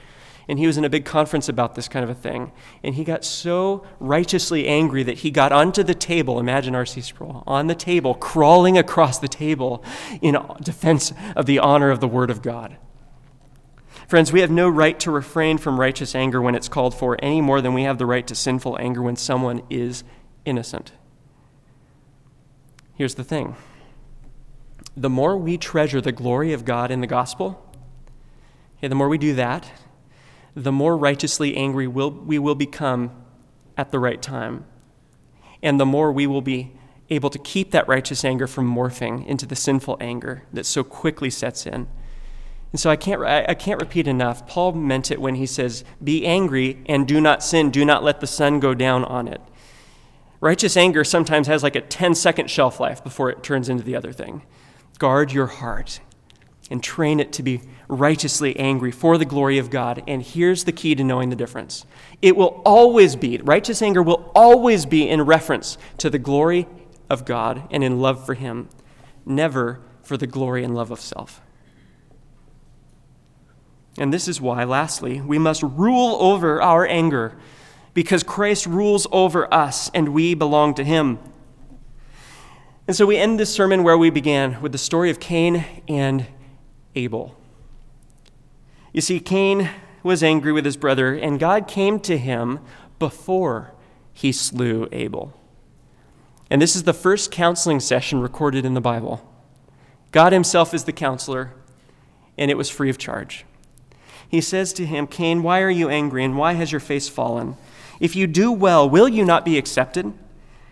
And 0.48 0.58
he 0.58 0.66
was 0.66 0.76
in 0.76 0.84
a 0.84 0.90
big 0.90 1.06
conference 1.06 1.48
about 1.48 1.74
this 1.74 1.88
kind 1.88 2.04
of 2.04 2.10
a 2.10 2.14
thing. 2.14 2.52
And 2.82 2.94
he 2.94 3.04
got 3.04 3.24
so 3.24 3.86
righteously 4.00 4.66
angry 4.68 5.02
that 5.04 5.18
he 5.18 5.30
got 5.30 5.50
onto 5.50 5.82
the 5.82 5.94
table, 5.94 6.38
imagine 6.38 6.74
R.C. 6.74 7.00
Sproul, 7.00 7.42
on 7.46 7.68
the 7.68 7.74
table, 7.74 8.14
crawling 8.14 8.76
across 8.76 9.18
the 9.18 9.28
table 9.28 9.82
in 10.20 10.36
defense 10.62 11.14
of 11.34 11.46
the 11.46 11.58
honor 11.58 11.90
of 11.90 12.00
the 12.00 12.08
Word 12.08 12.30
of 12.30 12.42
God. 12.42 12.76
Friends, 14.08 14.32
we 14.32 14.40
have 14.40 14.50
no 14.50 14.68
right 14.68 14.98
to 15.00 15.10
refrain 15.10 15.58
from 15.58 15.78
righteous 15.78 16.14
anger 16.14 16.40
when 16.40 16.54
it's 16.54 16.68
called 16.68 16.94
for, 16.94 17.16
any 17.22 17.40
more 17.40 17.60
than 17.60 17.74
we 17.74 17.84
have 17.84 17.98
the 17.98 18.06
right 18.06 18.26
to 18.26 18.34
sinful 18.34 18.76
anger 18.80 19.02
when 19.02 19.16
someone 19.16 19.62
is 19.70 20.04
innocent. 20.44 20.92
Here's 22.94 23.14
the 23.14 23.24
thing 23.24 23.56
the 24.96 25.10
more 25.10 25.36
we 25.36 25.56
treasure 25.56 26.00
the 26.00 26.12
glory 26.12 26.52
of 26.52 26.64
God 26.64 26.90
in 26.90 27.00
the 27.00 27.06
gospel, 27.06 27.64
okay, 28.78 28.88
the 28.88 28.94
more 28.94 29.08
we 29.08 29.18
do 29.18 29.34
that, 29.34 29.70
the 30.54 30.72
more 30.72 30.96
righteously 30.96 31.56
angry 31.56 31.86
we'll, 31.86 32.10
we 32.10 32.38
will 32.38 32.54
become 32.54 33.10
at 33.76 33.90
the 33.90 33.98
right 33.98 34.20
time. 34.20 34.66
And 35.62 35.80
the 35.80 35.86
more 35.86 36.12
we 36.12 36.26
will 36.26 36.42
be 36.42 36.72
able 37.08 37.30
to 37.30 37.38
keep 37.38 37.70
that 37.70 37.88
righteous 37.88 38.24
anger 38.24 38.46
from 38.46 38.72
morphing 38.72 39.26
into 39.26 39.46
the 39.46 39.56
sinful 39.56 39.96
anger 40.00 40.42
that 40.52 40.66
so 40.66 40.82
quickly 40.82 41.30
sets 41.30 41.66
in. 41.66 41.88
And 42.72 42.80
so 42.80 42.88
I 42.88 42.96
can't, 42.96 43.22
I 43.22 43.54
can't 43.54 43.80
repeat 43.80 44.08
enough. 44.08 44.46
Paul 44.46 44.72
meant 44.72 45.10
it 45.10 45.20
when 45.20 45.34
he 45.34 45.44
says, 45.44 45.84
Be 46.02 46.26
angry 46.26 46.82
and 46.86 47.06
do 47.06 47.20
not 47.20 47.44
sin. 47.44 47.70
Do 47.70 47.84
not 47.84 48.02
let 48.02 48.20
the 48.20 48.26
sun 48.26 48.60
go 48.60 48.72
down 48.72 49.04
on 49.04 49.28
it. 49.28 49.42
Righteous 50.40 50.76
anger 50.76 51.04
sometimes 51.04 51.46
has 51.46 51.62
like 51.62 51.76
a 51.76 51.82
10 51.82 52.14
second 52.14 52.50
shelf 52.50 52.80
life 52.80 53.04
before 53.04 53.30
it 53.30 53.42
turns 53.42 53.68
into 53.68 53.84
the 53.84 53.94
other 53.94 54.12
thing. 54.12 54.42
Guard 54.98 55.32
your 55.32 55.46
heart 55.46 56.00
and 56.70 56.82
train 56.82 57.20
it 57.20 57.32
to 57.34 57.42
be 57.42 57.60
righteously 57.88 58.58
angry 58.58 58.90
for 58.90 59.18
the 59.18 59.26
glory 59.26 59.58
of 59.58 59.68
God. 59.68 60.02
And 60.08 60.22
here's 60.22 60.64
the 60.64 60.72
key 60.72 60.94
to 60.94 61.04
knowing 61.04 61.28
the 61.28 61.36
difference 61.36 61.84
it 62.22 62.36
will 62.36 62.62
always 62.64 63.16
be, 63.16 63.36
righteous 63.36 63.82
anger 63.82 64.02
will 64.02 64.32
always 64.34 64.86
be 64.86 65.06
in 65.06 65.20
reference 65.22 65.76
to 65.98 66.08
the 66.08 66.18
glory 66.18 66.66
of 67.10 67.26
God 67.26 67.68
and 67.70 67.84
in 67.84 68.00
love 68.00 68.24
for 68.24 68.32
Him, 68.32 68.70
never 69.26 69.82
for 70.02 70.16
the 70.16 70.26
glory 70.26 70.64
and 70.64 70.74
love 70.74 70.90
of 70.90 71.00
self. 71.00 71.41
And 73.98 74.12
this 74.12 74.26
is 74.26 74.40
why, 74.40 74.64
lastly, 74.64 75.20
we 75.20 75.38
must 75.38 75.62
rule 75.62 76.16
over 76.20 76.62
our 76.62 76.86
anger 76.86 77.36
because 77.94 78.22
Christ 78.22 78.66
rules 78.66 79.06
over 79.12 79.52
us 79.52 79.90
and 79.92 80.10
we 80.10 80.34
belong 80.34 80.74
to 80.74 80.84
him. 80.84 81.18
And 82.88 82.96
so 82.96 83.06
we 83.06 83.16
end 83.16 83.38
this 83.38 83.52
sermon 83.52 83.82
where 83.82 83.98
we 83.98 84.10
began 84.10 84.60
with 84.62 84.72
the 84.72 84.78
story 84.78 85.10
of 85.10 85.20
Cain 85.20 85.64
and 85.88 86.26
Abel. 86.94 87.36
You 88.92 89.00
see, 89.00 89.20
Cain 89.20 89.70
was 90.02 90.22
angry 90.22 90.52
with 90.52 90.64
his 90.64 90.76
brother, 90.76 91.14
and 91.14 91.38
God 91.38 91.68
came 91.68 92.00
to 92.00 92.18
him 92.18 92.58
before 92.98 93.72
he 94.12 94.32
slew 94.32 94.88
Abel. 94.90 95.32
And 96.50 96.60
this 96.60 96.74
is 96.74 96.82
the 96.82 96.92
first 96.92 97.30
counseling 97.30 97.78
session 97.80 98.20
recorded 98.20 98.66
in 98.66 98.74
the 98.74 98.80
Bible. 98.80 99.26
God 100.10 100.32
himself 100.32 100.74
is 100.74 100.84
the 100.84 100.92
counselor, 100.92 101.54
and 102.36 102.50
it 102.50 102.58
was 102.58 102.68
free 102.68 102.90
of 102.90 102.98
charge 102.98 103.44
he 104.32 104.40
says 104.40 104.72
to 104.72 104.86
him, 104.86 105.06
Cain, 105.06 105.42
why 105.42 105.60
are 105.60 105.70
you 105.70 105.90
angry, 105.90 106.24
and 106.24 106.38
why 106.38 106.54
has 106.54 106.72
your 106.72 106.80
face 106.80 107.06
fallen? 107.06 107.54
If 108.00 108.16
you 108.16 108.26
do 108.26 108.50
well, 108.50 108.88
will 108.88 109.06
you 109.06 109.26
not 109.26 109.44
be 109.44 109.58
accepted? 109.58 110.10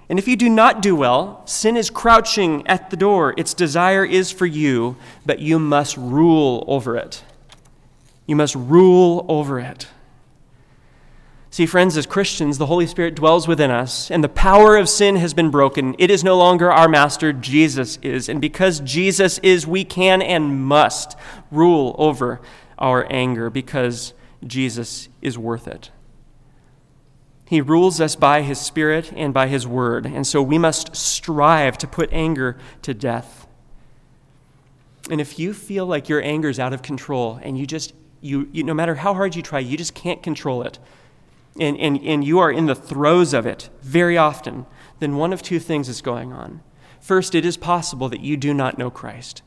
And 0.09 0.19
if 0.19 0.27
you 0.27 0.35
do 0.35 0.49
not 0.49 0.81
do 0.81 0.97
well, 0.97 1.47
sin 1.47 1.77
is 1.77 1.91
crouching 1.91 2.67
at 2.67 2.89
the 2.89 2.97
door. 2.97 3.35
Its 3.37 3.53
desire 3.53 4.03
is 4.03 4.33
for 4.33 4.47
you, 4.47 4.97
but 5.27 5.41
you 5.41 5.59
must 5.59 5.99
rule 5.99 6.65
over 6.69 6.97
it. 6.97 7.23
You 8.27 8.35
must 8.35 8.55
rule 8.55 9.27
over 9.29 9.61
it. 9.61 9.87
See, 11.51 11.67
friends, 11.67 11.99
as 11.99 12.07
Christians, 12.07 12.57
the 12.57 12.67
Holy 12.67 12.87
Spirit 12.87 13.15
dwells 13.15 13.47
within 13.47 13.71
us, 13.71 14.11
and 14.11 14.25
the 14.25 14.29
power 14.29 14.79
of 14.79 14.89
sin 14.89 15.17
has 15.17 15.35
been 15.35 15.51
broken. 15.51 15.95
It 15.99 16.11
is 16.11 16.25
no 16.25 16.39
longer 16.39 16.73
our 16.73 16.89
master, 16.89 17.35
Jesus 17.35 17.99
is. 18.01 18.31
And 18.31 18.41
because 18.41 18.81
Jesus 18.81 19.39
is, 19.41 19.67
we 19.67 19.85
can 19.85 20.23
and 20.23 20.65
must 20.65 21.15
rule 21.51 21.95
over 21.99 22.41
our 22.81 23.07
anger 23.11 23.51
because 23.51 24.15
Jesus 24.47 25.09
is 25.21 25.37
worth 25.37 25.69
it. 25.69 25.91
He 27.45 27.61
rules 27.61 28.01
us 28.01 28.15
by 28.15 28.43
his 28.43 28.61
Spirit 28.61 29.13
and 29.17 29.35
by 29.35 29.49
his 29.49 29.67
word, 29.67 30.07
and 30.07 30.25
so 30.27 30.41
we 30.41 30.57
must 30.57 30.95
strive 30.95 31.77
to 31.79 31.87
put 31.89 32.13
anger 32.13 32.57
to 32.83 32.95
death. 32.95 33.47
And 35.11 35.21
if 35.21 35.39
you 35.39 35.53
feel 35.53 35.85
like 35.85 36.09
your 36.09 36.23
anger 36.23 36.49
is 36.49 36.61
out 36.61 36.73
of 36.73 36.83
control 36.83 37.41
and 37.43 37.59
you 37.59 37.67
just, 37.67 37.93
you, 38.21 38.49
you 38.53 38.63
no 38.63 38.73
matter 38.73 38.95
how 38.95 39.15
hard 39.15 39.35
you 39.35 39.43
try, 39.43 39.59
you 39.59 39.77
just 39.77 39.95
can't 39.95 40.23
control 40.23 40.63
it, 40.63 40.79
and, 41.59 41.77
and, 41.79 42.01
and 42.05 42.25
you 42.25 42.39
are 42.39 42.53
in 42.53 42.67
the 42.67 42.77
throes 42.77 43.35
of 43.35 43.47
it 43.47 43.69
very 43.83 44.17
often, 44.17 44.67
then 45.01 45.17
one 45.17 45.33
of 45.33 45.43
two 45.43 45.59
things 45.59 45.89
is 45.89 46.01
going 46.01 46.33
on. 46.33 46.63
First, 47.01 47.35
it 47.35 47.45
is 47.45 47.57
possible 47.57 48.09
that 48.11 48.21
you 48.21 48.37
do 48.37 48.55
not 48.55 48.79
know 48.79 48.91
Christ, 48.91 49.43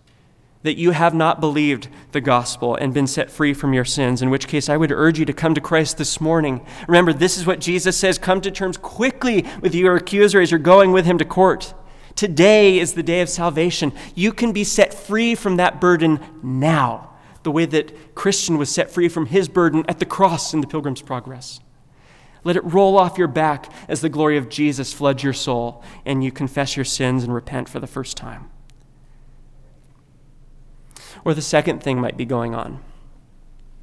that 0.63 0.77
you 0.77 0.91
have 0.91 1.13
not 1.13 1.39
believed 1.39 1.89
the 2.13 2.21
gospel 2.21 2.75
and 2.75 2.93
been 2.93 3.07
set 3.07 3.29
free 3.29 3.53
from 3.53 3.73
your 3.73 3.85
sins, 3.85 4.21
in 4.21 4.29
which 4.29 4.47
case 4.47 4.69
I 4.69 4.77
would 4.77 4.91
urge 4.91 5.19
you 5.19 5.25
to 5.25 5.33
come 5.33 5.53
to 5.53 5.61
Christ 5.61 5.97
this 5.97 6.19
morning. 6.19 6.65
Remember, 6.87 7.13
this 7.13 7.37
is 7.37 7.45
what 7.45 7.59
Jesus 7.59 7.95
says 7.97 8.17
come 8.17 8.41
to 8.41 8.51
terms 8.51 8.77
quickly 8.77 9.45
with 9.61 9.75
your 9.75 9.95
accuser 9.95 10.41
as 10.41 10.51
you're 10.51 10.59
going 10.59 10.91
with 10.91 11.05
him 11.05 11.17
to 11.17 11.25
court. 11.25 11.73
Today 12.15 12.79
is 12.79 12.93
the 12.93 13.03
day 13.03 13.21
of 13.21 13.29
salvation. 13.29 13.91
You 14.15 14.31
can 14.31 14.53
be 14.53 14.63
set 14.63 14.93
free 14.93 15.35
from 15.35 15.57
that 15.57 15.81
burden 15.81 16.19
now, 16.41 17.11
the 17.43 17.51
way 17.51 17.65
that 17.65 18.15
Christian 18.15 18.57
was 18.57 18.69
set 18.69 18.89
free 18.89 19.09
from 19.09 19.25
his 19.25 19.49
burden 19.49 19.83
at 19.89 19.99
the 19.99 20.05
cross 20.05 20.53
in 20.53 20.61
the 20.61 20.67
Pilgrim's 20.67 21.01
Progress. 21.01 21.59
Let 22.45 22.55
it 22.55 22.63
roll 22.63 22.97
off 22.97 23.17
your 23.17 23.27
back 23.27 23.71
as 23.87 24.01
the 24.01 24.09
glory 24.09 24.37
of 24.37 24.49
Jesus 24.49 24.93
floods 24.93 25.23
your 25.23 25.33
soul 25.33 25.83
and 26.05 26.23
you 26.23 26.31
confess 26.31 26.75
your 26.75 26.85
sins 26.85 27.23
and 27.23 27.33
repent 27.33 27.69
for 27.69 27.79
the 27.79 27.87
first 27.87 28.17
time. 28.17 28.49
Or 31.25 31.33
the 31.33 31.41
second 31.41 31.83
thing 31.83 31.99
might 31.99 32.17
be 32.17 32.25
going 32.25 32.55
on. 32.55 32.83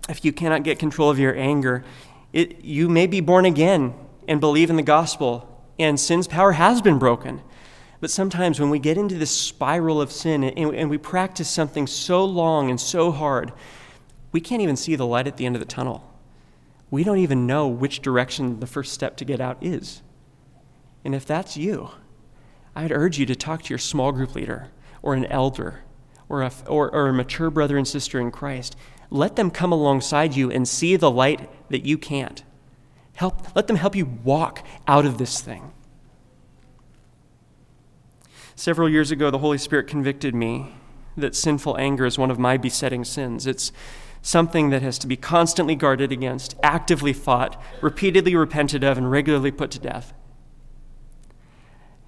If 0.08 0.24
you 0.24 0.32
cannot 0.32 0.62
get 0.62 0.78
control 0.78 1.10
of 1.10 1.18
your 1.18 1.36
anger, 1.36 1.84
it, 2.32 2.64
you 2.64 2.88
may 2.88 3.06
be 3.06 3.20
born 3.20 3.44
again 3.44 3.94
and 4.26 4.40
believe 4.40 4.70
in 4.70 4.76
the 4.76 4.82
gospel, 4.82 5.64
and 5.78 5.98
sin's 5.98 6.26
power 6.26 6.52
has 6.52 6.82
been 6.82 6.98
broken. 6.98 7.42
But 8.00 8.10
sometimes 8.10 8.58
when 8.58 8.70
we 8.70 8.78
get 8.78 8.96
into 8.96 9.16
this 9.16 9.30
spiral 9.30 10.00
of 10.00 10.10
sin 10.10 10.42
and, 10.44 10.74
and 10.74 10.90
we 10.90 10.98
practice 10.98 11.50
something 11.50 11.86
so 11.86 12.24
long 12.24 12.70
and 12.70 12.80
so 12.80 13.12
hard, 13.12 13.52
we 14.32 14.40
can't 14.40 14.62
even 14.62 14.76
see 14.76 14.96
the 14.96 15.06
light 15.06 15.26
at 15.26 15.36
the 15.36 15.46
end 15.46 15.56
of 15.56 15.60
the 15.60 15.66
tunnel 15.66 16.10
we 16.90 17.04
don't 17.04 17.18
even 17.18 17.46
know 17.46 17.68
which 17.68 18.02
direction 18.02 18.60
the 18.60 18.66
first 18.66 18.92
step 18.92 19.16
to 19.18 19.24
get 19.24 19.40
out 19.40 19.58
is. 19.60 20.02
And 21.04 21.14
if 21.14 21.24
that's 21.24 21.56
you, 21.56 21.90
I'd 22.74 22.92
urge 22.92 23.18
you 23.18 23.26
to 23.26 23.36
talk 23.36 23.62
to 23.62 23.68
your 23.70 23.78
small 23.78 24.12
group 24.12 24.34
leader 24.34 24.68
or 25.02 25.14
an 25.14 25.26
elder 25.26 25.80
or 26.30 26.42
a, 26.42 26.52
or, 26.66 26.94
or 26.94 27.08
a 27.08 27.12
mature 27.12 27.50
brother 27.50 27.76
and 27.76 27.86
sister 27.86 28.18
in 28.18 28.30
Christ. 28.30 28.76
Let 29.10 29.36
them 29.36 29.50
come 29.50 29.72
alongside 29.72 30.34
you 30.34 30.50
and 30.50 30.66
see 30.66 30.96
the 30.96 31.10
light 31.10 31.50
that 31.68 31.84
you 31.84 31.98
can't. 31.98 32.42
Help, 33.14 33.54
let 33.54 33.66
them 33.66 33.76
help 33.76 33.94
you 33.94 34.06
walk 34.06 34.64
out 34.86 35.04
of 35.04 35.18
this 35.18 35.40
thing. 35.40 35.72
Several 38.54 38.88
years 38.88 39.10
ago, 39.10 39.30
the 39.30 39.38
Holy 39.38 39.58
Spirit 39.58 39.88
convicted 39.88 40.34
me 40.34 40.72
that 41.16 41.34
sinful 41.34 41.76
anger 41.76 42.06
is 42.06 42.18
one 42.18 42.30
of 42.30 42.38
my 42.38 42.56
besetting 42.56 43.04
sins. 43.04 43.46
It's 43.46 43.72
something 44.22 44.70
that 44.70 44.82
has 44.82 44.98
to 44.98 45.06
be 45.06 45.16
constantly 45.16 45.74
guarded 45.74 46.12
against, 46.12 46.54
actively 46.62 47.12
fought, 47.12 47.60
repeatedly 47.80 48.36
repented 48.36 48.84
of, 48.84 48.96
and 48.96 49.10
regularly 49.10 49.50
put 49.50 49.70
to 49.72 49.78
death. 49.78 50.14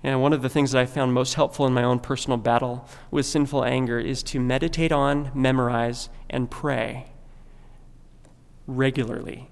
And 0.02 0.20
one 0.20 0.32
of 0.32 0.42
the 0.42 0.48
things 0.48 0.72
that 0.72 0.80
I 0.80 0.86
found 0.86 1.12
most 1.14 1.34
helpful 1.34 1.66
in 1.66 1.72
my 1.72 1.84
own 1.84 2.00
personal 2.00 2.36
battle 2.36 2.88
with 3.10 3.26
sinful 3.26 3.64
anger 3.64 3.98
is 3.98 4.22
to 4.24 4.40
meditate 4.40 4.90
on, 4.90 5.30
memorize, 5.34 6.08
and 6.28 6.50
pray 6.50 7.12
regularly. 8.66 9.50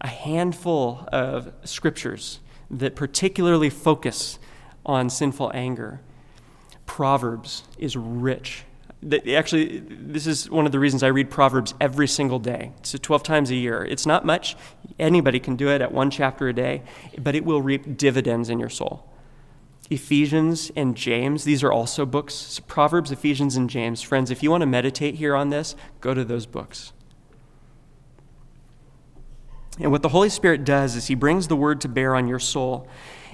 A 0.00 0.08
handful 0.08 1.08
of 1.12 1.52
scriptures 1.64 2.40
that 2.70 2.96
particularly 2.96 3.70
focus 3.70 4.38
on 4.84 5.08
sinful 5.08 5.52
anger. 5.54 6.00
Proverbs 6.86 7.64
is 7.78 7.96
rich 7.96 8.64
actually, 9.28 9.80
this 9.80 10.26
is 10.26 10.48
one 10.48 10.66
of 10.66 10.72
the 10.72 10.78
reasons 10.78 11.02
I 11.02 11.08
read 11.08 11.30
Proverbs 11.30 11.74
every 11.80 12.06
single 12.06 12.38
day. 12.38 12.72
So 12.82 12.98
12 12.98 13.22
times 13.22 13.50
a 13.50 13.54
year. 13.54 13.84
It's 13.84 14.06
not 14.06 14.24
much. 14.24 14.56
Anybody 14.98 15.40
can 15.40 15.56
do 15.56 15.68
it 15.68 15.80
at 15.80 15.92
one 15.92 16.10
chapter 16.10 16.48
a 16.48 16.52
day, 16.52 16.82
but 17.18 17.34
it 17.34 17.44
will 17.44 17.62
reap 17.62 17.96
dividends 17.96 18.48
in 18.48 18.58
your 18.58 18.68
soul. 18.68 19.08
Ephesians 19.92 20.70
and 20.74 20.96
James, 20.96 21.44
these 21.44 21.62
are 21.62 21.72
also 21.72 22.04
books. 22.04 22.34
So 22.34 22.62
Proverbs, 22.66 23.10
Ephesians, 23.10 23.56
and 23.56 23.68
James. 23.68 24.02
Friends, 24.02 24.30
if 24.30 24.42
you 24.42 24.50
want 24.50 24.62
to 24.62 24.66
meditate 24.66 25.16
here 25.16 25.36
on 25.36 25.50
this, 25.50 25.76
go 26.00 26.14
to 26.14 26.24
those 26.24 26.46
books. 26.46 26.92
And 29.78 29.90
what 29.90 30.02
the 30.02 30.10
Holy 30.10 30.28
Spirit 30.28 30.64
does 30.64 30.96
is 30.96 31.06
He 31.06 31.14
brings 31.14 31.48
the 31.48 31.56
word 31.56 31.80
to 31.82 31.88
bear 31.88 32.14
on 32.14 32.28
your 32.28 32.38
soul. 32.38 32.88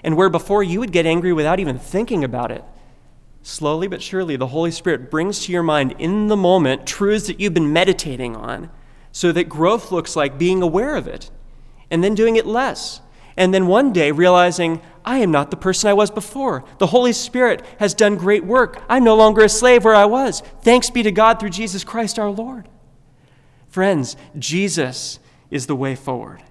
And 0.04 0.16
where 0.16 0.28
before 0.28 0.62
you 0.62 0.80
would 0.80 0.92
get 0.92 1.06
angry 1.06 1.32
without 1.32 1.60
even 1.60 1.78
thinking 1.78 2.22
about 2.22 2.52
it, 2.52 2.64
Slowly 3.48 3.88
but 3.88 4.02
surely, 4.02 4.36
the 4.36 4.48
Holy 4.48 4.70
Spirit 4.70 5.10
brings 5.10 5.40
to 5.40 5.52
your 5.52 5.62
mind 5.62 5.94
in 5.98 6.26
the 6.26 6.36
moment 6.36 6.86
truths 6.86 7.28
that 7.28 7.40
you've 7.40 7.54
been 7.54 7.72
meditating 7.72 8.36
on 8.36 8.68
so 9.12 9.32
that 9.32 9.48
growth 9.48 9.90
looks 9.90 10.16
like 10.16 10.38
being 10.38 10.60
aware 10.60 10.96
of 10.96 11.06
it 11.08 11.30
and 11.90 12.04
then 12.04 12.14
doing 12.14 12.36
it 12.36 12.46
less. 12.46 13.00
And 13.38 13.54
then 13.54 13.68
one 13.68 13.92
day 13.92 14.10
realizing, 14.10 14.82
I 15.04 15.18
am 15.18 15.30
not 15.30 15.52
the 15.52 15.56
person 15.56 15.88
I 15.88 15.94
was 15.94 16.10
before. 16.10 16.64
The 16.78 16.88
Holy 16.88 17.12
Spirit 17.12 17.64
has 17.78 17.94
done 17.94 18.16
great 18.16 18.44
work. 18.44 18.82
I'm 18.88 19.04
no 19.04 19.14
longer 19.14 19.44
a 19.44 19.48
slave 19.48 19.84
where 19.84 19.94
I 19.94 20.06
was. 20.06 20.42
Thanks 20.62 20.90
be 20.90 21.04
to 21.04 21.12
God 21.12 21.38
through 21.38 21.50
Jesus 21.50 21.84
Christ 21.84 22.18
our 22.18 22.30
Lord. 22.30 22.68
Friends, 23.68 24.16
Jesus 24.36 25.20
is 25.52 25.68
the 25.68 25.76
way 25.76 25.94
forward. 25.94 26.42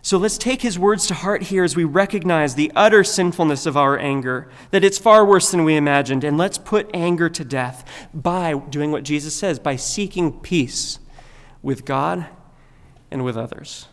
So 0.00 0.16
let's 0.16 0.38
take 0.38 0.62
his 0.62 0.78
words 0.78 1.06
to 1.08 1.14
heart 1.14 1.42
here 1.42 1.64
as 1.64 1.76
we 1.76 1.84
recognize 1.84 2.54
the 2.54 2.72
utter 2.74 3.04
sinfulness 3.04 3.66
of 3.66 3.76
our 3.76 3.98
anger, 3.98 4.48
that 4.70 4.84
it's 4.84 4.96
far 4.96 5.22
worse 5.22 5.50
than 5.50 5.64
we 5.64 5.76
imagined, 5.76 6.24
and 6.24 6.38
let's 6.38 6.56
put 6.56 6.88
anger 6.94 7.28
to 7.28 7.44
death 7.44 7.86
by 8.14 8.54
doing 8.54 8.90
what 8.90 9.02
Jesus 9.02 9.36
says, 9.36 9.58
by 9.58 9.76
seeking 9.76 10.40
peace 10.40 10.98
with 11.60 11.84
God 11.84 12.26
and 13.10 13.22
with 13.22 13.36
others. 13.36 13.86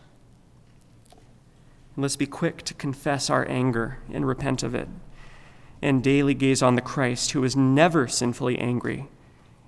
Let's 1.98 2.16
be 2.16 2.26
quick 2.26 2.62
to 2.64 2.74
confess 2.74 3.30
our 3.30 3.48
anger 3.48 3.98
and 4.12 4.26
repent 4.26 4.62
of 4.62 4.74
it, 4.74 4.88
and 5.80 6.02
daily 6.02 6.34
gaze 6.34 6.62
on 6.62 6.74
the 6.74 6.82
Christ 6.82 7.30
who 7.30 7.40
was 7.40 7.56
never 7.56 8.06
sinfully 8.06 8.58
angry 8.58 9.08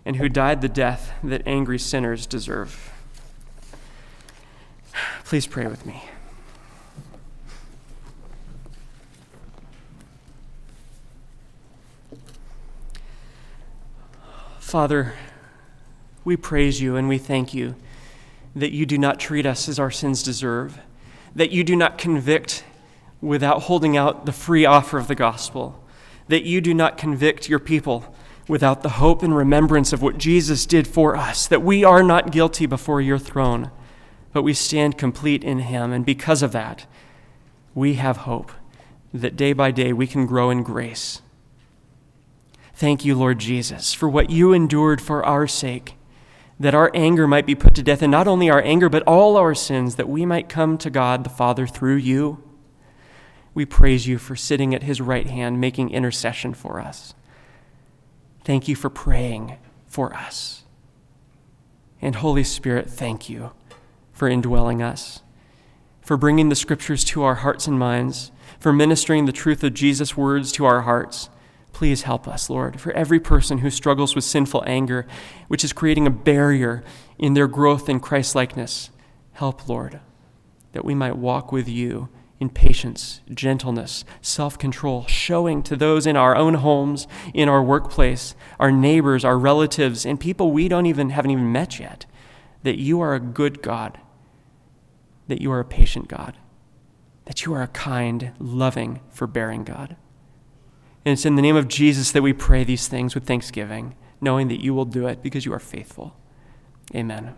and 0.05 0.17
who 0.17 0.29
died 0.29 0.61
the 0.61 0.69
death 0.69 1.13
that 1.23 1.43
angry 1.47 1.79
sinners 1.79 2.27
deserve. 2.27 2.93
Please 5.25 5.47
pray 5.47 5.67
with 5.67 5.85
me. 5.85 6.03
Father, 14.59 15.15
we 16.25 16.37
praise 16.37 16.81
you 16.81 16.97
and 16.97 17.09
we 17.09 17.17
thank 17.17 17.55
you 17.55 17.75
that 18.55 18.73
you 18.73 18.85
do 18.85 18.99
not 18.99 19.19
treat 19.19 19.47
us 19.47 19.69
as 19.69 19.79
our 19.79 19.91
sins 19.91 20.23
deserve, 20.23 20.79
that 21.35 21.51
you 21.51 21.65
do 21.65 21.77
not 21.77 21.99
convict 21.99 22.65
without 23.21 23.63
holding 23.63 23.97
out 23.97 24.27
the 24.27 24.33
free 24.33 24.65
offer 24.65 24.99
of 24.99 25.09
the 25.09 25.15
gospel, 25.15 25.83
that 26.29 26.45
you 26.45 26.61
do 26.61 26.75
not 26.75 26.99
convict 26.99 27.49
your 27.49 27.59
people 27.59 28.15
without 28.47 28.83
the 28.83 28.91
hope 28.91 29.23
and 29.23 29.37
remembrance 29.37 29.93
of 29.93 30.03
what 30.03 30.19
Jesus 30.19 30.67
did 30.67 30.87
for 30.87 31.17
us, 31.17 31.47
that 31.47 31.63
we 31.63 31.85
are 31.85 32.03
not 32.03 32.33
guilty 32.33 32.67
before 32.67 33.01
your 33.01 33.19
throne, 33.19 33.71
but 34.33 34.43
we 34.43 34.55
stand 34.55 34.97
complete 34.97 35.45
in 35.45 35.61
him. 35.61 35.93
And 35.93 36.05
because 36.05 36.43
of 36.43 36.53
that, 36.53 36.87
we 37.75 37.95
have 37.95 38.19
hope 38.19 38.53
that 39.13 39.37
day 39.37 39.53
by 39.53 39.71
day 39.71 39.93
we 39.93 40.07
can 40.07 40.27
grow 40.27 40.51
in 40.51 40.63
grace 40.63 41.23
Thank 42.79 43.05
you, 43.05 43.17
Lord 43.17 43.41
Jesus, 43.41 43.93
for 43.93 44.09
what 44.09 44.31
you 44.31 44.53
endured 44.53 45.01
for 45.01 45.27
our 45.27 45.49
sake, 45.49 45.97
that 46.61 46.75
our 46.75 46.91
anger 46.93 47.27
might 47.29 47.47
be 47.47 47.55
put 47.55 47.75
to 47.77 47.83
death, 47.83 48.03
and 48.03 48.11
not 48.11 48.27
only 48.27 48.51
our 48.51 48.63
anger, 48.63 48.89
but 48.89 49.03
all 49.05 49.37
our 49.37 49.55
sins, 49.55 49.97
that 49.97 50.09
we 50.09 50.27
might 50.27 50.49
come 50.49 50.77
to 50.79 50.91
God 50.91 51.23
the 51.23 51.31
Father 51.31 51.67
through 51.67 51.97
you. 51.97 52.43
We 53.55 53.65
praise 53.65 54.07
you 54.07 54.19
for 54.19 54.37
sitting 54.37 54.75
at 54.75 54.83
his 54.83 55.01
right 55.01 55.27
hand, 55.27 55.61
making 55.61 55.91
intercession 55.91 56.55
for 56.55 56.81
us. 56.81 57.15
Thank 58.45 58.67
you 58.67 58.75
for 58.75 58.91
praying 58.91 59.57
for 59.87 60.15
us. 60.15 60.65
And 62.01 62.17
Holy 62.17 62.45
Spirit, 62.45 62.91
thank 62.91 63.29
you 63.29 63.53
for 64.13 64.29
indwelling 64.29 64.83
us, 64.83 65.23
for 66.01 66.17
bringing 66.17 66.49
the 66.49 66.57
scriptures 66.57 67.05
to 67.05 67.23
our 67.23 67.37
hearts 67.37 67.67
and 67.67 67.79
minds, 67.79 68.33
for 68.59 68.73
ministering 68.73 69.27
the 69.27 69.33
truth 69.33 69.63
of 69.63 69.75
Jesus' 69.75 70.17
words 70.17 70.51
to 70.53 70.65
our 70.65 70.83
hearts 70.83 71.29
Please 71.73 72.03
help 72.03 72.27
us, 72.27 72.51
Lord, 72.51 72.81
for 72.81 72.93
every 72.93 73.21
person 73.21 73.59
who 73.59 73.71
struggles 73.71 74.15
with 74.15 74.25
sinful 74.25 74.65
anger, 74.67 75.07
which 75.49 75.63
is 75.65 75.73
creating 75.73 76.07
a 76.07 76.11
barrier 76.11 76.83
in 77.19 77.35
their 77.35 77.47
growth 77.49 77.89
in 77.89 78.01
Christ 78.01 78.35
likeness. 78.35 78.91
Help, 79.33 79.69
Lord. 79.69 80.01
that 80.73 80.85
we 80.85 80.95
might 80.95 81.17
walk 81.17 81.51
with 81.53 81.69
you 81.69 82.09
in 82.41 82.51
patience, 82.51 83.21
gentleness, 83.33 84.05
self 84.21 84.59
control, 84.59 85.05
showing 85.07 85.63
to 85.65 85.77
those 85.77 86.07
in 86.07 86.17
our 86.17 86.37
own 86.37 86.55
homes, 86.55 87.09
in 87.35 87.49
our 87.49 87.63
workplace, 87.63 88.35
our 88.61 88.71
neighbors, 88.71 89.25
our 89.25 89.39
relatives, 89.39 90.07
and 90.07 90.21
people 90.21 90.53
we 90.53 90.69
don't 90.69 90.87
even 90.87 91.11
haven't 91.11 91.31
even 91.33 91.51
met 91.53 91.81
yet, 91.81 92.07
that 92.63 92.79
you 92.79 93.01
are 93.01 93.15
a 93.15 93.21
good 93.21 93.63
God, 93.63 93.99
that 95.29 95.41
you 95.41 95.51
are 95.51 95.61
a 95.61 95.65
patient 95.65 96.09
God, 96.09 96.37
that 97.25 97.45
you 97.45 97.53
are 97.55 97.63
a 97.63 97.69
kind, 97.69 98.33
loving, 98.39 99.01
forbearing 99.11 99.65
God. 99.65 99.97
And 101.09 101.15
it's 101.15 101.25
in 101.25 101.37
the 101.37 101.43
name 101.43 101.57
of 101.57 101.69
Jesus 101.69 102.13
that 102.13 102.21
we 102.21 102.35
pray 102.35 102.65
these 102.65 102.87
things 102.87 103.15
with 103.15 103.25
thanksgiving, 103.25 103.95
knowing 104.21 104.49
that 104.49 104.63
you 104.63 104.75
will 104.75 104.85
do 104.85 105.07
it 105.07 105.23
because 105.23 105.47
you 105.47 105.55
are 105.55 105.59
faithful. 105.59 106.15
Amen. 106.95 107.35